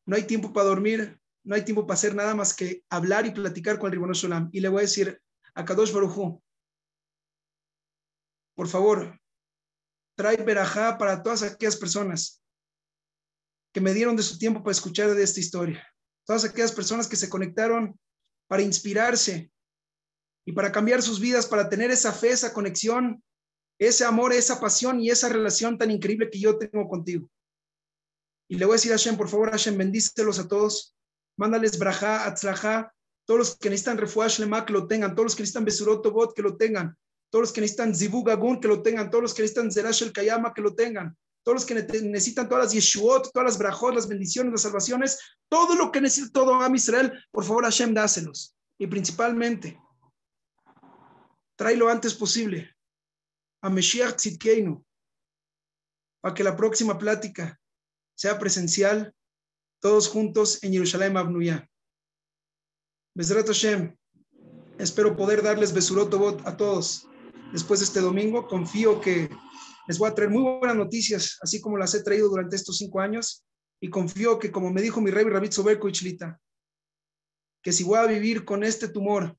No 0.05 0.17
hay 0.17 0.23
tiempo 0.23 0.51
para 0.51 0.67
dormir, 0.67 1.17
no 1.45 1.55
hay 1.55 1.63
tiempo 1.63 1.87
para 1.87 1.93
hacer 1.93 2.13
nada 2.13 2.35
más 2.35 2.53
que 2.53 2.83
hablar 2.89 3.25
y 3.25 3.31
platicar 3.31 3.79
con 3.79 3.87
el 3.87 3.93
Ribbono 3.93 4.13
Shalom. 4.13 4.49
Y 4.51 4.59
le 4.59 4.67
voy 4.67 4.79
a 4.79 4.81
decir 4.81 5.21
a 5.53 5.63
Kadosh 5.63 5.93
Baruj 5.93 6.41
por 8.55 8.67
favor, 8.67 9.17
trae 10.17 10.35
verajá 10.35 10.97
para 10.97 11.23
todas 11.23 11.43
aquellas 11.43 11.77
personas 11.77 12.43
que 13.73 13.79
me 13.79 13.93
dieron 13.93 14.17
de 14.17 14.23
su 14.23 14.37
tiempo 14.37 14.61
para 14.61 14.73
escuchar 14.73 15.15
de 15.15 15.23
esta 15.23 15.39
historia. 15.39 15.81
Todas 16.29 16.45
aquellas 16.45 16.71
personas 16.71 17.07
que 17.07 17.15
se 17.15 17.27
conectaron 17.27 17.99
para 18.47 18.61
inspirarse 18.61 19.51
y 20.45 20.51
para 20.51 20.71
cambiar 20.71 21.01
sus 21.01 21.19
vidas, 21.19 21.47
para 21.47 21.67
tener 21.69 21.89
esa 21.89 22.13
fe, 22.13 22.29
esa 22.29 22.53
conexión, 22.53 23.23
ese 23.79 24.05
amor, 24.05 24.31
esa 24.31 24.59
pasión 24.59 24.99
y 24.99 25.09
esa 25.09 25.27
relación 25.27 25.79
tan 25.79 25.89
increíble 25.89 26.29
que 26.29 26.39
yo 26.39 26.59
tengo 26.59 26.87
contigo. 26.87 27.27
Y 28.47 28.57
le 28.57 28.65
voy 28.65 28.73
a 28.73 28.75
decir 28.75 28.91
a 28.91 28.97
Hashem, 28.97 29.17
por 29.17 29.27
favor, 29.27 29.49
Hashem, 29.49 29.75
bendícelos 29.75 30.37
a 30.37 30.47
todos. 30.47 30.95
Mándales 31.35 31.79
braja, 31.79 32.27
atzlaja, 32.27 32.93
todos 33.25 33.39
los 33.39 33.57
que 33.57 33.71
necesitan 33.71 33.97
refuash 33.97 34.37
lema 34.37 34.67
que 34.67 34.73
lo 34.73 34.85
tengan, 34.85 35.15
todos 35.15 35.25
los 35.25 35.35
que 35.35 35.41
necesitan 35.41 35.65
besurot 35.65 36.35
que 36.35 36.43
lo 36.43 36.57
tengan, 36.57 36.95
todos 37.31 37.41
los 37.41 37.51
que 37.51 37.61
necesitan 37.61 37.95
zivugagun 37.95 38.61
que 38.61 38.67
lo 38.67 38.83
tengan, 38.83 39.09
todos 39.09 39.23
los 39.23 39.33
que 39.33 39.41
necesitan 39.41 39.71
zerash 39.71 40.03
el 40.03 40.13
kayama 40.13 40.53
que 40.53 40.61
lo 40.61 40.75
tengan, 40.75 41.17
todos 41.43 41.55
los 41.55 41.65
que 41.65 41.75
necesitan 41.75 42.47
todas 42.47 42.65
las 42.65 42.73
yeshuot, 42.73 43.31
todas 43.31 43.45
las 43.45 43.57
brajot, 43.57 43.95
las 43.95 44.07
bendiciones, 44.07 44.51
las 44.51 44.61
salvaciones, 44.61 45.19
todo 45.47 45.75
lo 45.75 45.91
que 45.91 46.01
necesita 46.01 46.31
todo 46.31 46.61
a 46.61 46.69
Israel, 46.75 47.13
por 47.31 47.43
favor 47.43 47.63
Hashem 47.63 47.93
dáselos. 47.93 48.55
Y 48.77 48.87
principalmente, 48.87 49.79
trae 51.55 51.75
lo 51.75 51.89
antes 51.89 52.13
posible 52.13 52.73
a 53.61 53.69
Meshiach 53.69 54.15
Tzidkeinu, 54.15 54.83
para 56.21 56.33
que 56.33 56.43
la 56.43 56.55
próxima 56.55 56.97
plática 56.97 57.59
sea 58.15 58.37
presencial, 58.37 59.13
todos 59.81 60.07
juntos 60.07 60.61
en 60.63 60.73
Jerusalén 60.73 61.17
Abnuya. 61.17 61.69
Besrat 63.15 63.47
Hashem, 63.47 63.95
espero 64.77 65.15
poder 65.15 65.41
darles 65.41 65.73
besurot 65.73 66.13
a 66.45 66.55
todos 66.55 67.07
después 67.51 67.79
de 67.79 67.85
este 67.85 68.01
domingo. 68.01 68.47
Confío 68.47 69.01
que 69.01 69.29
les 69.89 69.97
voy 69.97 70.07
a 70.07 70.13
traer 70.13 70.29
muy 70.29 70.43
buenas 70.43 70.77
noticias, 70.77 71.39
así 71.41 71.59
como 71.59 71.75
las 71.75 71.95
he 71.95 72.03
traído 72.03 72.29
durante 72.29 72.55
estos 72.55 72.77
cinco 72.77 72.99
años. 72.99 73.43
Y 73.81 73.89
confío 73.89 74.37
que, 74.37 74.51
como 74.51 74.69
me 74.69 74.83
dijo 74.83 75.01
mi 75.01 75.09
rey 75.09 75.25
Rabit 75.25 75.51
Soberko 75.51 75.89
Ichlita, 75.89 76.39
que 77.63 77.71
si 77.71 77.83
voy 77.83 77.97
a 77.97 78.05
vivir 78.05 78.45
con 78.45 78.63
este 78.63 78.89
tumor 78.89 79.35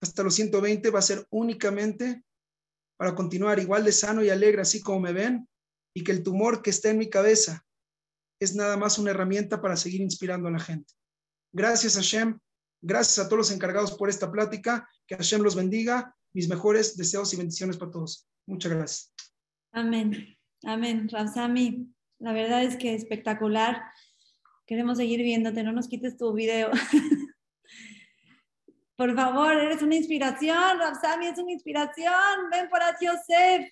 hasta 0.00 0.22
los 0.22 0.36
120 0.36 0.90
va 0.90 1.00
a 1.00 1.02
ser 1.02 1.26
únicamente 1.28 2.22
para 2.96 3.16
continuar 3.16 3.58
igual 3.58 3.84
de 3.84 3.90
sano 3.90 4.22
y 4.22 4.30
alegre, 4.30 4.62
así 4.62 4.80
como 4.80 5.00
me 5.00 5.12
ven, 5.12 5.48
y 5.92 6.04
que 6.04 6.12
el 6.12 6.22
tumor 6.22 6.62
que 6.62 6.70
está 6.70 6.90
en 6.90 6.98
mi 6.98 7.10
cabeza 7.10 7.66
es 8.40 8.54
nada 8.54 8.76
más 8.76 9.00
una 9.00 9.10
herramienta 9.10 9.60
para 9.60 9.76
seguir 9.76 10.02
inspirando 10.02 10.46
a 10.46 10.52
la 10.52 10.60
gente. 10.60 10.94
Gracias 11.52 11.96
Hashem, 11.96 12.38
gracias 12.80 13.18
a 13.18 13.28
todos 13.28 13.38
los 13.38 13.50
encargados 13.50 13.90
por 13.96 14.08
esta 14.08 14.30
plática, 14.30 14.88
que 15.04 15.16
Hashem 15.16 15.42
los 15.42 15.56
bendiga, 15.56 16.14
mis 16.32 16.48
mejores 16.48 16.96
deseos 16.96 17.34
y 17.34 17.38
bendiciones 17.38 17.76
para 17.76 17.90
todos. 17.90 18.28
Muchas 18.46 18.72
gracias. 18.72 19.33
Amén, 19.76 20.38
amén. 20.64 21.08
Ramsami, 21.10 21.92
la 22.20 22.32
verdad 22.32 22.62
es 22.62 22.76
que 22.76 22.94
espectacular. 22.94 23.82
Queremos 24.68 24.98
seguir 24.98 25.20
viéndote, 25.20 25.64
no 25.64 25.72
nos 25.72 25.88
quites 25.88 26.16
tu 26.16 26.32
video. 26.32 26.70
por 28.96 29.16
favor, 29.16 29.52
eres 29.52 29.82
una 29.82 29.96
inspiración, 29.96 30.78
Ramsami 30.78 31.26
es 31.26 31.38
una 31.40 31.50
inspiración. 31.50 32.14
Ven 32.52 32.68
por 32.68 32.84
aquí, 32.84 33.06
Joseph. 33.06 33.68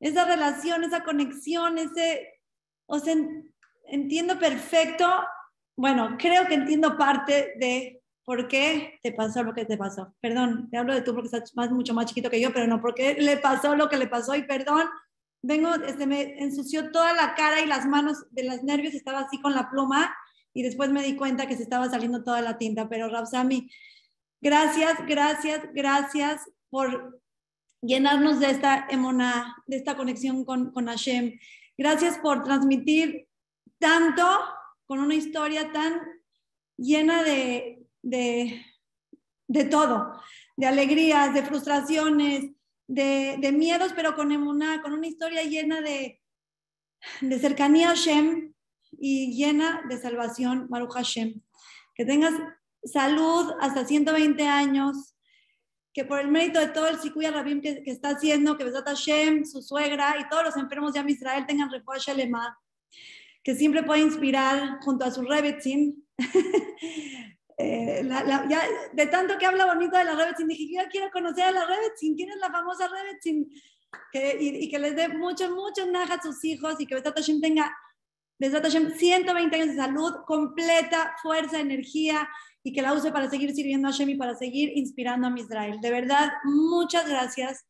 Esa 0.00 0.26
relación, 0.26 0.84
esa 0.84 1.02
conexión, 1.02 1.78
ese. 1.78 2.34
O 2.84 2.98
sea, 2.98 3.16
entiendo 3.86 4.38
perfecto. 4.38 5.08
Bueno, 5.76 6.18
creo 6.18 6.46
que 6.46 6.54
entiendo 6.56 6.98
parte 6.98 7.54
de 7.58 8.02
por 8.26 8.48
qué 8.48 8.98
te 9.02 9.12
pasó 9.12 9.42
lo 9.42 9.54
que 9.54 9.64
te 9.64 9.78
pasó. 9.78 10.14
Perdón, 10.20 10.68
te 10.70 10.76
hablo 10.76 10.92
de 10.92 11.00
tú 11.00 11.14
porque 11.14 11.28
estás 11.28 11.54
mucho 11.70 11.94
más 11.94 12.04
chiquito 12.04 12.28
que 12.28 12.40
yo, 12.40 12.52
pero 12.52 12.66
no, 12.66 12.82
porque 12.82 13.14
le 13.14 13.38
pasó 13.38 13.74
lo 13.74 13.88
que 13.88 13.96
le 13.96 14.08
pasó 14.08 14.36
y 14.36 14.42
perdón 14.42 14.86
vengo, 15.42 15.74
este, 15.74 16.06
me 16.06 16.38
ensució 16.42 16.90
toda 16.90 17.12
la 17.12 17.34
cara 17.34 17.60
y 17.60 17.66
las 17.66 17.86
manos 17.86 18.24
de 18.30 18.44
los 18.44 18.62
nervios, 18.62 18.94
estaba 18.94 19.20
así 19.20 19.40
con 19.40 19.54
la 19.54 19.70
pluma 19.70 20.14
y 20.52 20.62
después 20.62 20.90
me 20.90 21.02
di 21.02 21.16
cuenta 21.16 21.46
que 21.46 21.56
se 21.56 21.62
estaba 21.62 21.88
saliendo 21.88 22.24
toda 22.24 22.40
la 22.40 22.58
tinta. 22.58 22.88
Pero 22.88 23.08
Rapsami, 23.08 23.70
gracias, 24.40 24.98
gracias, 25.06 25.62
gracias 25.74 26.50
por 26.70 27.20
llenarnos 27.82 28.40
de 28.40 28.50
esta 28.50 28.86
emona, 28.90 29.56
de 29.66 29.76
esta 29.76 29.96
conexión 29.96 30.44
con, 30.44 30.72
con 30.72 30.86
Hashem. 30.86 31.38
Gracias 31.76 32.18
por 32.18 32.42
transmitir 32.42 33.28
tanto 33.78 34.24
con 34.86 35.00
una 35.00 35.14
historia 35.14 35.72
tan 35.72 36.00
llena 36.76 37.22
de, 37.22 37.86
de, 38.02 38.64
de 39.48 39.64
todo, 39.64 40.20
de 40.56 40.66
alegrías, 40.66 41.34
de 41.34 41.42
frustraciones, 41.42 42.55
de, 42.86 43.52
miedos, 43.52 43.92
pero 43.94 44.14
con 44.14 44.32
una, 44.32 44.82
con 44.82 44.92
una 44.92 45.06
historia 45.06 45.42
llena 45.42 45.80
de, 45.80 46.20
de 47.20 47.38
cercanía 47.38 47.88
a 47.88 47.90
Hashem 47.90 48.52
y 48.92 49.36
llena 49.36 49.82
de 49.88 49.98
salvación, 49.98 50.66
Maruch 50.70 50.92
Hashem. 50.92 51.40
Que 51.94 52.04
tengas 52.04 52.34
salud 52.84 53.52
hasta 53.60 53.84
120 53.84 54.46
años, 54.46 55.14
que 55.92 56.04
por 56.04 56.20
el 56.20 56.28
mérito 56.28 56.60
de 56.60 56.68
todo 56.68 56.88
el 56.88 57.00
Sikuya 57.00 57.30
Rabim 57.30 57.60
que, 57.60 57.82
que, 57.82 57.90
está 57.90 58.10
haciendo, 58.10 58.56
que 58.56 58.64
Besat 58.64 58.86
Hashem, 58.86 59.44
su 59.44 59.62
suegra 59.62 60.16
y 60.20 60.28
todos 60.28 60.44
los 60.44 60.56
enfermos 60.56 60.92
de 60.92 61.04
Israel 61.06 61.46
tengan 61.46 61.70
refuerzo 61.70 62.10
Shalema, 62.10 62.58
que 63.42 63.54
siempre 63.54 63.82
puede 63.82 64.02
inspirar 64.02 64.78
junto 64.82 65.04
a 65.04 65.10
su 65.10 65.22
Rebetzin 65.22 66.04
Eh, 67.58 68.06
ya, 68.06 68.62
de 68.92 69.06
tanto 69.06 69.38
que 69.38 69.46
habla 69.46 69.64
bonito 69.66 69.96
de 69.96 70.04
la 70.04 70.14
Rebetzin, 70.14 70.48
dije, 70.48 70.74
yo 70.74 70.82
quiero 70.90 71.10
conocer 71.10 71.44
a 71.44 71.50
la 71.52 71.66
Rebetzin, 71.66 72.14
¿quién 72.14 72.28
es 72.30 72.36
la 72.36 72.50
famosa 72.50 72.86
Rebetzin? 72.86 73.50
Que, 74.12 74.36
y, 74.38 74.68
que 74.68 74.78
les 74.78 74.94
dé 74.94 75.08
mucho, 75.08 75.50
mucho 75.54 75.86
naja 75.86 76.14
a 76.14 76.22
sus 76.22 76.44
hijos 76.44 76.74
y 76.78 76.86
que 76.86 76.94
Besat 76.96 77.16
Hashem 77.16 77.40
tenga, 77.40 77.74
Besat 78.38 78.62
Hashem, 78.62 78.92
120 78.92 79.56
años 79.56 79.68
de 79.68 79.76
salud, 79.76 80.12
completa, 80.26 81.14
fuerza, 81.22 81.58
energía 81.58 82.28
y 82.62 82.74
que 82.74 82.82
la 82.82 82.92
use 82.92 83.10
para 83.10 83.30
seguir 83.30 83.54
sirviendo 83.54 83.88
a 83.88 83.92
Hashem 83.92 84.10
y 84.10 84.14
para 84.16 84.34
seguir 84.34 84.76
inspirando 84.76 85.28
a 85.28 85.38
Israel. 85.38 85.78
De 85.80 85.90
verdad, 85.90 86.32
muchas 86.44 87.08
gracias. 87.08 87.64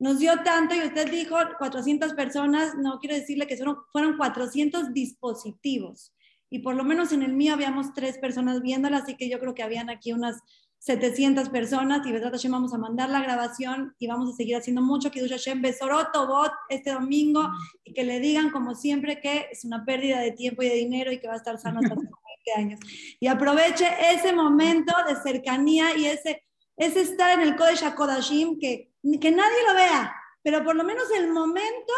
Nos 0.00 0.18
dio 0.18 0.42
tanto 0.42 0.74
y 0.74 0.80
usted 0.80 1.08
dijo 1.08 1.36
400 1.58 2.14
personas, 2.14 2.74
no 2.74 2.98
quiero 2.98 3.14
decirle 3.14 3.46
que 3.46 3.56
fueron, 3.56 3.76
fueron 3.92 4.16
400 4.16 4.92
dispositivos 4.92 6.12
y 6.52 6.58
por 6.58 6.74
lo 6.74 6.84
menos 6.84 7.12
en 7.12 7.22
el 7.22 7.32
mío 7.32 7.54
habíamos 7.54 7.94
tres 7.94 8.18
personas 8.18 8.60
viéndola, 8.60 8.98
así 8.98 9.16
que 9.16 9.30
yo 9.30 9.40
creo 9.40 9.54
que 9.54 9.62
habían 9.62 9.88
aquí 9.88 10.12
unas 10.12 10.36
700 10.80 11.48
personas 11.48 12.06
y 12.06 12.12
verdad 12.12 12.32
Hashem 12.32 12.52
vamos 12.52 12.74
a 12.74 12.78
mandar 12.78 13.08
la 13.08 13.22
grabación 13.22 13.94
y 13.98 14.06
vamos 14.06 14.28
a 14.28 14.36
seguir 14.36 14.56
haciendo 14.56 14.82
mucho 14.82 15.10
Kiddush 15.10 15.30
Hashem 15.30 15.62
Besoroto 15.62 16.26
Bot 16.26 16.52
este 16.68 16.90
domingo 16.90 17.48
y 17.84 17.94
que 17.94 18.04
le 18.04 18.20
digan 18.20 18.50
como 18.50 18.74
siempre 18.74 19.18
que 19.18 19.46
es 19.50 19.64
una 19.64 19.82
pérdida 19.86 20.20
de 20.20 20.32
tiempo 20.32 20.62
y 20.62 20.68
de 20.68 20.74
dinero 20.74 21.10
y 21.10 21.20
que 21.20 21.26
va 21.26 21.34
a 21.34 21.38
estar 21.38 21.56
sano 21.56 21.80
hasta 21.80 21.94
20 21.94 22.12
años. 22.56 22.80
Y 23.18 23.28
aproveche 23.28 23.86
ese 24.12 24.34
momento 24.34 24.92
de 25.08 25.16
cercanía 25.22 25.96
y 25.96 26.04
ese 26.04 26.42
es 26.76 26.96
estar 26.96 27.30
en 27.30 27.48
el 27.48 27.56
Kodesh 27.56 27.82
HaKodashim, 27.82 28.58
que, 28.58 28.92
que 29.20 29.30
nadie 29.30 29.66
lo 29.68 29.74
vea, 29.74 30.14
pero 30.42 30.62
por 30.62 30.76
lo 30.76 30.84
menos 30.84 31.04
el 31.16 31.32
momento, 31.32 31.94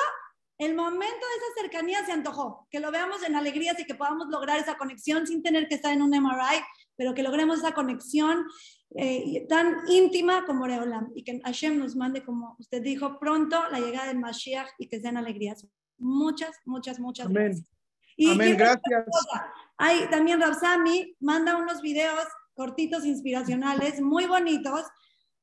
el 0.58 0.74
momento 0.74 1.04
de 1.04 1.10
esa 1.10 1.62
cercanía 1.62 2.04
se 2.04 2.12
antojó, 2.12 2.66
que 2.70 2.80
lo 2.80 2.90
veamos 2.90 3.22
en 3.24 3.34
alegrías 3.34 3.78
y 3.80 3.84
que 3.84 3.94
podamos 3.94 4.28
lograr 4.28 4.58
esa 4.58 4.76
conexión 4.76 5.26
sin 5.26 5.42
tener 5.42 5.66
que 5.68 5.74
estar 5.74 5.92
en 5.92 6.02
un 6.02 6.10
MRI, 6.10 6.60
pero 6.96 7.14
que 7.14 7.22
logremos 7.22 7.58
esa 7.58 7.72
conexión 7.72 8.44
eh, 8.96 9.46
tan 9.48 9.78
íntima 9.88 10.44
como 10.46 10.66
Reolam 10.66 11.10
y 11.16 11.24
que 11.24 11.40
Hashem 11.44 11.78
nos 11.78 11.96
mande, 11.96 12.24
como 12.24 12.54
usted 12.60 12.80
dijo, 12.82 13.18
pronto 13.18 13.60
la 13.70 13.80
llegada 13.80 14.06
del 14.06 14.20
Mashiach 14.20 14.68
y 14.78 14.88
que 14.88 15.00
sean 15.00 15.16
alegrías. 15.16 15.66
Muchas, 15.98 16.52
muchas, 16.64 17.00
muchas 17.00 17.26
Amén. 17.26 17.46
gracias. 17.46 17.70
Y 18.16 18.30
Amén, 18.30 18.56
gracias. 18.56 19.06
Hay 19.76 20.08
también 20.08 20.40
Rabsami, 20.40 21.16
manda 21.18 21.56
unos 21.56 21.82
videos 21.82 22.24
cortitos 22.54 23.04
inspiracionales, 23.04 24.00
muy 24.00 24.26
bonitos. 24.26 24.82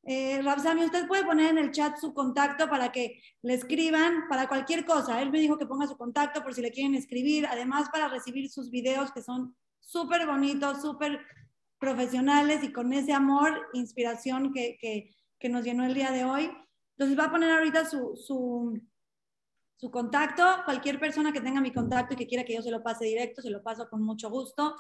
Eh, 0.04 0.42
Rabsami, 0.42 0.86
usted 0.86 1.08
puede 1.08 1.24
poner 1.24 1.52
en 1.52 1.58
el 1.60 1.72
chat 1.72 1.98
su 1.98 2.14
contacto 2.14 2.68
para 2.68 2.92
que 2.92 3.22
le 3.44 3.54
escriban 3.54 4.28
para 4.30 4.48
cualquier 4.48 4.84
cosa. 4.84 5.22
Él 5.22 5.32
me 5.32 5.40
dijo 5.40 5.58
que 5.58 5.68
ponga 5.68 5.88
su 5.88 5.96
contacto 5.96 6.42
por 6.42 6.54
si 6.54 6.62
le 6.62 6.72
quieren 6.72 6.96
escribir, 6.96 7.46
además 7.46 7.90
para 7.92 8.08
recibir 8.08 8.50
sus 8.50 8.72
videos 8.72 9.12
que 9.12 9.22
son 9.22 9.56
súper 9.80 10.26
bonitos, 10.26 10.82
súper 10.82 11.20
profesionales 11.78 12.64
y 12.64 12.72
con 12.72 12.94
ese 12.94 13.14
amor, 13.14 13.68
inspiración 13.74 14.54
que, 14.54 14.78
que, 14.80 15.16
que, 15.40 15.50
nos 15.50 15.64
llenó 15.64 15.86
el 15.86 15.94
día 15.94 16.12
de 16.12 16.24
hoy. 16.24 16.52
Entonces 16.98 17.18
va 17.18 17.26
a 17.26 17.32
poner 17.32 17.52
ahorita 17.52 17.86
su, 17.86 18.16
su, 18.16 18.80
su 19.78 19.92
contacto. 19.92 20.44
Cualquier 20.66 21.00
persona 21.00 21.32
que 21.32 21.42
tenga 21.42 21.62
mi 21.62 21.72
contacto 21.72 22.14
y 22.14 22.18
que 22.18 22.28
quiera 22.28 22.44
que 22.44 22.56
yo 22.56 22.62
se 22.62 22.72
lo 22.72 22.84
pase 22.84 23.06
directo, 23.06 23.42
se 23.42 23.50
lo 23.50 23.62
paso 23.64 23.90
con 23.90 24.04
mucho 24.04 24.30
gusto. 24.30 24.76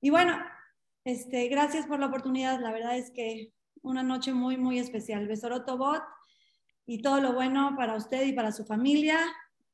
Y 0.00 0.10
bueno, 0.10 0.38
este, 1.04 1.48
gracias 1.48 1.86
por 1.86 1.98
la 1.98 2.06
oportunidad. 2.06 2.60
La 2.60 2.72
verdad 2.72 2.96
es 2.96 3.10
que 3.10 3.52
una 3.82 4.02
noche 4.02 4.32
muy, 4.32 4.56
muy 4.56 4.78
especial. 4.78 5.26
Besoroto 5.26 5.76
Bot 5.76 6.02
y 6.86 7.02
todo 7.02 7.20
lo 7.20 7.32
bueno 7.32 7.74
para 7.76 7.96
usted 7.96 8.26
y 8.26 8.32
para 8.32 8.52
su 8.52 8.64
familia, 8.64 9.18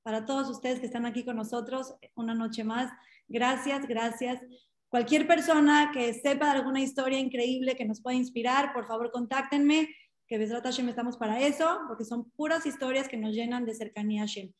para 0.02 0.24
todos 0.24 0.48
ustedes 0.50 0.80
que 0.80 0.86
están 0.86 1.06
aquí 1.06 1.24
con 1.24 1.36
nosotros 1.36 1.94
una 2.14 2.34
noche 2.34 2.62
más. 2.62 2.92
Gracias, 3.28 3.86
gracias. 3.86 4.40
Cualquier 4.88 5.26
persona 5.26 5.90
que 5.92 6.14
sepa 6.14 6.46
de 6.46 6.58
alguna 6.58 6.80
historia 6.80 7.18
increíble 7.18 7.74
que 7.74 7.84
nos 7.84 8.00
pueda 8.00 8.16
inspirar, 8.16 8.72
por 8.72 8.86
favor 8.86 9.10
contáctenme, 9.10 9.88
que 10.28 10.38
Besrat 10.38 10.64
Hashem 10.64 10.88
estamos 10.88 11.16
para 11.16 11.40
eso, 11.40 11.80
porque 11.88 12.04
son 12.04 12.30
puras 12.30 12.66
historias 12.66 13.08
que 13.08 13.16
nos 13.16 13.34
llenan 13.34 13.64
de 13.64 13.74
cercanía 13.74 14.22
a 14.22 14.26
Hashem. 14.26 14.52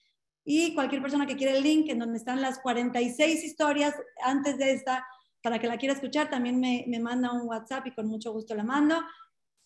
Y 0.45 0.75
cualquier 0.75 1.03
persona 1.03 1.27
que 1.27 1.37
quiera 1.37 1.57
el 1.57 1.63
link 1.63 1.89
en 1.89 1.99
donde 1.99 2.19
están 2.19 2.41
las 2.41 2.61
46 2.61 3.45
historias 3.45 3.95
antes 4.25 4.59
de 4.59 4.73
esta, 4.73 5.07
para 5.43 5.59
que 5.59 5.67
la 5.67 5.77
quiera 5.77 5.95
escuchar, 5.95 6.31
también 6.31 6.61
me, 6.61 6.85
me 6.89 7.01
manda 7.01 7.33
un 7.33 7.49
WhatsApp 7.49 7.87
y 7.87 7.95
con 7.95 8.07
mucho 8.07 8.33
gusto 8.33 8.55
la 8.55 8.65
mando. 8.65 8.97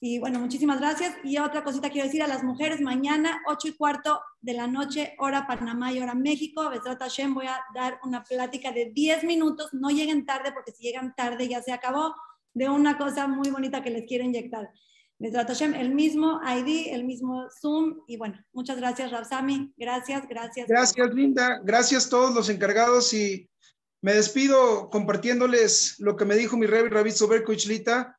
Y 0.02 0.18
bueno, 0.18 0.40
muchísimas 0.40 0.80
gracias. 0.80 1.14
Y 1.22 1.36
otra 1.36 1.62
cosita 1.62 1.90
quiero 1.90 2.06
decir 2.06 2.22
a 2.22 2.26
las 2.26 2.42
mujeres, 2.42 2.80
mañana 2.80 3.42
8 3.46 3.68
y 3.68 3.72
cuarto 3.72 4.18
de 4.40 4.54
la 4.54 4.66
noche, 4.66 5.14
hora 5.18 5.46
Panamá 5.46 5.92
y 5.92 6.00
hora 6.00 6.14
México, 6.14 6.70
Besrat 6.70 6.98
Hashem, 7.00 7.34
voy 7.34 7.46
a 7.46 7.60
dar 7.74 8.00
una 8.02 8.24
plática 8.24 8.72
de 8.72 8.90
10 8.94 9.24
minutos, 9.24 9.68
no 9.74 9.90
lleguen 9.90 10.24
tarde 10.24 10.52
porque 10.52 10.72
si 10.72 10.84
llegan 10.84 11.14
tarde 11.14 11.48
ya 11.48 11.60
se 11.60 11.72
acabó, 11.72 12.14
de 12.54 12.70
una 12.70 12.96
cosa 12.96 13.28
muy 13.28 13.50
bonita 13.50 13.82
que 13.82 13.90
les 13.90 14.06
quiero 14.06 14.24
inyectar. 14.24 14.70
Besrat 15.18 15.48
Hashem, 15.48 15.74
el 15.74 15.94
mismo 15.94 16.40
ID, 16.42 16.94
el 16.94 17.04
mismo 17.04 17.48
Zoom 17.60 18.00
y 18.06 18.16
bueno, 18.16 18.42
muchas 18.54 18.78
gracias 18.78 19.10
Rabsami, 19.10 19.74
gracias, 19.76 20.26
gracias. 20.26 20.66
Gracias 20.66 21.14
Linda, 21.14 21.60
gracias 21.62 22.06
a 22.06 22.10
todos 22.10 22.34
los 22.34 22.48
encargados 22.48 23.12
y 23.12 23.50
me 24.00 24.14
despido 24.14 24.88
compartiéndoles 24.88 25.96
lo 25.98 26.16
que 26.16 26.24
me 26.24 26.36
dijo 26.36 26.56
mi 26.56 26.66
Revi 26.66 26.88
Rabit 26.88 27.12
Soberko 27.12 27.52
Lita 27.52 28.16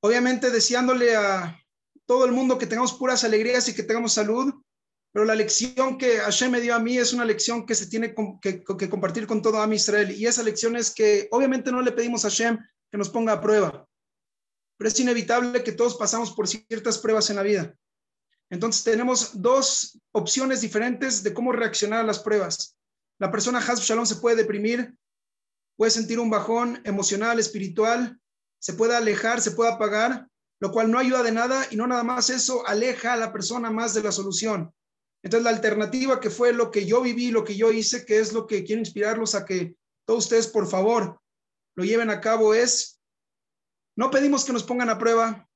obviamente 0.00 0.50
deseándole 0.50 1.14
a 1.16 1.58
todo 2.06 2.24
el 2.24 2.32
mundo 2.32 2.58
que 2.58 2.66
tengamos 2.66 2.94
puras 2.94 3.24
alegrías 3.24 3.68
y 3.68 3.74
que 3.74 3.82
tengamos 3.82 4.14
salud, 4.14 4.52
pero 5.12 5.24
la 5.24 5.34
lección 5.34 5.98
que 5.98 6.18
Hashem 6.18 6.52
me 6.52 6.60
dio 6.60 6.74
a 6.74 6.78
mí 6.78 6.98
es 6.98 7.12
una 7.12 7.24
lección 7.24 7.66
que 7.66 7.74
se 7.74 7.86
tiene 7.86 8.14
que, 8.40 8.62
compartir 8.88 9.26
con 9.26 9.42
todo 9.42 9.60
Am 9.60 9.72
Israel, 9.72 10.10
y 10.10 10.26
esa 10.26 10.42
lección 10.42 10.76
es 10.76 10.92
que 10.92 11.28
obviamente 11.30 11.72
no 11.72 11.82
le 11.82 11.92
pedimos 11.92 12.24
a 12.24 12.28
Hashem 12.28 12.58
que 12.90 12.98
nos 12.98 13.10
ponga 13.10 13.34
a 13.34 13.40
prueba, 13.40 13.86
pero 14.76 14.88
es 14.88 14.98
inevitable 15.00 15.62
que 15.62 15.72
todos 15.72 15.96
pasamos 15.96 16.32
por 16.32 16.48
ciertas 16.48 16.98
pruebas 16.98 17.30
en 17.30 17.36
la 17.36 17.42
vida. 17.42 17.74
Entonces 18.50 18.82
tenemos 18.82 19.40
dos 19.40 20.00
opciones 20.12 20.60
diferentes 20.60 21.22
de 21.22 21.32
cómo 21.32 21.52
reaccionar 21.52 22.00
a 22.00 22.06
las 22.06 22.18
pruebas. 22.18 22.76
La 23.20 23.30
persona 23.30 23.58
Hasb 23.58 23.82
Shalom 23.82 24.06
se 24.06 24.16
puede 24.16 24.36
deprimir, 24.36 24.94
puede 25.76 25.92
sentir 25.92 26.18
un 26.18 26.30
bajón 26.30 26.80
emocional, 26.84 27.38
espiritual, 27.38 28.20
se 28.60 28.74
puede 28.74 28.94
alejar, 28.94 29.40
se 29.40 29.52
puede 29.52 29.72
apagar, 29.72 30.28
lo 30.60 30.70
cual 30.70 30.90
no 30.90 30.98
ayuda 30.98 31.22
de 31.22 31.32
nada 31.32 31.66
y 31.70 31.76
no 31.76 31.86
nada 31.86 32.04
más 32.04 32.30
eso 32.30 32.66
aleja 32.66 33.14
a 33.14 33.16
la 33.16 33.32
persona 33.32 33.70
más 33.70 33.94
de 33.94 34.02
la 34.02 34.12
solución. 34.12 34.72
Entonces 35.22 35.44
la 35.44 35.50
alternativa 35.50 36.20
que 36.20 36.30
fue 36.30 36.52
lo 36.52 36.70
que 36.70 36.86
yo 36.86 37.00
viví, 37.02 37.30
lo 37.30 37.44
que 37.44 37.56
yo 37.56 37.72
hice, 37.72 38.04
que 38.04 38.20
es 38.20 38.32
lo 38.32 38.46
que 38.46 38.64
quiero 38.64 38.80
inspirarlos 38.80 39.34
a 39.34 39.44
que 39.44 39.74
todos 40.06 40.24
ustedes 40.24 40.46
por 40.46 40.66
favor 40.66 41.20
lo 41.76 41.84
lleven 41.84 42.10
a 42.10 42.20
cabo 42.20 42.54
es, 42.54 43.00
no 43.96 44.10
pedimos 44.10 44.44
que 44.44 44.52
nos 44.52 44.64
pongan 44.64 44.90
a 44.90 44.98
prueba 44.98 45.48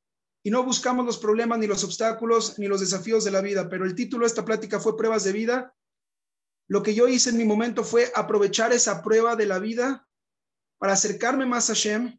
y 0.43 0.51
no 0.51 0.63
buscamos 0.63 1.05
los 1.05 1.19
problemas 1.19 1.59
ni 1.59 1.67
los 1.67 1.85
obstáculos 1.85 2.59
ni 2.59 2.67
los 2.67 2.81
desafíos 2.81 3.25
de 3.25 3.31
la 3.31 3.41
vida, 3.41 3.69
pero 3.69 3.85
el 3.85 3.95
título 3.95 4.25
de 4.25 4.29
esta 4.29 4.45
plática 4.45 4.81
fue 4.81 4.97
pruebas 4.97 5.25
de 5.25 5.33
vida. 5.33 5.75
Lo 6.69 6.83
que 6.83 6.95
yo 6.95 7.09
hice 7.09 7.31
en 7.31 7.37
mi 7.37 7.45
momento 7.45 7.85
fue 7.85 8.11
aprovechar 8.15 8.73
esa 8.73 9.03
prueba 9.03 9.37
de 9.37 9.47
la 9.47 9.59
vida 9.59 10.07
para 10.79 10.95
acercarme 10.95 11.47
más 11.47 11.71
a 11.71 11.75
Shem, 11.75 12.19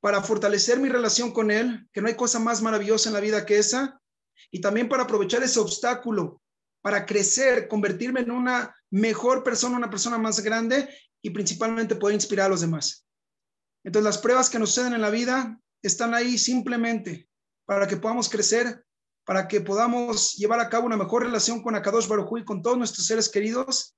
para 0.00 0.22
fortalecer 0.22 0.78
mi 0.78 0.88
relación 0.88 1.32
con 1.32 1.50
Él, 1.50 1.88
que 1.92 2.00
no 2.00 2.08
hay 2.08 2.14
cosa 2.14 2.38
más 2.38 2.62
maravillosa 2.62 3.08
en 3.08 3.14
la 3.14 3.20
vida 3.20 3.46
que 3.46 3.58
esa, 3.58 4.00
y 4.50 4.60
también 4.60 4.88
para 4.88 5.04
aprovechar 5.04 5.42
ese 5.42 5.60
obstáculo, 5.60 6.40
para 6.82 7.06
crecer, 7.06 7.68
convertirme 7.68 8.20
en 8.20 8.30
una 8.30 8.74
mejor 8.90 9.42
persona, 9.42 9.76
una 9.76 9.90
persona 9.90 10.18
más 10.18 10.40
grande 10.40 10.88
y 11.22 11.30
principalmente 11.30 11.96
poder 11.96 12.14
inspirar 12.14 12.46
a 12.46 12.50
los 12.50 12.60
demás. 12.60 13.04
Entonces 13.84 14.04
las 14.04 14.18
pruebas 14.18 14.48
que 14.48 14.58
nos 14.58 14.70
suceden 14.70 14.94
en 14.94 15.00
la 15.00 15.10
vida 15.10 15.60
están 15.82 16.14
ahí 16.14 16.38
simplemente 16.38 17.28
para 17.66 17.86
que 17.86 17.96
podamos 17.96 18.28
crecer, 18.28 18.84
para 19.24 19.48
que 19.48 19.60
podamos 19.60 20.34
llevar 20.34 20.60
a 20.60 20.68
cabo 20.68 20.86
una 20.86 20.96
mejor 20.96 21.24
relación 21.24 21.62
con 21.62 21.74
Akadosh 21.74 22.08
Baruj 22.08 22.38
y 22.38 22.44
con 22.44 22.62
todos 22.62 22.78
nuestros 22.78 23.06
seres 23.06 23.28
queridos. 23.28 23.94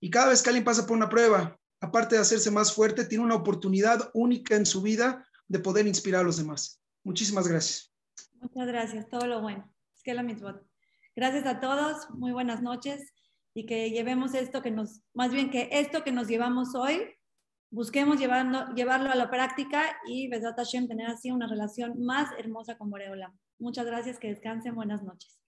Y 0.00 0.10
cada 0.10 0.28
vez 0.28 0.42
que 0.42 0.50
alguien 0.50 0.64
pasa 0.64 0.86
por 0.86 0.96
una 0.96 1.08
prueba, 1.08 1.58
aparte 1.84 2.14
de 2.16 2.22
hacerse 2.22 2.50
más 2.50 2.72
fuerte, 2.72 3.04
tiene 3.04 3.24
una 3.24 3.34
oportunidad 3.34 4.10
única 4.14 4.56
en 4.56 4.64
su 4.64 4.80
vida 4.80 5.26
de 5.48 5.58
poder 5.58 5.86
inspirar 5.86 6.22
a 6.22 6.24
los 6.24 6.38
demás. 6.38 6.80
Muchísimas 7.04 7.46
gracias. 7.46 7.92
Muchas 8.40 8.66
gracias, 8.66 9.08
todo 9.08 9.26
lo 9.26 9.42
bueno. 9.42 9.70
Es 9.94 10.02
que 10.02 10.14
la 10.14 10.22
misma. 10.22 10.60
Gracias 11.14 11.46
a 11.46 11.60
todos, 11.60 12.08
muy 12.10 12.32
buenas 12.32 12.62
noches 12.62 13.12
y 13.52 13.66
que 13.66 13.90
llevemos 13.90 14.34
esto 14.34 14.62
que 14.62 14.70
nos, 14.70 15.02
más 15.12 15.30
bien 15.30 15.50
que 15.50 15.68
esto 15.72 16.02
que 16.02 16.10
nos 16.10 16.26
llevamos 16.26 16.74
hoy, 16.74 17.02
busquemos 17.70 18.18
llevarlo, 18.18 18.74
llevarlo 18.74 19.10
a 19.10 19.14
la 19.14 19.30
práctica 19.30 19.96
y 20.06 20.28
Besat 20.28 20.56
Hashem 20.56 20.88
tener 20.88 21.06
así 21.06 21.30
una 21.30 21.46
relación 21.46 22.02
más 22.02 22.30
hermosa 22.38 22.78
con 22.78 22.90
Boreola. 22.90 23.32
Muchas 23.58 23.84
gracias, 23.84 24.18
que 24.18 24.28
descansen, 24.28 24.74
buenas 24.74 25.02
noches. 25.02 25.43